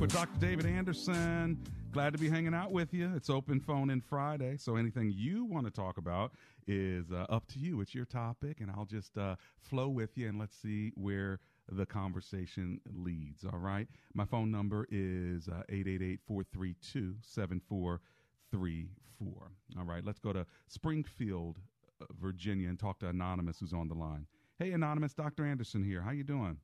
With 0.00 0.12
Dr. 0.14 0.40
David 0.40 0.64
Anderson. 0.64 1.62
Glad 1.92 2.14
to 2.14 2.18
be 2.18 2.30
hanging 2.30 2.54
out 2.54 2.72
with 2.72 2.94
you. 2.94 3.12
It's 3.14 3.28
open 3.28 3.60
phone 3.60 3.90
in 3.90 4.00
Friday, 4.00 4.56
so 4.56 4.76
anything 4.76 5.12
you 5.14 5.44
want 5.44 5.66
to 5.66 5.70
talk 5.70 5.98
about 5.98 6.32
is 6.66 7.12
uh, 7.12 7.26
up 7.28 7.46
to 7.48 7.58
you. 7.58 7.82
It's 7.82 7.94
your 7.94 8.06
topic, 8.06 8.62
and 8.62 8.70
I'll 8.70 8.86
just 8.86 9.18
uh, 9.18 9.36
flow 9.60 9.88
with 9.88 10.16
you 10.16 10.26
and 10.26 10.38
let's 10.38 10.56
see 10.56 10.92
where 10.94 11.38
the 11.70 11.84
conversation 11.84 12.80
leads. 12.94 13.44
All 13.44 13.58
right. 13.58 13.86
My 14.14 14.24
phone 14.24 14.50
number 14.50 14.86
is 14.90 15.48
uh, 15.48 15.64
888 15.68 16.20
432 16.26 17.16
7434. 17.20 19.50
All 19.78 19.84
right. 19.84 20.02
Let's 20.02 20.18
go 20.18 20.32
to 20.32 20.46
Springfield, 20.66 21.58
uh, 22.00 22.06
Virginia, 22.18 22.70
and 22.70 22.78
talk 22.78 23.00
to 23.00 23.08
Anonymous, 23.08 23.60
who's 23.60 23.74
on 23.74 23.88
the 23.88 23.94
line. 23.94 24.24
Hey, 24.58 24.72
Anonymous, 24.72 25.12
Dr. 25.12 25.44
Anderson 25.44 25.84
here. 25.84 26.00
How 26.00 26.12
you 26.12 26.24
doing? 26.24 26.56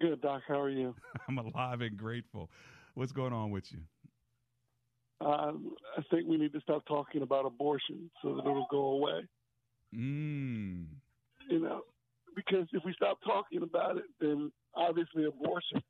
Good, 0.00 0.20
Doc. 0.20 0.42
How 0.46 0.60
are 0.60 0.70
you? 0.70 0.94
I'm 1.28 1.38
alive 1.38 1.80
and 1.80 1.96
grateful. 1.96 2.50
What's 2.94 3.12
going 3.12 3.32
on 3.32 3.50
with 3.50 3.70
you? 3.72 3.80
Um, 5.20 5.74
I 5.96 6.02
think 6.10 6.28
we 6.28 6.36
need 6.36 6.52
to 6.52 6.60
stop 6.60 6.84
talking 6.86 7.22
about 7.22 7.46
abortion 7.46 8.10
so 8.22 8.34
that 8.34 8.40
it'll 8.40 8.66
go 8.70 8.90
away. 8.90 9.20
Mm. 9.94 10.86
You 11.48 11.60
know, 11.60 11.82
because 12.34 12.66
if 12.72 12.82
we 12.84 12.92
stop 12.94 13.18
talking 13.24 13.62
about 13.62 13.96
it, 13.96 14.04
then 14.20 14.50
obviously 14.74 15.24
abortion 15.24 15.82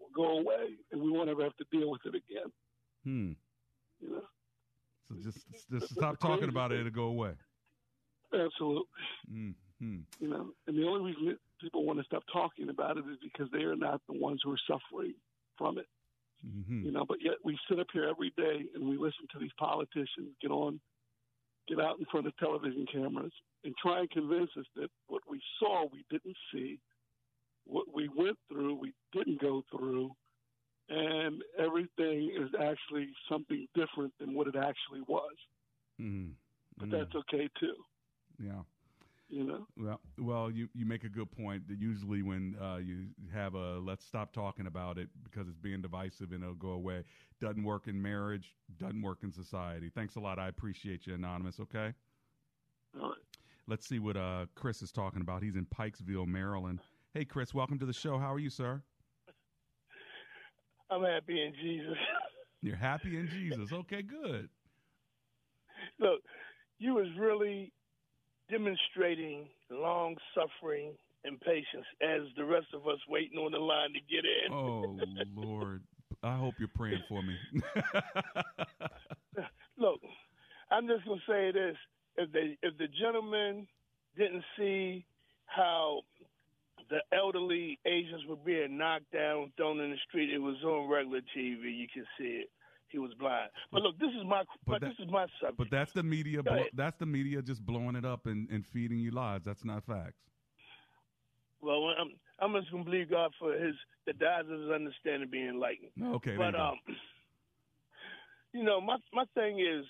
will 0.00 0.08
go 0.14 0.38
away, 0.38 0.74
and 0.92 1.00
we 1.00 1.10
won't 1.10 1.28
ever 1.28 1.42
have 1.42 1.56
to 1.56 1.64
deal 1.70 1.90
with 1.90 2.00
it 2.04 2.14
again. 2.14 2.52
Hmm. 3.04 3.32
You 4.00 4.10
know, 4.10 4.22
So 5.08 5.14
just 5.22 5.38
just 5.70 5.94
stop 5.94 6.18
talking 6.20 6.48
about 6.48 6.72
it. 6.72 6.80
It'll 6.80 6.90
go 6.90 7.04
away. 7.04 7.32
absolutely. 8.32 8.84
Mm. 9.32 9.54
Hmm. 9.80 9.98
You 10.20 10.28
know, 10.28 10.48
and 10.66 10.76
the 10.76 10.84
only 10.86 11.12
reason 11.12 11.26
that 11.26 11.38
people 11.60 11.84
want 11.84 11.98
to 11.98 12.04
stop 12.04 12.22
talking 12.32 12.68
about 12.68 12.96
it 12.96 13.04
is 13.10 13.18
because 13.22 13.48
they 13.52 13.64
are 13.64 13.76
not 13.76 14.00
the 14.08 14.18
ones 14.18 14.40
who 14.42 14.52
are 14.52 14.60
suffering 14.66 15.14
from 15.56 15.78
it. 15.78 15.86
Mm-hmm. 16.46 16.86
You 16.86 16.92
know, 16.92 17.04
but 17.06 17.18
yet 17.20 17.34
we 17.44 17.58
sit 17.68 17.80
up 17.80 17.88
here 17.92 18.08
every 18.08 18.32
day 18.36 18.64
and 18.74 18.88
we 18.88 18.96
listen 18.96 19.26
to 19.32 19.38
these 19.38 19.50
politicians 19.58 20.36
get 20.40 20.50
on, 20.50 20.80
get 21.68 21.80
out 21.80 21.98
in 21.98 22.06
front 22.10 22.26
of 22.26 22.36
television 22.36 22.86
cameras 22.92 23.32
and 23.64 23.74
try 23.82 24.00
and 24.00 24.10
convince 24.10 24.50
us 24.58 24.66
that 24.76 24.88
what 25.08 25.22
we 25.28 25.40
saw 25.58 25.86
we 25.92 26.04
didn't 26.10 26.36
see, 26.52 26.78
what 27.64 27.86
we 27.92 28.08
went 28.08 28.38
through 28.48 28.74
we 28.74 28.92
didn't 29.12 29.40
go 29.40 29.62
through, 29.70 30.10
and 30.88 31.42
everything 31.58 32.30
is 32.38 32.50
actually 32.54 33.08
something 33.28 33.66
different 33.74 34.12
than 34.20 34.32
what 34.32 34.46
it 34.46 34.56
actually 34.56 35.02
was. 35.06 35.34
Mm. 36.00 36.30
But 36.78 36.90
that's 36.90 37.14
okay 37.14 37.48
too. 37.58 37.74
Yeah. 38.38 38.62
You 39.28 39.44
know. 39.44 39.66
Well, 39.76 40.00
well, 40.18 40.50
you, 40.50 40.68
you 40.74 40.86
make 40.86 41.04
a 41.04 41.08
good 41.08 41.30
point. 41.30 41.68
That 41.68 41.78
usually 41.78 42.22
when 42.22 42.56
uh, 42.62 42.78
you 42.78 43.08
have 43.32 43.54
a 43.54 43.78
let's 43.78 44.06
stop 44.06 44.32
talking 44.32 44.66
about 44.66 44.96
it 44.96 45.08
because 45.22 45.48
it's 45.48 45.58
being 45.58 45.82
divisive 45.82 46.32
and 46.32 46.42
it'll 46.42 46.54
go 46.54 46.70
away. 46.70 47.04
Doesn't 47.40 47.62
work 47.62 47.88
in 47.88 48.00
marriage. 48.00 48.54
Doesn't 48.78 49.02
work 49.02 49.18
in 49.22 49.32
society. 49.32 49.90
Thanks 49.94 50.16
a 50.16 50.20
lot. 50.20 50.38
I 50.38 50.48
appreciate 50.48 51.06
you, 51.06 51.14
anonymous. 51.14 51.60
Okay. 51.60 51.92
All 52.98 53.08
right. 53.10 53.18
Let's 53.66 53.86
see 53.86 53.98
what 53.98 54.16
uh, 54.16 54.46
Chris 54.54 54.80
is 54.80 54.90
talking 54.90 55.20
about. 55.20 55.42
He's 55.42 55.56
in 55.56 55.66
Pikesville, 55.66 56.26
Maryland. 56.26 56.80
Hey, 57.12 57.26
Chris, 57.26 57.52
welcome 57.52 57.78
to 57.80 57.86
the 57.86 57.92
show. 57.92 58.18
How 58.18 58.32
are 58.32 58.38
you, 58.38 58.48
sir? 58.48 58.82
I'm 60.90 61.02
happy 61.02 61.42
in 61.42 61.52
Jesus. 61.62 61.98
You're 62.62 62.76
happy 62.76 63.18
in 63.18 63.28
Jesus. 63.28 63.72
Okay, 63.72 64.00
good. 64.00 64.48
Look, 66.00 66.20
you 66.78 66.94
was 66.94 67.08
really 67.18 67.72
demonstrating 68.50 69.48
long 69.70 70.16
suffering 70.34 70.92
and 71.24 71.40
patience 71.40 71.86
as 72.02 72.22
the 72.36 72.44
rest 72.44 72.68
of 72.74 72.86
us 72.86 72.98
waiting 73.08 73.38
on 73.38 73.52
the 73.52 73.58
line 73.58 73.92
to 73.92 74.00
get 74.00 74.24
in. 74.24 74.52
Oh 74.52 74.98
Lord, 75.36 75.82
I 76.22 76.36
hope 76.36 76.54
you're 76.58 76.68
praying 76.74 77.02
for 77.08 77.22
me. 77.22 77.36
Look, 79.78 80.00
I'm 80.70 80.86
just 80.86 81.04
gonna 81.04 81.20
say 81.28 81.52
this: 81.52 81.76
if 82.16 82.32
the 82.32 82.56
if 82.62 82.78
the 82.78 82.88
gentleman 83.00 83.66
didn't 84.16 84.44
see 84.56 85.04
how 85.46 86.02
the 86.90 87.00
elderly 87.16 87.78
Asians 87.86 88.22
were 88.28 88.36
being 88.36 88.78
knocked 88.78 89.12
down, 89.12 89.52
thrown 89.56 89.80
in 89.80 89.90
the 89.90 89.96
street, 90.08 90.32
it 90.32 90.38
was 90.38 90.56
on 90.64 90.88
regular 90.88 91.20
TV. 91.36 91.76
You 91.76 91.86
can 91.92 92.04
see 92.18 92.42
it. 92.44 92.50
He 92.90 92.98
was 92.98 93.12
blind. 93.18 93.50
But 93.70 93.82
look, 93.82 93.98
this 93.98 94.08
is 94.18 94.24
my 94.26 94.44
but, 94.66 94.80
that- 94.80 94.88
this 94.88 94.98
is 95.06 95.10
my 95.10 95.26
subject. 95.40 95.58
but 95.58 95.70
that's 95.70 95.92
the 95.92 96.02
media. 96.02 96.42
Blo- 96.42 96.64
that's 96.74 96.96
the 96.96 97.06
media 97.06 97.42
just 97.42 97.64
blowing 97.64 97.96
it 97.96 98.04
up 98.04 98.26
and, 98.26 98.48
and 98.50 98.66
feeding 98.66 98.98
you 98.98 99.10
lies. 99.10 99.42
That's 99.44 99.64
not 99.64 99.84
facts. 99.84 100.22
Well, 101.60 101.92
I'm 101.98 102.10
I'm 102.40 102.52
just 102.60 102.70
gonna 102.70 102.84
believe 102.84 103.10
God 103.10 103.32
for 103.38 103.52
his 103.52 103.74
the 104.06 104.12
eyes 104.26 104.44
of 104.50 104.60
his 104.60 104.70
understanding 104.70 105.28
being 105.30 105.48
enlightened. 105.48 105.90
Okay, 106.16 106.36
but 106.36 106.54
you 106.54 106.60
um, 106.60 106.78
you 108.52 108.62
know, 108.64 108.80
my 108.80 108.96
my 109.12 109.24
thing 109.34 109.58
is 109.60 109.84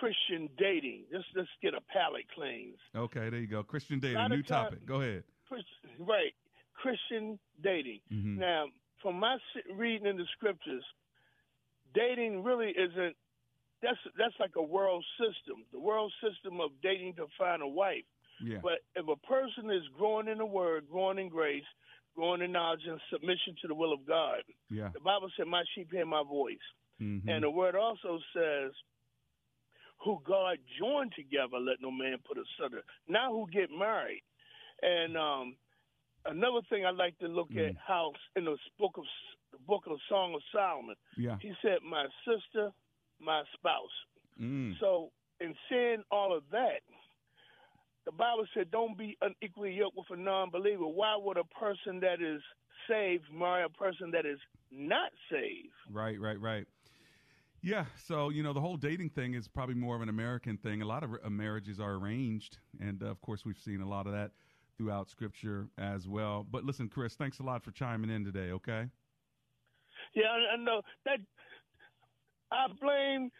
Christian 0.00 0.48
dating. 0.58 1.04
Just 1.12 1.26
let's 1.36 1.48
get 1.62 1.74
a 1.74 1.80
palate 1.92 2.26
cleanse. 2.34 2.78
Okay, 2.96 3.28
there 3.30 3.38
you 3.40 3.46
go. 3.46 3.62
Christian 3.62 4.00
dating, 4.00 4.28
new 4.28 4.42
time- 4.42 4.64
topic. 4.64 4.86
Go 4.86 5.00
ahead. 5.00 5.24
Right, 6.00 6.34
Christian 6.74 7.38
dating. 7.62 8.00
Mhm. 8.12 8.38
Now, 8.38 8.66
from 9.00 9.20
my 9.20 9.36
reading 9.76 10.06
in 10.08 10.16
the 10.16 10.26
scriptures, 10.36 10.82
dating 11.94 12.42
really 12.42 12.70
isn't. 12.70 13.16
That's 13.82 13.98
that's 14.16 14.34
like 14.40 14.56
a 14.56 14.62
world 14.62 15.04
system. 15.18 15.64
The 15.72 15.78
world 15.80 16.12
system 16.22 16.60
of 16.60 16.70
dating 16.82 17.14
to 17.14 17.26
find 17.38 17.62
a 17.62 17.66
wife. 17.68 18.04
Yeah. 18.40 18.58
But 18.62 18.80
if 18.96 19.06
a 19.08 19.16
person 19.26 19.70
is 19.70 19.82
growing 19.96 20.28
in 20.28 20.38
the 20.38 20.46
Word, 20.46 20.88
growing 20.90 21.18
in 21.18 21.28
grace, 21.28 21.64
growing 22.16 22.42
in 22.42 22.52
knowledge 22.52 22.86
and 22.86 23.00
submission 23.10 23.54
to 23.62 23.68
the 23.68 23.74
will 23.74 23.92
of 23.92 24.04
God, 24.06 24.42
Yeah. 24.70 24.90
the 24.94 25.00
Bible 25.00 25.30
said, 25.36 25.46
"My 25.46 25.64
sheep 25.74 25.90
hear 25.92 26.06
my 26.06 26.22
voice," 26.22 26.66
Mhm. 27.00 27.28
and 27.28 27.42
the 27.44 27.50
Word 27.50 27.74
also 27.76 28.20
says, 28.32 28.72
"Who 29.98 30.20
God 30.24 30.58
joined 30.78 31.12
together, 31.14 31.58
let 31.58 31.80
no 31.80 31.90
man 31.90 32.18
put 32.24 32.38
asunder." 32.38 32.84
Now, 33.06 33.32
who 33.32 33.48
get 33.50 33.70
married, 33.70 34.22
and 34.82 35.16
um, 35.16 35.56
another 36.26 36.62
thing 36.68 36.84
I 36.86 36.90
like 36.90 37.18
to 37.18 37.28
look 37.28 37.50
Mm. 37.50 37.68
at 37.70 37.76
how 37.76 38.12
in 38.36 38.44
the 38.44 38.58
book 38.78 38.96
of 38.96 39.04
the 39.58 39.64
book 39.64 39.84
of 39.86 39.98
Song 40.08 40.34
of 40.34 40.42
Solomon, 40.52 40.96
Yeah. 41.16 41.38
he 41.40 41.52
said, 41.62 41.78
"My 41.82 42.06
sister, 42.24 42.72
my 43.20 43.42
spouse." 43.54 43.96
Mm. 44.40 44.78
So, 44.80 45.12
in 45.40 45.54
saying 45.70 46.02
all 46.10 46.34
of 46.34 46.42
that, 46.50 46.82
the 48.04 48.12
Bible 48.12 48.46
said, 48.54 48.70
"Don't 48.70 48.96
be 48.98 49.16
unequally 49.22 49.74
yoked 49.74 49.96
with 49.96 50.10
a 50.10 50.16
non-believer." 50.16 50.86
Why 50.86 51.16
would 51.16 51.36
a 51.36 51.44
person 51.44 52.00
that 52.00 52.20
is 52.20 52.42
saved 52.88 53.24
marry 53.32 53.64
a 53.64 53.68
person 53.68 54.10
that 54.10 54.26
is 54.26 54.38
not 54.70 55.12
saved? 55.30 55.72
Right, 55.90 56.20
right, 56.20 56.38
right. 56.40 56.66
Yeah, 57.62 57.86
so 57.96 58.28
you 58.28 58.42
know 58.42 58.52
the 58.52 58.60
whole 58.60 58.76
dating 58.76 59.10
thing 59.10 59.32
is 59.32 59.48
probably 59.48 59.74
more 59.74 59.96
of 59.96 60.02
an 60.02 60.10
American 60.10 60.58
thing. 60.58 60.82
A 60.82 60.86
lot 60.86 61.02
of 61.02 61.12
uh, 61.24 61.30
marriages 61.30 61.80
are 61.80 61.94
arranged, 61.94 62.58
and 62.78 63.02
uh, 63.02 63.06
of 63.06 63.22
course 63.22 63.44
we've 63.46 63.58
seen 63.58 63.80
a 63.80 63.88
lot 63.88 64.06
of 64.06 64.12
that 64.12 64.32
throughout 64.76 65.08
Scripture 65.08 65.68
as 65.78 66.06
well. 66.06 66.44
But 66.50 66.64
listen, 66.64 66.88
Chris, 66.90 67.14
thanks 67.14 67.38
a 67.38 67.42
lot 67.42 67.62
for 67.62 67.70
chiming 67.70 68.10
in 68.10 68.22
today. 68.24 68.50
Okay. 68.50 68.90
Yeah, 70.14 70.26
I, 70.26 70.54
I 70.54 70.56
know 70.56 70.82
that. 71.04 71.18
I 72.52 72.66
blame 72.80 73.30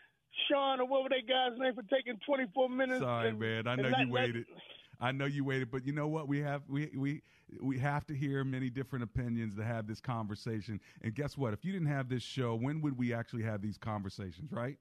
Sean 0.48 0.80
or 0.80 0.86
whatever 0.86 1.10
that 1.10 1.28
guy's 1.28 1.58
name 1.58 1.74
for 1.74 1.82
taking 1.94 2.18
24 2.26 2.68
minutes. 2.68 3.00
Sorry, 3.00 3.28
and- 3.28 3.38
man. 3.38 3.66
I 3.66 3.76
know 3.76 3.88
let- 3.88 4.00
you 4.00 4.12
waited. 4.12 4.46
I 5.00 5.12
know 5.12 5.24
you 5.24 5.44
waited, 5.44 5.70
but 5.70 5.84
you 5.84 5.92
know 5.92 6.06
what? 6.06 6.28
We 6.28 6.40
have 6.40 6.62
we 6.68 6.90
we 6.96 7.22
we 7.60 7.78
have 7.78 8.06
to 8.06 8.14
hear 8.14 8.44
many 8.44 8.70
different 8.70 9.02
opinions 9.02 9.56
to 9.56 9.64
have 9.64 9.86
this 9.86 10.00
conversation. 10.00 10.80
And 11.02 11.14
guess 11.14 11.36
what? 11.36 11.52
If 11.52 11.64
you 11.64 11.72
didn't 11.72 11.88
have 11.88 12.08
this 12.08 12.22
show, 12.22 12.54
when 12.54 12.80
would 12.80 12.96
we 12.96 13.12
actually 13.12 13.42
have 13.42 13.60
these 13.60 13.76
conversations? 13.76 14.52
Right? 14.52 14.78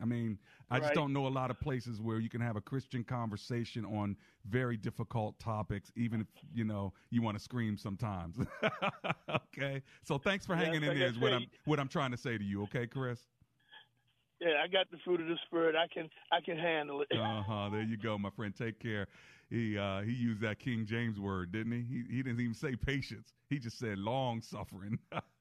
I 0.00 0.04
mean, 0.04 0.38
I 0.70 0.78
just 0.78 0.94
don't 0.94 1.12
know 1.12 1.26
a 1.26 1.28
lot 1.28 1.50
of 1.50 1.60
places 1.60 2.00
where 2.00 2.18
you 2.18 2.28
can 2.28 2.40
have 2.40 2.56
a 2.56 2.60
Christian 2.60 3.04
conversation 3.04 3.84
on 3.84 4.16
very 4.46 4.76
difficult 4.76 5.38
topics, 5.38 5.92
even 5.96 6.20
if 6.20 6.26
you 6.54 6.64
know 6.64 6.92
you 7.10 7.22
want 7.22 7.36
to 7.36 7.42
scream 7.42 7.76
sometimes. 7.76 8.36
okay, 9.30 9.82
so 10.02 10.18
thanks 10.18 10.44
for 10.46 10.54
Yeah, 10.54 10.62
hanging 10.62 10.82
in 10.82 10.88
like 10.88 10.96
there. 10.98 11.08
Is 11.08 11.18
what 11.18 11.32
I'm 11.32 11.46
what 11.64 11.80
I'm 11.80 11.88
trying 11.88 12.10
to 12.10 12.16
say 12.16 12.36
to 12.36 12.44
you. 12.44 12.62
Okay, 12.64 12.86
Chris. 12.86 13.20
Yeah, 14.40 14.62
I 14.62 14.68
got 14.68 14.90
the 14.90 14.98
fruit 15.04 15.20
of 15.20 15.28
the 15.28 15.38
spirit. 15.46 15.74
I 15.76 15.86
can 15.92 16.10
I 16.30 16.40
can 16.40 16.58
handle 16.58 17.00
it. 17.02 17.08
Uh 17.16 17.42
huh. 17.42 17.68
There 17.70 17.82
you 17.82 17.96
go, 17.96 18.18
my 18.18 18.30
friend. 18.30 18.54
Take 18.54 18.78
care. 18.78 19.06
He 19.48 19.78
uh, 19.78 20.02
he 20.02 20.12
used 20.12 20.40
that 20.42 20.58
King 20.58 20.84
James 20.86 21.18
word, 21.18 21.52
didn't 21.52 21.72
he? 21.72 21.82
He 21.82 22.16
he 22.16 22.22
didn't 22.22 22.40
even 22.40 22.54
say 22.54 22.76
patience. 22.76 23.32
He 23.48 23.58
just 23.58 23.78
said 23.78 23.98
long 23.98 24.42
suffering. 24.42 24.98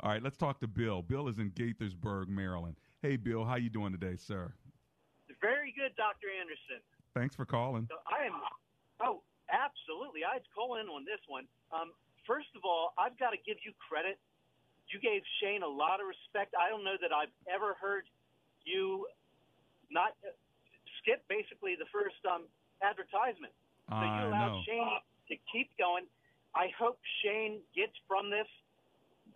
All 0.00 0.10
right, 0.10 0.22
let's 0.22 0.36
talk 0.36 0.60
to 0.60 0.68
Bill. 0.68 1.02
Bill 1.02 1.26
is 1.28 1.38
in 1.38 1.50
Gaithersburg, 1.50 2.28
Maryland. 2.28 2.76
Hey, 2.98 3.14
Bill, 3.14 3.46
how 3.46 3.54
you 3.54 3.70
doing 3.70 3.94
today, 3.94 4.18
sir? 4.18 4.50
Very 5.38 5.70
good, 5.70 5.94
Dr. 5.94 6.34
Anderson. 6.34 6.82
Thanks 7.14 7.38
for 7.38 7.46
calling. 7.46 7.86
So 7.86 8.02
I 8.10 8.26
am, 8.26 8.34
oh, 8.98 9.22
absolutely. 9.46 10.26
I'd 10.26 10.42
call 10.50 10.82
in 10.82 10.90
on 10.90 11.06
this 11.06 11.22
one. 11.30 11.46
Um, 11.70 11.94
first 12.26 12.50
of 12.58 12.66
all, 12.66 12.98
I've 12.98 13.14
got 13.14 13.30
to 13.30 13.40
give 13.46 13.62
you 13.62 13.70
credit. 13.78 14.18
You 14.90 14.98
gave 14.98 15.22
Shane 15.38 15.62
a 15.62 15.70
lot 15.70 16.02
of 16.02 16.10
respect. 16.10 16.58
I 16.58 16.66
don't 16.66 16.82
know 16.82 16.98
that 16.98 17.14
I've 17.14 17.30
ever 17.46 17.78
heard 17.78 18.10
you 18.66 19.06
not 19.94 20.18
uh, 20.26 20.34
skip 20.98 21.22
basically 21.30 21.78
the 21.78 21.86
first 21.94 22.18
um, 22.26 22.50
advertisement. 22.82 23.54
So 23.86 24.02
you 24.02 24.26
allowed 24.26 24.58
know. 24.58 24.66
Shane 24.66 24.90
to 25.30 25.36
keep 25.54 25.70
going. 25.78 26.10
I 26.50 26.74
hope 26.74 26.98
Shane 27.22 27.62
gets 27.78 27.94
from 28.10 28.26
this 28.26 28.50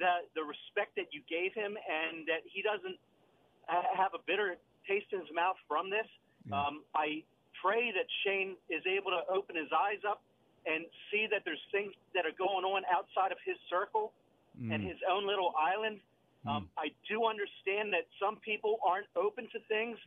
the 0.02 0.26
the 0.34 0.42
respect 0.42 0.98
that 0.98 1.14
you 1.14 1.22
gave 1.30 1.54
him, 1.54 1.78
and 1.78 2.26
that 2.26 2.42
he 2.48 2.60
doesn't 2.60 2.98
have 3.68 4.14
a 4.14 4.18
bitter 4.26 4.56
taste 4.88 5.06
in 5.12 5.20
his 5.20 5.28
mouth 5.34 5.56
from 5.68 5.90
this. 5.90 6.06
Um, 6.52 6.82
I 6.94 7.22
pray 7.62 7.92
that 7.92 8.06
Shane 8.24 8.56
is 8.68 8.82
able 8.86 9.10
to 9.12 9.22
open 9.30 9.54
his 9.56 9.70
eyes 9.70 10.02
up 10.08 10.22
and 10.66 10.86
see 11.10 11.26
that 11.30 11.42
there's 11.44 11.62
things 11.70 11.92
that 12.14 12.26
are 12.26 12.34
going 12.36 12.64
on 12.64 12.82
outside 12.90 13.30
of 13.30 13.38
his 13.44 13.56
circle 13.70 14.12
and 14.58 14.82
Mm. 14.82 14.88
his 14.90 14.98
own 15.08 15.26
little 15.26 15.54
island. 15.56 16.00
Um, 16.46 16.68
I 16.76 16.90
do 17.08 17.24
understand 17.24 17.92
that 17.94 18.06
some 18.18 18.36
people 18.40 18.80
aren't 18.84 19.06
open 19.14 19.48
to 19.50 19.60
things, 19.60 19.98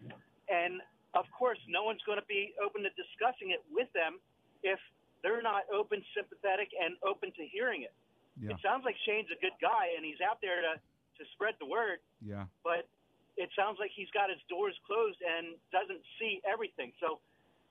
and 0.50 0.82
of 1.14 1.26
course, 1.32 1.58
no 1.68 1.84
one's 1.84 2.04
going 2.04 2.20
to 2.20 2.26
be 2.28 2.54
open 2.62 2.84
to 2.84 2.90
discussing 2.92 3.52
it 3.52 3.64
with 3.72 3.92
them 3.94 4.20
if 4.62 4.80
they're 5.24 5.42
not 5.42 5.64
open, 5.72 6.04
sympathetic, 6.14 6.70
and 6.80 6.98
open 7.04 7.32
to 7.32 7.48
hearing 7.48 7.84
it. 7.84 7.94
Yeah. 8.40 8.52
It 8.52 8.60
sounds 8.62 8.84
like 8.84 8.98
Shane's 9.06 9.32
a 9.32 9.40
good 9.40 9.56
guy, 9.62 9.94
and 9.96 10.04
he's 10.06 10.20
out 10.22 10.42
there 10.42 10.62
to 10.62 10.80
to 11.18 11.26
spread 11.32 11.56
the 11.60 11.66
word 11.66 12.00
Yeah. 12.22 12.46
but 12.62 12.90
it 13.38 13.50
sounds 13.56 13.78
like 13.80 13.92
he's 13.96 14.12
got 14.14 14.30
his 14.30 14.40
doors 14.50 14.76
closed 14.88 15.20
and 15.20 15.56
doesn't 15.72 16.02
see 16.20 16.42
everything. 16.48 16.92
So 17.00 17.20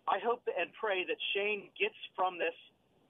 I 0.06 0.20
hope 0.20 0.44
and 0.46 0.68
pray 0.78 1.04
that 1.08 1.16
Shane 1.32 1.72
gets 1.78 1.96
from 2.14 2.38
this 2.38 2.54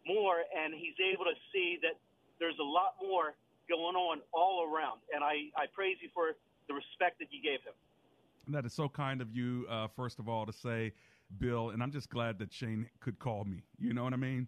more 0.06 0.46
and 0.54 0.74
he's 0.74 0.94
able 1.00 1.24
to 1.24 1.36
see 1.52 1.78
that 1.82 1.98
there's 2.38 2.58
a 2.60 2.66
lot 2.66 2.94
more 3.02 3.34
going 3.68 3.96
on 3.96 4.20
all 4.32 4.68
around. 4.68 5.00
And 5.12 5.24
I, 5.24 5.50
I 5.56 5.66
praise 5.72 5.96
you 6.00 6.08
for 6.14 6.36
the 6.68 6.74
respect 6.74 7.18
that 7.18 7.28
you 7.30 7.42
gave 7.42 7.60
him. 7.64 7.74
That 8.48 8.66
is 8.66 8.74
so 8.74 8.88
kind 8.88 9.20
of 9.20 9.34
you, 9.34 9.66
uh, 9.70 9.88
first 9.96 10.18
of 10.18 10.28
all, 10.28 10.44
to 10.46 10.52
say, 10.52 10.92
Bill, 11.38 11.70
and 11.70 11.82
I'm 11.82 11.90
just 11.90 12.10
glad 12.10 12.38
that 12.38 12.52
Shane 12.52 12.86
could 13.00 13.18
call 13.18 13.44
me. 13.44 13.62
You 13.78 13.94
know 13.94 14.04
what 14.04 14.12
I 14.12 14.16
mean? 14.16 14.46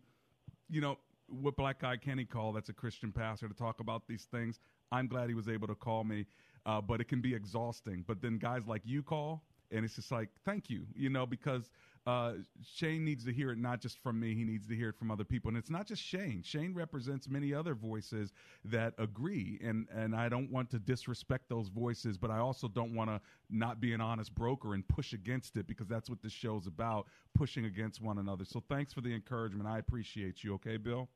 You 0.69 0.81
know, 0.81 0.99
what 1.29 1.57
Black 1.57 1.81
Guy 1.81 1.97
can 1.97 2.19
he 2.19 2.25
call 2.25 2.53
that's 2.53 2.69
a 2.69 2.75
Christian 2.75 3.11
pastor 3.11 3.49
to 3.49 3.55
talk 3.55 3.81
about 3.81 4.07
these 4.07 4.25
things. 4.31 4.61
I'm 4.93 5.09
glad 5.09 5.29
he 5.29 5.35
was 5.35 5.49
able 5.49 5.67
to 5.69 5.75
call 5.75 6.05
me, 6.05 6.27
uh, 6.67 6.81
but 6.81 7.01
it 7.01 7.09
can 7.09 7.21
be 7.23 7.35
exhausting. 7.35 8.05
But 8.07 8.21
then 8.21 8.39
guys 8.39 8.67
like 8.67 8.83
you 8.85 9.03
call, 9.03 9.45
and 9.71 9.85
it's 9.85 9.97
just 9.97 10.13
like 10.13 10.29
thank 10.45 10.69
you, 10.69 10.87
you 10.95 11.09
know, 11.09 11.25
because 11.27 11.71
uh, 12.07 12.35
Shane 12.63 13.05
needs 13.05 13.25
to 13.25 13.33
hear 13.33 13.51
it 13.51 13.59
not 13.59 13.81
just 13.81 13.99
from 14.03 14.21
me; 14.21 14.35
he 14.35 14.45
needs 14.45 14.67
to 14.69 14.77
hear 14.77 14.91
it 14.91 14.97
from 14.97 15.11
other 15.11 15.25
people. 15.25 15.49
And 15.49 15.57
it's 15.57 15.71
not 15.71 15.87
just 15.87 16.03
Shane. 16.03 16.43
Shane 16.45 16.75
represents 16.75 17.29
many 17.29 17.55
other 17.55 17.75
voices 17.75 18.33
that 18.65 18.95
agree, 18.99 19.59
and 19.63 19.89
and 19.95 20.15
I 20.15 20.29
don't 20.29 20.51
want 20.51 20.71
to 20.71 20.79
disrespect 20.79 21.49
those 21.49 21.69
voices, 21.69 22.19
but 22.19 22.31
I 22.31 22.39
also 22.39 22.69
don't 22.69 22.95
want 22.95 23.11
to 23.11 23.21
not 23.51 23.81
be 23.81 23.93
an 23.93 24.01
honest 24.01 24.35
broker 24.35 24.75
and 24.75 24.87
push 24.87 25.13
against 25.13 25.57
it 25.57 25.67
because 25.67 25.89
that's 25.89 26.11
what 26.11 26.23
this 26.23 26.33
show's 26.33 26.67
about: 26.67 27.07
pushing 27.35 27.65
against 27.65 28.01
one 28.01 28.19
another. 28.19 28.45
So 28.45 28.63
thanks 28.69 28.93
for 28.93 29.01
the 29.01 29.15
encouragement. 29.15 29.69
I 29.69 29.79
appreciate 29.79 30.45
you. 30.45 30.55
Okay, 30.55 30.77
Bill. 30.77 31.09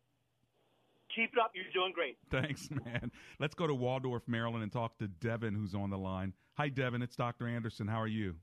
Keep 1.14 1.32
it 1.32 1.38
up. 1.40 1.52
You're 1.54 1.64
doing 1.72 1.92
great. 1.92 2.16
Thanks, 2.30 2.68
man. 2.70 3.10
Let's 3.38 3.54
go 3.54 3.66
to 3.66 3.74
Waldorf, 3.74 4.22
Maryland, 4.26 4.62
and 4.62 4.72
talk 4.72 4.98
to 4.98 5.08
Devin, 5.08 5.54
who's 5.54 5.74
on 5.74 5.90
the 5.90 5.98
line. 5.98 6.32
Hi, 6.54 6.68
Devin. 6.68 7.02
It's 7.02 7.16
Dr. 7.16 7.48
Anderson. 7.48 7.88
How 7.88 8.00
are 8.00 8.06
you? 8.06 8.36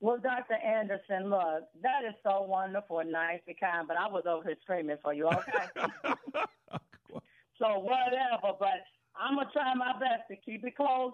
Well, 0.00 0.18
Dr. 0.18 0.54
Anderson, 0.54 1.30
look, 1.30 1.64
that 1.82 2.04
is 2.06 2.14
so 2.22 2.42
wonderful 2.42 2.98
and 2.98 3.10
nice 3.10 3.40
and 3.46 3.58
kind, 3.58 3.88
but 3.88 3.96
I 3.96 4.06
was 4.06 4.24
over 4.28 4.42
here 4.44 4.56
screaming 4.62 4.98
for 5.02 5.14
you, 5.14 5.28
okay? 5.28 5.64
so 7.58 7.78
whatever, 7.78 8.52
but 8.58 8.84
I'm 9.16 9.36
going 9.36 9.46
to 9.46 9.52
try 9.52 9.72
my 9.74 9.92
best 9.92 10.28
to 10.30 10.36
keep 10.36 10.64
it 10.64 10.76
close. 10.76 11.12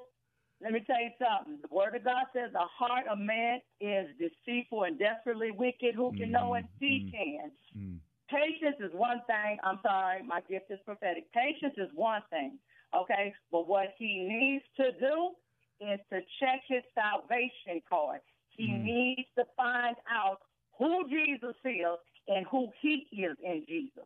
Let 0.63 0.73
me 0.73 0.81
tell 0.87 1.01
you 1.01 1.11
something. 1.19 1.59
The 1.63 1.75
Word 1.75 1.95
of 1.95 2.05
God 2.05 2.25
says 2.35 2.51
the 2.53 2.59
heart 2.59 3.07
of 3.09 3.19
man 3.19 3.61
is 3.81 4.09
deceitful 4.19 4.83
and 4.83 4.99
desperately 4.99 5.53
wicked. 5.53 5.95
Who 5.95 6.13
can 6.13 6.33
know 6.33 6.55
it? 6.55 6.65
Mm-hmm. 6.65 6.85
He 6.85 7.01
mm-hmm. 7.01 7.17
can. 7.17 7.51
Mm-hmm. 7.79 7.97
Patience 8.31 8.77
is 8.81 8.93
one 8.95 9.21
thing. 9.27 9.59
I'm 9.65 9.81
sorry, 9.83 10.23
my 10.23 10.41
gift 10.49 10.71
is 10.71 10.79
prophetic. 10.87 11.33
Patience 11.33 11.75
is 11.77 11.91
one 11.95 12.23
thing, 12.31 12.59
okay? 12.95 13.35
But 13.51 13.67
what 13.67 13.95
he 13.99 14.23
needs 14.23 14.65
to 14.77 14.93
do 14.99 15.35
is 15.81 15.99
to 16.11 16.21
check 16.39 16.63
his 16.69 16.83
salvation 16.95 17.83
card. 17.89 18.21
He 18.51 18.71
needs 18.73 19.29
to 19.37 19.45
find 19.57 19.97
out 20.11 20.39
who 20.79 21.09
Jesus 21.09 21.57
is 21.65 21.99
and 22.29 22.47
who 22.51 22.69
he 22.81 23.07
is 23.13 23.37
in 23.43 23.65
Jesus. 23.67 24.05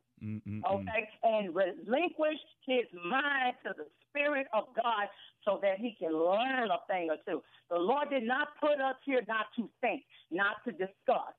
Okay? 0.66 1.08
And 1.22 1.54
relinquish 1.54 2.38
his 2.66 2.86
mind 3.04 3.54
to 3.64 3.74
the 3.76 3.86
Spirit 4.08 4.46
of 4.54 4.64
God 4.76 5.08
so 5.44 5.58
that 5.60 5.78
he 5.78 5.96
can 5.98 6.12
learn 6.12 6.70
a 6.70 6.78
thing 6.88 7.10
or 7.10 7.16
two. 7.26 7.42
The 7.68 7.76
Lord 7.76 8.10
did 8.10 8.22
not 8.22 8.48
put 8.60 8.80
us 8.80 8.96
here 9.04 9.22
not 9.28 9.46
to 9.56 9.68
think, 9.80 10.04
not 10.30 10.64
to 10.64 10.72
discuss. 10.72 11.34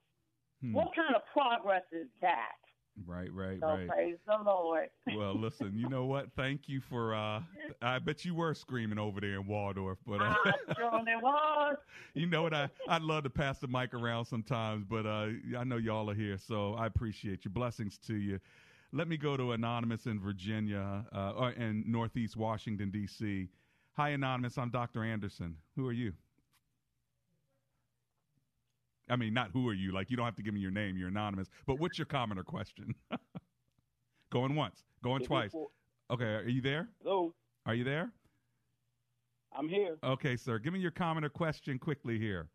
Hmm. 0.61 0.73
What 0.73 0.95
kind 0.95 1.15
of 1.15 1.21
progress 1.33 1.83
is 1.91 2.07
that? 2.21 2.59
Right, 3.05 3.31
right, 3.33 3.59
So 3.59 3.67
right. 3.67 3.87
praise 3.87 4.17
the 4.25 4.37
Lord. 4.43 4.89
Well, 5.15 5.35
listen, 5.35 5.73
you 5.75 5.89
know 5.89 6.05
what? 6.05 6.27
Thank 6.35 6.67
you 6.69 6.79
for. 6.81 7.13
uh 7.13 7.41
I 7.81 7.99
bet 7.99 8.23
you 8.25 8.33
were 8.35 8.53
screaming 8.53 8.97
over 8.97 9.19
there 9.19 9.35
in 9.35 9.47
Waldorf, 9.47 9.97
but 10.07 10.21
uh, 10.21 10.33
I 10.45 10.53
surely 10.75 11.15
was. 11.21 11.75
you 12.13 12.25
know 12.27 12.43
what? 12.43 12.53
I 12.53 12.69
I'd 12.87 13.01
love 13.01 13.23
to 13.23 13.29
pass 13.29 13.59
the 13.59 13.67
mic 13.67 13.93
around 13.93 14.25
sometimes, 14.25 14.85
but 14.89 15.05
uh 15.05 15.27
I 15.57 15.63
know 15.65 15.77
y'all 15.77 16.09
are 16.09 16.15
here, 16.15 16.37
so 16.37 16.73
I 16.75 16.85
appreciate 16.85 17.43
you. 17.45 17.51
Blessings 17.51 17.97
to 18.07 18.15
you. 18.15 18.39
Let 18.93 19.07
me 19.09 19.17
go 19.17 19.35
to 19.35 19.51
anonymous 19.51 20.05
in 20.05 20.19
Virginia, 20.19 21.05
uh, 21.13 21.31
or 21.35 21.51
in 21.51 21.83
Northeast 21.85 22.37
Washington 22.37 22.91
D.C. 22.91 23.49
Hi, 23.97 24.09
anonymous. 24.09 24.57
I'm 24.57 24.69
Dr. 24.69 25.03
Anderson. 25.03 25.57
Who 25.75 25.85
are 25.87 25.93
you? 25.93 26.13
I 29.09 29.15
mean, 29.15 29.33
not 29.33 29.51
who 29.51 29.67
are 29.69 29.73
you? 29.73 29.91
Like, 29.91 30.09
you 30.09 30.17
don't 30.17 30.25
have 30.25 30.35
to 30.35 30.43
give 30.43 30.53
me 30.53 30.59
your 30.59 30.71
name. 30.71 30.97
You're 30.97 31.09
anonymous. 31.09 31.47
But 31.67 31.79
what's 31.79 31.97
your 31.97 32.05
comment 32.07 32.39
or 32.39 32.43
question? 32.43 32.95
going 34.31 34.55
once, 34.55 34.83
going 35.03 35.23
twice. 35.23 35.51
Okay, 36.11 36.25
are 36.25 36.47
you 36.47 36.61
there? 36.61 36.89
Hello, 37.03 37.33
Are 37.65 37.73
you 37.75 37.83
there? 37.83 38.11
I'm 39.57 39.69
here. 39.69 39.97
Okay, 40.03 40.35
sir. 40.35 40.59
Give 40.59 40.73
me 40.73 40.79
your 40.79 40.91
comment 40.91 41.25
or 41.25 41.29
question 41.29 41.79
quickly 41.79 42.19
here. 42.19 42.47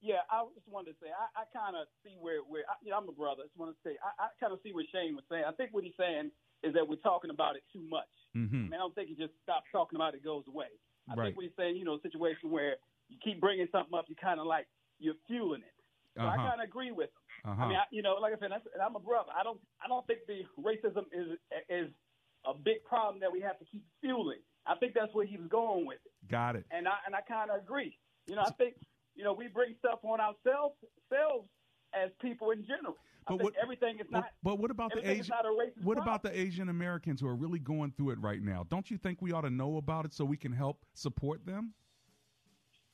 Yeah, 0.00 0.22
I 0.30 0.44
just 0.54 0.68
wanted 0.68 0.94
to 0.94 0.96
say 1.02 1.10
I, 1.10 1.42
I 1.42 1.44
kind 1.50 1.74
of 1.74 1.86
see 2.04 2.14
where 2.20 2.38
where 2.46 2.62
I, 2.70 2.74
you 2.82 2.90
know, 2.90 2.98
I'm 2.98 3.08
a 3.08 3.12
brother. 3.12 3.42
I 3.42 3.46
just 3.50 3.58
want 3.58 3.74
to 3.74 3.78
say 3.82 3.98
I, 3.98 4.26
I 4.26 4.26
kind 4.38 4.52
of 4.52 4.60
see 4.62 4.70
what 4.72 4.86
Shane 4.94 5.14
was 5.14 5.24
saying. 5.30 5.42
I 5.46 5.50
think 5.52 5.74
what 5.74 5.82
he's 5.82 5.98
saying 5.98 6.30
is 6.62 6.74
that 6.74 6.86
we're 6.86 7.02
talking 7.02 7.30
about 7.30 7.56
it 7.56 7.62
too 7.72 7.82
much. 7.82 8.10
Mm-hmm. 8.36 8.54
I 8.54 8.68
mean, 8.70 8.74
I 8.74 8.78
don't 8.78 8.94
think 8.94 9.08
he 9.10 9.14
just 9.14 9.34
stop 9.42 9.64
talking 9.70 9.96
about 9.96 10.14
it, 10.14 10.18
it 10.22 10.24
goes 10.24 10.44
away. 10.46 10.70
I 11.10 11.14
Right. 11.14 11.24
think 11.26 11.36
what 11.36 11.44
he's 11.50 11.56
saying, 11.58 11.76
you 11.76 11.84
know, 11.84 11.98
a 11.98 12.02
situation 12.02 12.50
where 12.50 12.76
you 13.08 13.18
keep 13.22 13.40
bringing 13.40 13.66
something 13.72 13.94
up, 13.96 14.06
you 14.08 14.14
kind 14.14 14.38
of 14.38 14.46
like 14.46 14.66
you're 14.98 15.14
fueling 15.26 15.62
it. 15.62 15.74
So 16.16 16.22
I 16.22 16.34
Uh-huh. 16.34 16.48
kind 16.48 16.60
of 16.60 16.68
agree 16.68 16.90
with 16.90 17.10
him. 17.10 17.52
Uh-huh. 17.52 17.62
I 17.64 17.68
mean, 17.68 17.76
I, 17.76 17.84
you 17.90 18.02
know, 18.02 18.14
like 18.14 18.32
I 18.34 18.38
said, 18.38 18.50
and 18.52 18.82
I'm 18.82 18.96
a 18.96 19.00
brother. 19.00 19.30
I 19.38 19.42
don't, 19.44 19.60
I 19.82 19.88
don't 19.88 20.06
think 20.06 20.20
the 20.26 20.42
racism 20.60 21.04
is 21.12 21.38
is 21.68 21.90
a 22.44 22.54
big 22.54 22.82
problem 22.84 23.20
that 23.20 23.30
we 23.32 23.40
have 23.40 23.58
to 23.58 23.64
keep 23.64 23.84
fueling. 24.00 24.40
I 24.66 24.74
think 24.76 24.94
that's 24.94 25.14
where 25.14 25.24
he 25.26 25.36
was 25.36 25.48
going 25.48 25.86
with 25.86 25.98
it, 26.04 26.12
Got 26.28 26.56
it. 26.56 26.64
and 26.70 26.86
I 26.88 26.96
and 27.06 27.14
I 27.14 27.20
kind 27.22 27.50
of 27.50 27.60
agree. 27.62 27.96
You 28.26 28.34
know, 28.36 28.42
I 28.42 28.50
think 28.52 28.74
you 29.14 29.24
know 29.24 29.32
we 29.32 29.48
bring 29.48 29.74
stuff 29.78 30.00
on 30.02 30.20
ourselves, 30.20 30.74
selves 31.08 31.48
as 31.94 32.10
people 32.20 32.50
in 32.50 32.66
general. 32.66 32.96
I 33.26 33.32
But 33.36 33.42
what- 33.44 33.54
everything 33.62 33.98
is 34.00 34.10
not. 34.10 34.30
But 34.42 34.58
what 34.58 34.70
about 34.70 34.92
the 34.92 35.08
Asian? 35.08 35.28
not 35.34 35.46
a 35.46 35.52
What 35.54 35.96
problem. 35.96 35.98
about 36.02 36.22
the 36.22 36.36
Asian 36.38 36.68
Americans 36.68 37.20
who 37.20 37.26
are 37.28 37.36
really 37.36 37.58
going 37.60 37.92
through 37.92 38.10
it 38.10 38.18
right 38.20 38.42
now? 38.42 38.64
Don't 38.68 38.90
you 38.90 38.98
think 38.98 39.20
we 39.22 39.32
ought 39.32 39.42
to 39.42 39.50
know 39.50 39.76
about 39.76 40.04
it 40.06 40.12
so 40.12 40.24
we 40.24 40.36
can 40.36 40.52
help 40.52 40.84
support 40.94 41.44
them? 41.46 41.74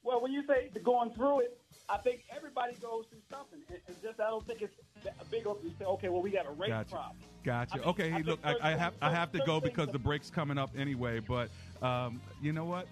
Well, 0.03 0.21
when 0.21 0.33
you 0.33 0.45
say 0.47 0.71
going 0.83 1.13
through 1.15 1.41
it, 1.41 1.59
I 1.89 1.99
think 1.99 2.25
everybody 2.35 2.75
goes 2.81 3.05
through 3.11 3.21
something. 3.31 3.61
It's 3.69 4.01
just 4.03 4.19
I 4.21 4.31
don't 4.31 4.47
think 4.47 4.63
it's 4.63 4.75
a 5.21 5.25
big. 5.27 5.45
You 5.45 5.73
say, 5.79 5.85
okay, 5.85 6.09
well, 6.09 6.23
we 6.23 6.31
got 6.31 6.47
a 6.47 6.51
race 6.51 6.71
Gotcha. 6.71 6.91
problem. 6.91 7.17
Gotcha. 7.45 7.75
I 7.75 7.79
mean, 7.79 7.89
okay, 7.89 8.07
I 8.13 8.17
hey, 8.17 8.23
look, 8.23 8.41
I, 8.43 8.55
I 8.63 8.71
have 8.71 8.95
I 9.03 9.11
have 9.11 9.33
to 9.33 9.41
go 9.41 9.61
because 9.61 9.89
the 9.89 9.99
break's 9.99 10.31
coming 10.31 10.57
up 10.57 10.71
anyway. 10.77 11.21
But 11.21 11.51
um, 11.83 12.21
you 12.41 12.53
know 12.53 12.65
what, 12.65 12.87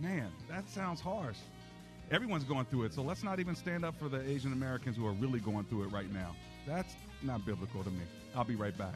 man, 0.00 0.30
that 0.50 0.68
sounds 0.68 1.00
harsh. 1.00 1.38
Everyone's 2.10 2.44
going 2.44 2.66
through 2.66 2.84
it, 2.84 2.94
so 2.94 3.02
let's 3.02 3.24
not 3.24 3.40
even 3.40 3.56
stand 3.56 3.84
up 3.84 3.98
for 3.98 4.08
the 4.08 4.20
Asian 4.28 4.52
Americans 4.52 4.96
who 4.96 5.06
are 5.06 5.12
really 5.12 5.40
going 5.40 5.64
through 5.64 5.84
it 5.84 5.92
right 5.92 6.12
now. 6.12 6.36
That's 6.66 6.94
not 7.22 7.44
biblical 7.44 7.82
to 7.82 7.90
me. 7.90 8.02
I'll 8.36 8.44
be 8.44 8.54
right 8.54 8.76
back. 8.76 8.94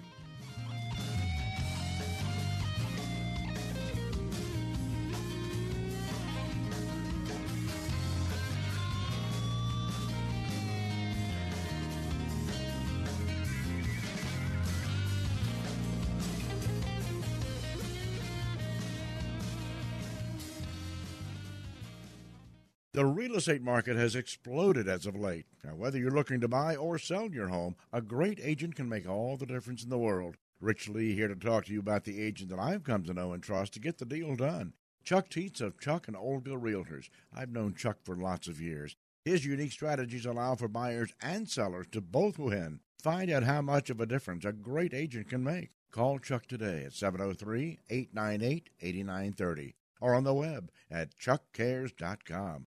The 23.01 23.07
real 23.07 23.37
estate 23.37 23.63
market 23.63 23.97
has 23.97 24.15
exploded 24.15 24.87
as 24.87 25.07
of 25.07 25.17
late. 25.17 25.47
Now, 25.65 25.75
whether 25.75 25.99
you're 25.99 26.11
looking 26.11 26.39
to 26.43 26.49
buy 26.49 26.77
or 26.77 26.99
sell 26.99 27.31
your 27.31 27.49
home, 27.49 27.77
a 27.95 28.03
great 28.03 28.39
agent 28.43 28.77
can 28.77 28.91
make 28.91 29.09
all 29.09 29.39
the 29.39 29.47
difference 29.47 29.83
in 29.83 29.89
the 29.89 29.97
world. 29.97 30.37
Rich 30.61 30.87
Lee 30.91 31.15
here 31.15 31.27
to 31.27 31.35
talk 31.35 31.65
to 31.65 31.73
you 31.73 31.81
about 31.81 32.05
the 32.05 32.21
agent 32.21 32.51
that 32.51 32.59
I've 32.59 32.85
come 32.85 33.03
to 33.05 33.15
know 33.15 33.33
and 33.33 33.43
trust 33.43 33.73
to 33.73 33.81
get 33.81 33.97
the 33.97 34.05
deal 34.05 34.37
done. 34.37 34.75
Chuck 35.03 35.31
Teets 35.31 35.63
of 35.63 35.81
Chuck 35.81 36.09
and 36.09 36.17
Oldville 36.17 36.61
Realtors. 36.61 37.09
I've 37.35 37.53
known 37.53 37.73
Chuck 37.73 37.97
for 38.05 38.17
lots 38.17 38.49
of 38.49 38.61
years. 38.61 38.97
His 39.25 39.47
unique 39.47 39.73
strategies 39.73 40.27
allow 40.27 40.55
for 40.55 40.69
buyers 40.69 41.15
and 41.23 41.49
sellers 41.49 41.87
to 41.93 42.03
both 42.03 42.39
win. 42.39 42.81
Find 43.03 43.31
out 43.31 43.45
how 43.45 43.63
much 43.63 43.89
of 43.89 44.03
a 44.03 44.05
difference 44.05 44.45
a 44.45 44.53
great 44.53 44.93
agent 44.93 45.31
can 45.31 45.43
make. 45.43 45.71
Call 45.91 46.19
Chuck 46.19 46.45
today 46.47 46.85
at 46.85 46.93
703 46.93 47.79
898 47.89 48.69
8930 48.83 49.75
or 50.01 50.15
on 50.15 50.25
the 50.25 50.35
web 50.35 50.71
at 50.91 51.17
chuckcares.com. 51.17 52.67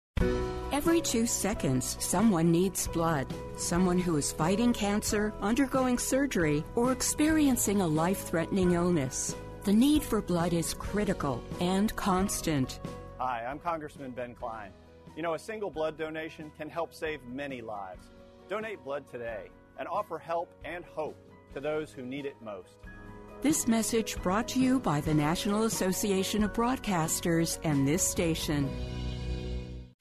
Every 0.72 1.00
two 1.00 1.26
seconds, 1.26 1.96
someone 2.00 2.50
needs 2.50 2.88
blood. 2.88 3.32
Someone 3.56 3.98
who 3.98 4.16
is 4.16 4.32
fighting 4.32 4.72
cancer, 4.72 5.32
undergoing 5.40 5.98
surgery, 5.98 6.64
or 6.74 6.90
experiencing 6.90 7.80
a 7.80 7.86
life 7.86 8.26
threatening 8.26 8.72
illness. 8.72 9.36
The 9.62 9.72
need 9.72 10.02
for 10.02 10.20
blood 10.20 10.52
is 10.52 10.74
critical 10.74 11.42
and 11.60 11.94
constant. 11.96 12.80
Hi, 13.18 13.46
I'm 13.48 13.58
Congressman 13.60 14.10
Ben 14.10 14.34
Cline. 14.34 14.72
You 15.16 15.22
know, 15.22 15.34
a 15.34 15.38
single 15.38 15.70
blood 15.70 15.96
donation 15.96 16.50
can 16.58 16.68
help 16.68 16.92
save 16.92 17.22
many 17.24 17.62
lives. 17.62 18.08
Donate 18.48 18.82
blood 18.84 19.04
today 19.10 19.48
and 19.78 19.86
offer 19.88 20.18
help 20.18 20.52
and 20.64 20.84
hope 20.84 21.16
to 21.54 21.60
those 21.60 21.92
who 21.92 22.02
need 22.02 22.26
it 22.26 22.34
most. 22.42 22.76
This 23.42 23.68
message 23.68 24.16
brought 24.22 24.48
to 24.48 24.60
you 24.60 24.80
by 24.80 25.00
the 25.00 25.12
National 25.12 25.64
Association 25.64 26.44
of 26.44 26.52
Broadcasters 26.52 27.58
and 27.62 27.86
this 27.86 28.02
station. 28.02 28.70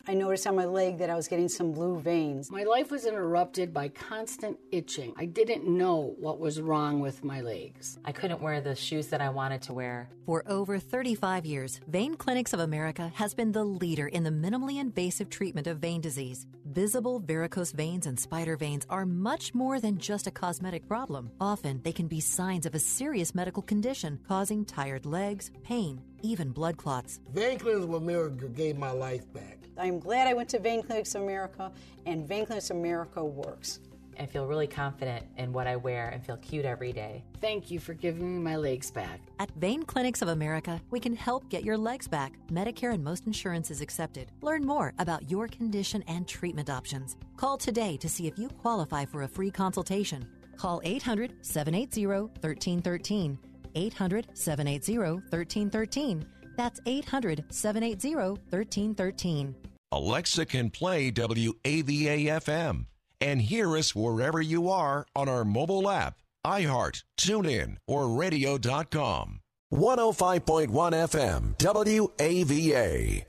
I 0.05 0.15
noticed 0.15 0.45
on 0.47 0.57
my 0.57 0.65
leg 0.65 0.97
that 0.97 1.09
I 1.09 1.15
was 1.15 1.29
getting 1.29 1.47
some 1.47 1.71
blue 1.71 1.97
veins. 1.97 2.51
My 2.51 2.63
life 2.63 2.91
was 2.91 3.05
interrupted 3.05 3.73
by 3.73 3.87
constant 3.87 4.59
itching. 4.69 5.13
I 5.15 5.23
didn't 5.23 5.65
know 5.65 6.13
what 6.19 6.41
was 6.41 6.59
wrong 6.59 6.99
with 6.99 7.23
my 7.23 7.39
legs. 7.39 7.97
I 8.03 8.11
couldn't 8.11 8.41
wear 8.41 8.59
the 8.59 8.75
shoes 8.75 9.07
that 9.07 9.21
I 9.21 9.29
wanted 9.29 9.61
to 9.61 9.73
wear. 9.73 10.09
For 10.25 10.43
over 10.45 10.77
35 10.77 11.45
years, 11.45 11.79
Vein 11.87 12.15
Clinics 12.15 12.51
of 12.51 12.59
America 12.59 13.13
has 13.15 13.33
been 13.33 13.53
the 13.53 13.63
leader 13.63 14.09
in 14.09 14.23
the 14.23 14.29
minimally 14.29 14.77
invasive 14.81 15.29
treatment 15.29 15.67
of 15.67 15.79
vein 15.79 16.01
disease. 16.01 16.47
Visible 16.65 17.19
varicose 17.19 17.71
veins 17.71 18.05
and 18.05 18.19
spider 18.19 18.57
veins 18.57 18.85
are 18.89 19.05
much 19.05 19.53
more 19.53 19.79
than 19.79 19.97
just 19.97 20.27
a 20.27 20.31
cosmetic 20.31 20.85
problem. 20.85 21.31
Often, 21.39 21.79
they 21.83 21.93
can 21.93 22.09
be 22.09 22.19
signs 22.19 22.65
of 22.65 22.75
a 22.75 22.79
serious 22.79 23.33
medical 23.33 23.63
condition 23.63 24.19
causing 24.27 24.65
tired 24.65 25.05
legs, 25.05 25.49
pain, 25.63 26.01
even 26.21 26.51
blood 26.51 26.75
clots. 26.75 27.21
Vein 27.33 27.57
Clinics 27.57 27.85
of 27.85 27.93
America 27.93 28.49
gave 28.49 28.77
my 28.77 28.91
life 28.91 29.31
back. 29.31 29.62
I'm 29.77 29.99
glad 29.99 30.27
I 30.27 30.33
went 30.33 30.49
to 30.49 30.59
Vein 30.59 30.83
Clinics 30.83 31.15
of 31.15 31.23
America, 31.23 31.71
and 32.05 32.27
Vein 32.27 32.45
Clinics 32.45 32.69
of 32.69 32.77
America 32.77 33.23
works. 33.23 33.79
I 34.19 34.25
feel 34.25 34.45
really 34.45 34.67
confident 34.67 35.25
in 35.37 35.53
what 35.53 35.65
I 35.65 35.75
wear 35.75 36.09
and 36.09 36.23
feel 36.23 36.37
cute 36.37 36.65
every 36.65 36.93
day. 36.93 37.23
Thank 37.41 37.71
you 37.71 37.79
for 37.79 37.93
giving 37.93 38.37
me 38.37 38.43
my 38.43 38.55
legs 38.55 38.91
back. 38.91 39.19
At 39.39 39.51
Vein 39.55 39.83
Clinics 39.83 40.21
of 40.21 40.27
America, 40.27 40.79
we 40.91 40.99
can 40.99 41.15
help 41.15 41.49
get 41.49 41.63
your 41.63 41.77
legs 41.77 42.07
back. 42.07 42.33
Medicare 42.51 42.93
and 42.93 43.03
most 43.03 43.25
insurance 43.25 43.71
is 43.71 43.81
accepted. 43.81 44.31
Learn 44.41 44.65
more 44.65 44.93
about 44.99 45.31
your 45.31 45.47
condition 45.47 46.03
and 46.07 46.27
treatment 46.27 46.69
options. 46.69 47.17
Call 47.37 47.57
today 47.57 47.97
to 47.97 48.09
see 48.09 48.27
if 48.27 48.37
you 48.37 48.49
qualify 48.49 49.05
for 49.05 49.23
a 49.23 49.27
free 49.27 49.51
consultation. 49.51 50.27
Call 50.57 50.81
800 50.83 51.33
780 51.41 52.05
1313. 52.05 53.39
800 53.75 54.27
780 54.33 54.97
1313. 54.99 56.25
That's 56.55 56.79
800 56.85 57.45
780 57.49 58.15
1313. 58.15 59.55
Alexa 59.91 60.45
can 60.45 60.69
play 60.69 61.11
WAVA 61.11 62.41
FM 62.41 62.85
and 63.21 63.41
hear 63.41 63.77
us 63.77 63.95
wherever 63.95 64.41
you 64.41 64.69
are 64.69 65.05
on 65.15 65.29
our 65.29 65.45
mobile 65.45 65.89
app, 65.89 66.17
iHeart, 66.45 67.03
TuneIn, 67.17 67.77
or 67.87 68.09
radio.com. 68.09 69.39
105.1 69.71 70.67
FM, 70.67 71.55
WAVA. 71.57 73.25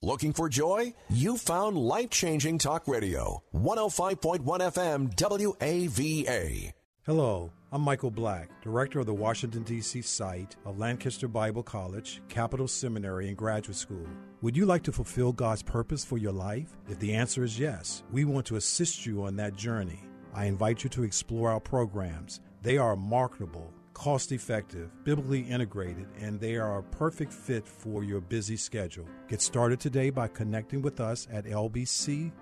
Looking 0.00 0.32
for 0.32 0.48
joy? 0.48 0.94
You 1.10 1.36
found 1.36 1.76
life 1.76 2.10
changing 2.10 2.58
talk 2.58 2.86
radio. 2.86 3.42
105.1 3.52 4.44
FM, 4.44 5.10
WAVA. 5.16 6.72
Hello, 7.04 7.50
I'm 7.70 7.82
Michael 7.82 8.10
Black, 8.10 8.48
Director 8.62 8.98
of 9.00 9.04
the 9.04 9.12
Washington, 9.12 9.62
D.C. 9.62 10.00
site 10.00 10.56
of 10.64 10.78
Lancaster 10.78 11.28
Bible 11.28 11.62
College, 11.62 12.22
Capital 12.30 12.66
Seminary, 12.66 13.28
and 13.28 13.36
Graduate 13.36 13.76
School. 13.76 14.06
Would 14.40 14.56
you 14.56 14.64
like 14.64 14.82
to 14.84 14.92
fulfill 14.92 15.34
God's 15.34 15.62
purpose 15.62 16.02
for 16.02 16.16
your 16.16 16.32
life? 16.32 16.78
If 16.88 16.98
the 16.98 17.12
answer 17.12 17.44
is 17.44 17.58
yes, 17.58 18.04
we 18.10 18.24
want 18.24 18.46
to 18.46 18.56
assist 18.56 19.04
you 19.04 19.22
on 19.24 19.36
that 19.36 19.54
journey. 19.54 20.00
I 20.32 20.46
invite 20.46 20.82
you 20.82 20.88
to 20.88 21.02
explore 21.02 21.50
our 21.50 21.60
programs. 21.60 22.40
They 22.62 22.78
are 22.78 22.96
marketable, 22.96 23.70
cost 23.92 24.32
effective, 24.32 24.90
biblically 25.04 25.42
integrated, 25.42 26.06
and 26.18 26.40
they 26.40 26.56
are 26.56 26.78
a 26.78 26.82
perfect 26.82 27.34
fit 27.34 27.68
for 27.68 28.02
your 28.02 28.22
busy 28.22 28.56
schedule. 28.56 29.04
Get 29.28 29.42
started 29.42 29.78
today 29.78 30.08
by 30.08 30.28
connecting 30.28 30.80
with 30.80 31.00
us 31.00 31.28
at 31.30 31.44
lbc.edu/dc. 31.44 32.32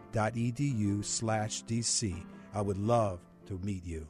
I 2.54 2.60
would 2.62 2.78
love 2.78 3.18
to 3.46 3.58
meet 3.64 3.84
you. 3.84 4.06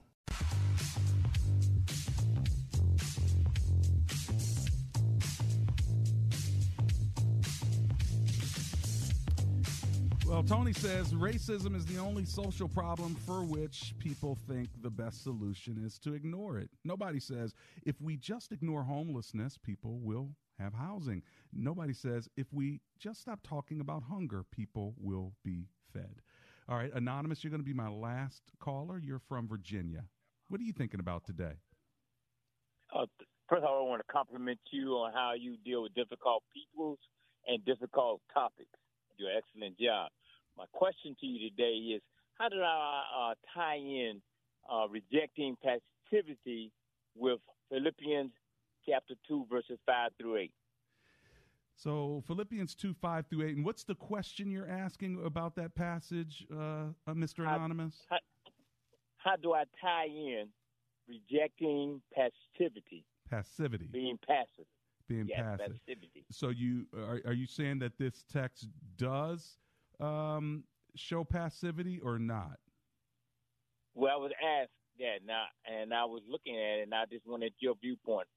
Well, 10.36 10.42
Tony 10.42 10.72
says 10.72 11.14
racism 11.14 11.76
is 11.76 11.86
the 11.86 11.98
only 11.98 12.24
social 12.24 12.68
problem 12.68 13.14
for 13.14 13.44
which 13.44 13.94
people 14.00 14.36
think 14.48 14.68
the 14.82 14.90
best 14.90 15.22
solution 15.22 15.80
is 15.82 16.00
to 16.00 16.14
ignore 16.14 16.58
it. 16.58 16.68
Nobody 16.84 17.20
says 17.20 17.54
if 17.84 18.00
we 18.02 18.16
just 18.16 18.50
ignore 18.50 18.82
homelessness, 18.82 19.56
people 19.56 20.00
will 20.00 20.30
have 20.58 20.74
housing. 20.74 21.22
Nobody 21.52 21.94
says 21.94 22.28
if 22.36 22.52
we 22.52 22.80
just 22.98 23.20
stop 23.20 23.38
talking 23.44 23.80
about 23.80 24.02
hunger, 24.02 24.44
people 24.50 24.94
will 24.98 25.32
be 25.44 25.68
fed. 25.92 26.20
All 26.68 26.76
right, 26.76 26.92
Anonymous, 26.92 27.44
you're 27.44 27.52
going 27.52 27.62
to 27.62 27.64
be 27.64 27.72
my 27.72 27.88
last 27.88 28.42
caller. 28.58 28.98
You're 28.98 29.20
from 29.20 29.46
Virginia. 29.46 30.04
What 30.48 30.60
are 30.60 30.64
you 30.64 30.72
thinking 30.72 31.00
about 31.00 31.24
today? 31.24 31.54
Uh, 32.94 33.06
first 33.48 33.64
of 33.64 33.68
all, 33.68 33.86
I 33.86 33.88
want 33.88 34.02
to 34.06 34.12
compliment 34.12 34.60
you 34.70 34.90
on 34.92 35.12
how 35.12 35.32
you 35.36 35.56
deal 35.64 35.82
with 35.82 35.94
difficult 35.94 36.42
peoples 36.54 36.98
and 37.48 37.64
difficult 37.64 38.20
topics. 38.32 38.70
You 39.10 39.26
do 39.26 39.30
an 39.30 39.38
excellent 39.38 39.78
job. 39.78 40.10
My 40.56 40.64
question 40.72 41.16
to 41.20 41.26
you 41.26 41.50
today 41.50 41.96
is 41.96 42.02
how 42.38 42.48
did 42.48 42.62
I 42.62 43.02
uh, 43.30 43.34
tie 43.54 43.76
in 43.76 44.22
uh, 44.70 44.86
rejecting 44.88 45.56
passivity 45.62 46.70
with 47.16 47.40
Philippians 47.68 48.30
chapter 48.88 49.14
2, 49.26 49.46
verses 49.50 49.78
5 49.84 50.10
through 50.18 50.36
8? 50.36 50.52
So 51.74 52.22
Philippians 52.26 52.74
2, 52.74 52.94
5 52.94 53.26
through 53.26 53.46
8. 53.48 53.56
And 53.56 53.64
what's 53.64 53.84
the 53.84 53.94
question 53.94 54.50
you're 54.50 54.68
asking 54.68 55.22
about 55.24 55.56
that 55.56 55.74
passage, 55.74 56.46
uh, 56.52 56.56
uh 57.06 57.14
Mr. 57.14 57.40
Anonymous? 57.40 58.06
How, 58.08 58.16
how, 58.16 58.22
how 59.26 59.36
do 59.36 59.52
I 59.52 59.64
tie 59.80 60.06
in 60.06 60.46
rejecting 61.08 62.00
passivity? 62.14 63.04
Passivity. 63.28 63.88
Being 63.92 64.18
passive. 64.26 64.66
Being 65.08 65.26
yes, 65.28 65.40
passive. 65.40 65.76
Passivity. 65.86 66.24
So 66.30 66.50
you 66.50 66.86
are, 66.96 67.20
are 67.26 67.32
you 67.32 67.46
saying 67.46 67.80
that 67.80 67.98
this 67.98 68.24
text 68.32 68.68
does 68.96 69.58
um, 70.00 70.64
show 70.94 71.24
passivity 71.24 72.00
or 72.02 72.18
not? 72.18 72.58
Well, 73.94 74.12
I 74.12 74.16
was 74.16 74.32
asked 74.60 74.70
that 74.98 75.26
now, 75.26 75.44
and 75.66 75.92
I 75.92 76.04
was 76.04 76.22
looking 76.28 76.54
at 76.54 76.78
it, 76.78 76.82
and 76.82 76.94
I 76.94 77.04
just 77.10 77.26
wanted 77.26 77.52
your 77.58 77.74
viewpoint. 77.80 78.28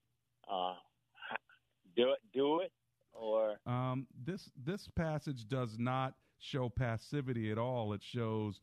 Uh, 0.52 0.74
do 1.96 2.12
it, 2.12 2.20
do 2.34 2.62
it, 2.62 2.72
or 3.14 3.58
um, 3.66 4.08
this 4.26 4.50
this 4.64 4.88
passage 4.96 5.48
does 5.48 5.78
not 5.78 6.14
show 6.40 6.70
passivity 6.70 7.52
at 7.52 7.58
all. 7.58 7.94
It 7.94 8.02
shows 8.04 8.62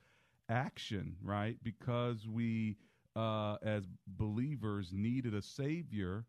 action, 0.48 1.16
right? 1.22 1.56
Because 1.62 2.26
we, 2.28 2.76
uh, 3.14 3.56
as 3.62 3.84
believers, 4.06 4.90
needed 4.92 5.34
a 5.34 5.42
savior. 5.42 6.24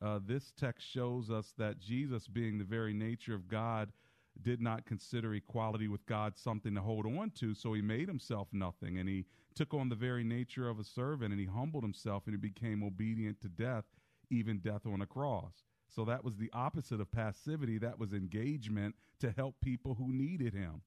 Uh, 0.00 0.18
this 0.26 0.52
text 0.58 0.86
shows 0.88 1.30
us 1.30 1.54
that 1.58 1.78
Jesus, 1.78 2.26
being 2.26 2.58
the 2.58 2.64
very 2.64 2.92
nature 2.92 3.34
of 3.34 3.48
God, 3.48 3.92
did 4.40 4.60
not 4.60 4.86
consider 4.86 5.34
equality 5.34 5.88
with 5.88 6.04
God 6.06 6.36
something 6.36 6.74
to 6.74 6.80
hold 6.80 7.06
on 7.06 7.30
to, 7.32 7.54
so 7.54 7.74
he 7.74 7.82
made 7.82 8.08
himself 8.08 8.48
nothing 8.52 8.98
and 8.98 9.08
he 9.08 9.26
took 9.54 9.74
on 9.74 9.88
the 9.88 9.94
very 9.94 10.24
nature 10.24 10.68
of 10.68 10.78
a 10.78 10.84
servant 10.84 11.32
and 11.32 11.40
he 11.40 11.46
humbled 11.46 11.84
himself 11.84 12.22
and 12.26 12.34
he 12.34 12.38
became 12.38 12.82
obedient 12.82 13.40
to 13.42 13.48
death, 13.48 13.84
even 14.30 14.58
death 14.58 14.86
on 14.86 15.02
a 15.02 15.06
cross. 15.06 15.64
So 15.94 16.04
that 16.06 16.24
was 16.24 16.36
the 16.36 16.50
opposite 16.54 17.00
of 17.00 17.12
passivity. 17.12 17.76
That 17.78 17.98
was 17.98 18.14
engagement 18.14 18.94
to 19.20 19.30
help 19.30 19.56
people 19.60 19.94
who 19.94 20.12
needed 20.12 20.54
him. 20.54 20.80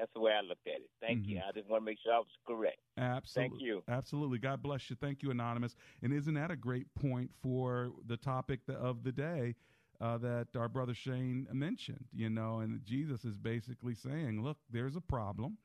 That's 0.00 0.12
the 0.14 0.20
way 0.20 0.32
I 0.32 0.40
looked 0.40 0.66
at 0.66 0.76
it. 0.76 0.90
Thank 1.00 1.20
mm-hmm. 1.20 1.30
you. 1.30 1.40
I 1.46 1.52
just 1.52 1.68
want 1.68 1.82
to 1.82 1.84
make 1.84 1.98
sure 2.02 2.14
I 2.14 2.18
was 2.18 2.26
correct. 2.46 2.78
Absolutely. 2.96 3.58
Thank 3.58 3.62
you. 3.62 3.82
Absolutely. 3.86 4.38
God 4.38 4.62
bless 4.62 4.88
you. 4.88 4.96
Thank 4.98 5.22
you, 5.22 5.30
Anonymous. 5.30 5.76
And 6.02 6.12
isn't 6.12 6.34
that 6.34 6.50
a 6.50 6.56
great 6.56 6.86
point 6.94 7.30
for 7.42 7.90
the 8.06 8.16
topic 8.16 8.60
of 8.68 9.04
the 9.04 9.12
day? 9.12 9.54
uh, 10.00 10.18
that 10.18 10.48
our 10.56 10.68
brother 10.68 10.94
Shane 10.94 11.46
mentioned, 11.52 12.06
you 12.12 12.30
know, 12.30 12.60
and 12.60 12.80
Jesus 12.84 13.24
is 13.24 13.36
basically 13.36 13.94
saying, 13.94 14.42
look, 14.42 14.56
there's 14.70 14.96
a 14.96 15.00
problem. 15.00 15.58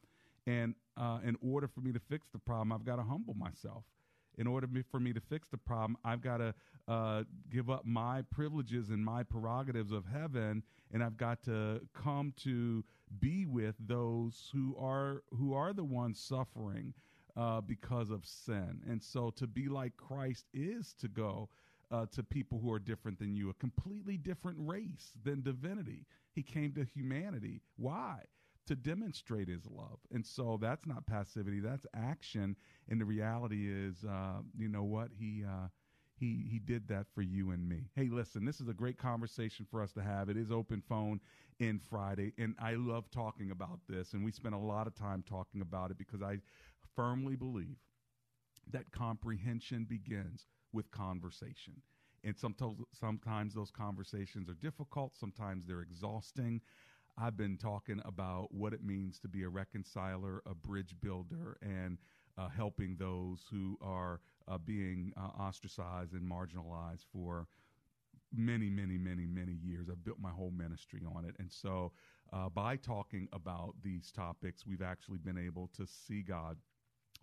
And 0.45 0.75
uh, 0.97 1.19
in 1.25 1.37
order 1.41 1.67
for 1.67 1.81
me 1.81 1.91
to 1.93 1.99
fix 1.99 2.27
the 2.31 2.39
problem, 2.39 2.71
I've 2.71 2.85
got 2.85 2.97
to 2.97 3.03
humble 3.03 3.33
myself. 3.33 3.83
In 4.37 4.47
order 4.47 4.67
for 4.91 4.99
me 4.99 5.13
to 5.13 5.21
fix 5.21 5.47
the 5.47 5.57
problem, 5.57 5.97
I've 6.03 6.21
got 6.21 6.37
to 6.37 6.53
uh, 6.89 7.23
give 7.49 7.69
up 7.69 7.85
my 7.85 8.21
privileges 8.31 8.89
and 8.89 9.03
my 9.03 9.23
prerogatives 9.23 9.93
of 9.93 10.03
heaven, 10.05 10.61
and 10.93 11.01
I've 11.01 11.15
got 11.15 11.41
to 11.43 11.79
come 11.93 12.33
to 12.43 12.83
be 13.19 13.45
with 13.45 13.75
those 13.79 14.49
who 14.53 14.75
are 14.79 15.23
who 15.31 15.53
are 15.53 15.73
the 15.73 15.83
ones 15.83 16.19
suffering 16.19 16.93
uh, 17.37 17.61
because 17.61 18.09
of 18.09 18.25
sin. 18.25 18.81
And 18.87 19.01
so, 19.01 19.29
to 19.31 19.47
be 19.47 19.67
like 19.67 19.97
Christ 19.97 20.45
is 20.53 20.93
to 21.01 21.07
go 21.07 21.49
uh, 21.91 22.05
to 22.13 22.23
people 22.23 22.59
who 22.59 22.71
are 22.71 22.79
different 22.79 23.19
than 23.19 23.35
you, 23.35 23.49
a 23.49 23.53
completely 23.53 24.17
different 24.17 24.57
race 24.59 25.11
than 25.23 25.41
divinity. 25.41 26.05
He 26.33 26.43
came 26.43 26.73
to 26.73 26.85
humanity. 26.85 27.61
Why? 27.77 28.19
To 28.67 28.75
demonstrate 28.75 29.47
his 29.47 29.67
love. 29.67 29.99
And 30.11 30.25
so 30.25 30.57
that's 30.59 30.87
not 30.87 31.05
passivity, 31.05 31.59
that's 31.59 31.85
action. 31.95 32.55
And 32.89 32.99
the 32.99 33.05
reality 33.05 33.69
is, 33.69 34.03
uh, 34.03 34.39
you 34.57 34.67
know 34.67 34.83
what? 34.83 35.09
He. 35.17 35.43
He 36.17 36.47
he 36.49 36.59
did 36.59 36.87
that 36.87 37.07
for 37.13 37.21
you 37.21 37.51
and 37.51 37.67
me. 37.67 37.89
Hey, 37.95 38.09
listen, 38.09 38.45
this 38.45 38.61
is 38.61 38.69
a 38.69 38.73
great 38.73 38.97
conversation 38.97 39.65
for 39.69 39.81
us 39.81 39.91
to 39.93 40.01
have. 40.01 40.29
It 40.29 40.37
is 40.37 40.51
open 40.51 40.81
phone 40.87 41.19
in 41.59 41.79
Friday, 41.79 42.33
and 42.37 42.55
I 42.59 42.75
love 42.75 43.11
talking 43.11 43.51
about 43.51 43.79
this. 43.89 44.13
And 44.13 44.23
we 44.23 44.31
spent 44.31 44.55
a 44.55 44.59
lot 44.59 44.87
of 44.87 44.95
time 44.95 45.23
talking 45.27 45.61
about 45.61 45.91
it 45.91 45.97
because 45.97 46.21
I 46.21 46.39
firmly 46.95 47.35
believe 47.35 47.77
that 48.71 48.91
comprehension 48.91 49.85
begins 49.85 50.47
with 50.71 50.89
conversation. 50.91 51.81
And 52.23 52.37
sometimes, 52.37 52.79
sometimes 52.93 53.53
those 53.53 53.71
conversations 53.71 54.49
are 54.49 54.55
difficult, 54.55 55.15
sometimes 55.15 55.67
they're 55.67 55.81
exhausting. 55.81 56.61
I've 57.17 57.37
been 57.37 57.57
talking 57.57 58.01
about 58.03 58.53
what 58.53 58.73
it 58.73 58.83
means 58.83 59.19
to 59.19 59.29
be 59.29 59.43
a 59.43 59.49
reconciler, 59.49 60.41
a 60.45 60.53
bridge 60.53 60.95
builder, 61.01 61.57
and 61.61 61.97
uh, 62.37 62.49
helping 62.49 62.97
those 62.97 63.45
who 63.49 63.77
are 63.81 64.19
uh, 64.47 64.57
being 64.57 65.11
uh, 65.17 65.41
ostracized 65.41 66.13
and 66.13 66.29
marginalized 66.29 67.05
for 67.11 67.47
many, 68.33 68.69
many, 68.69 68.97
many, 68.97 69.25
many 69.25 69.53
years. 69.53 69.87
I've 69.89 70.03
built 70.03 70.19
my 70.19 70.31
whole 70.31 70.51
ministry 70.51 71.01
on 71.15 71.25
it. 71.25 71.35
And 71.39 71.51
so, 71.51 71.91
uh, 72.33 72.49
by 72.49 72.75
talking 72.75 73.27
about 73.31 73.75
these 73.83 74.11
topics, 74.11 74.65
we've 74.65 74.81
actually 74.81 75.19
been 75.19 75.37
able 75.37 75.69
to 75.77 75.85
see 75.85 76.21
God 76.21 76.57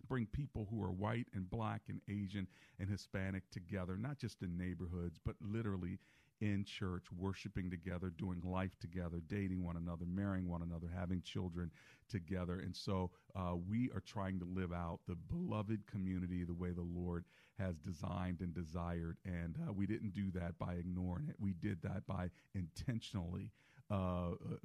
bring 0.07 0.25
people 0.25 0.67
who 0.69 0.83
are 0.83 0.91
white 0.91 1.27
and 1.33 1.49
black 1.49 1.81
and 1.87 2.01
Asian 2.09 2.47
and 2.79 2.89
Hispanic 2.89 3.43
together, 3.51 3.97
not 3.97 4.17
just 4.17 4.41
in 4.41 4.57
neighborhoods, 4.57 5.19
but 5.23 5.35
literally 5.41 5.99
in 6.43 6.65
church, 6.65 7.05
worshiping 7.17 7.69
together, 7.69 8.11
doing 8.17 8.41
life 8.43 8.77
together, 8.81 9.21
dating 9.29 9.63
one 9.63 9.77
another, 9.77 10.03
marrying 10.05 10.49
one 10.49 10.61
another, 10.61 10.87
having 10.93 11.21
children 11.21 11.71
together. 12.09 12.59
And 12.59 12.75
so 12.75 13.11
uh, 13.33 13.53
we 13.69 13.89
are 13.95 14.01
trying 14.01 14.39
to 14.39 14.45
live 14.45 14.73
out 14.73 14.99
the 15.07 15.15
beloved 15.15 15.87
community 15.89 16.43
the 16.43 16.53
way 16.53 16.71
the 16.71 16.81
Lord 16.81 17.23
has 17.57 17.75
designed 17.77 18.41
and 18.41 18.53
desired. 18.53 19.15
And 19.23 19.55
uh, 19.65 19.71
we 19.71 19.85
didn't 19.85 20.13
do 20.13 20.31
that 20.31 20.59
by 20.59 20.73
ignoring 20.73 21.29
it, 21.29 21.35
we 21.39 21.53
did 21.53 21.81
that 21.83 22.05
by 22.07 22.29
intentionally. 22.53 23.51
Uh, 23.91 24.31
uh, 24.31 24.55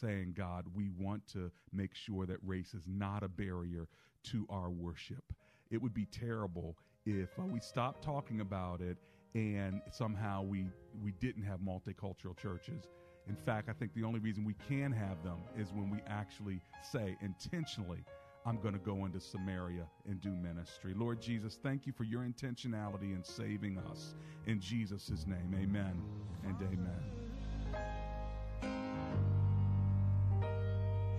saying, 0.00 0.32
God, 0.34 0.64
we 0.72 0.88
want 0.88 1.26
to 1.32 1.50
make 1.72 1.94
sure 1.94 2.24
that 2.26 2.38
race 2.42 2.72
is 2.74 2.84
not 2.86 3.22
a 3.22 3.28
barrier 3.28 3.86
to 4.22 4.46
our 4.48 4.70
worship. 4.70 5.24
It 5.70 5.82
would 5.82 5.92
be 5.92 6.06
terrible 6.06 6.76
if 7.04 7.28
uh, 7.38 7.42
we 7.44 7.60
stopped 7.60 8.02
talking 8.02 8.40
about 8.40 8.80
it 8.80 8.96
and 9.34 9.80
somehow 9.90 10.42
we 10.42 10.66
we 11.02 11.12
didn't 11.20 11.42
have 11.42 11.60
multicultural 11.60 12.36
churches. 12.36 12.84
In 13.28 13.36
fact, 13.36 13.68
I 13.68 13.72
think 13.72 13.92
the 13.94 14.04
only 14.04 14.20
reason 14.20 14.44
we 14.44 14.54
can 14.68 14.90
have 14.90 15.22
them 15.22 15.38
is 15.56 15.68
when 15.72 15.90
we 15.90 15.98
actually 16.06 16.60
say 16.82 17.16
intentionally, 17.20 18.04
I'm 18.46 18.58
going 18.58 18.72
to 18.72 18.80
go 18.80 19.04
into 19.04 19.20
Samaria 19.20 19.86
and 20.08 20.20
do 20.22 20.30
ministry. 20.30 20.94
Lord 20.96 21.20
Jesus, 21.20 21.58
thank 21.62 21.86
you 21.86 21.92
for 21.92 22.04
your 22.04 22.22
intentionality 22.22 23.14
in 23.14 23.22
saving 23.22 23.78
us. 23.90 24.14
In 24.46 24.60
Jesus' 24.60 25.26
name, 25.26 25.54
amen 25.54 26.00
and 26.46 26.56
amen. 26.62 27.02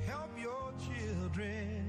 Help 0.07 0.31
your 0.41 0.73
children. 0.79 1.88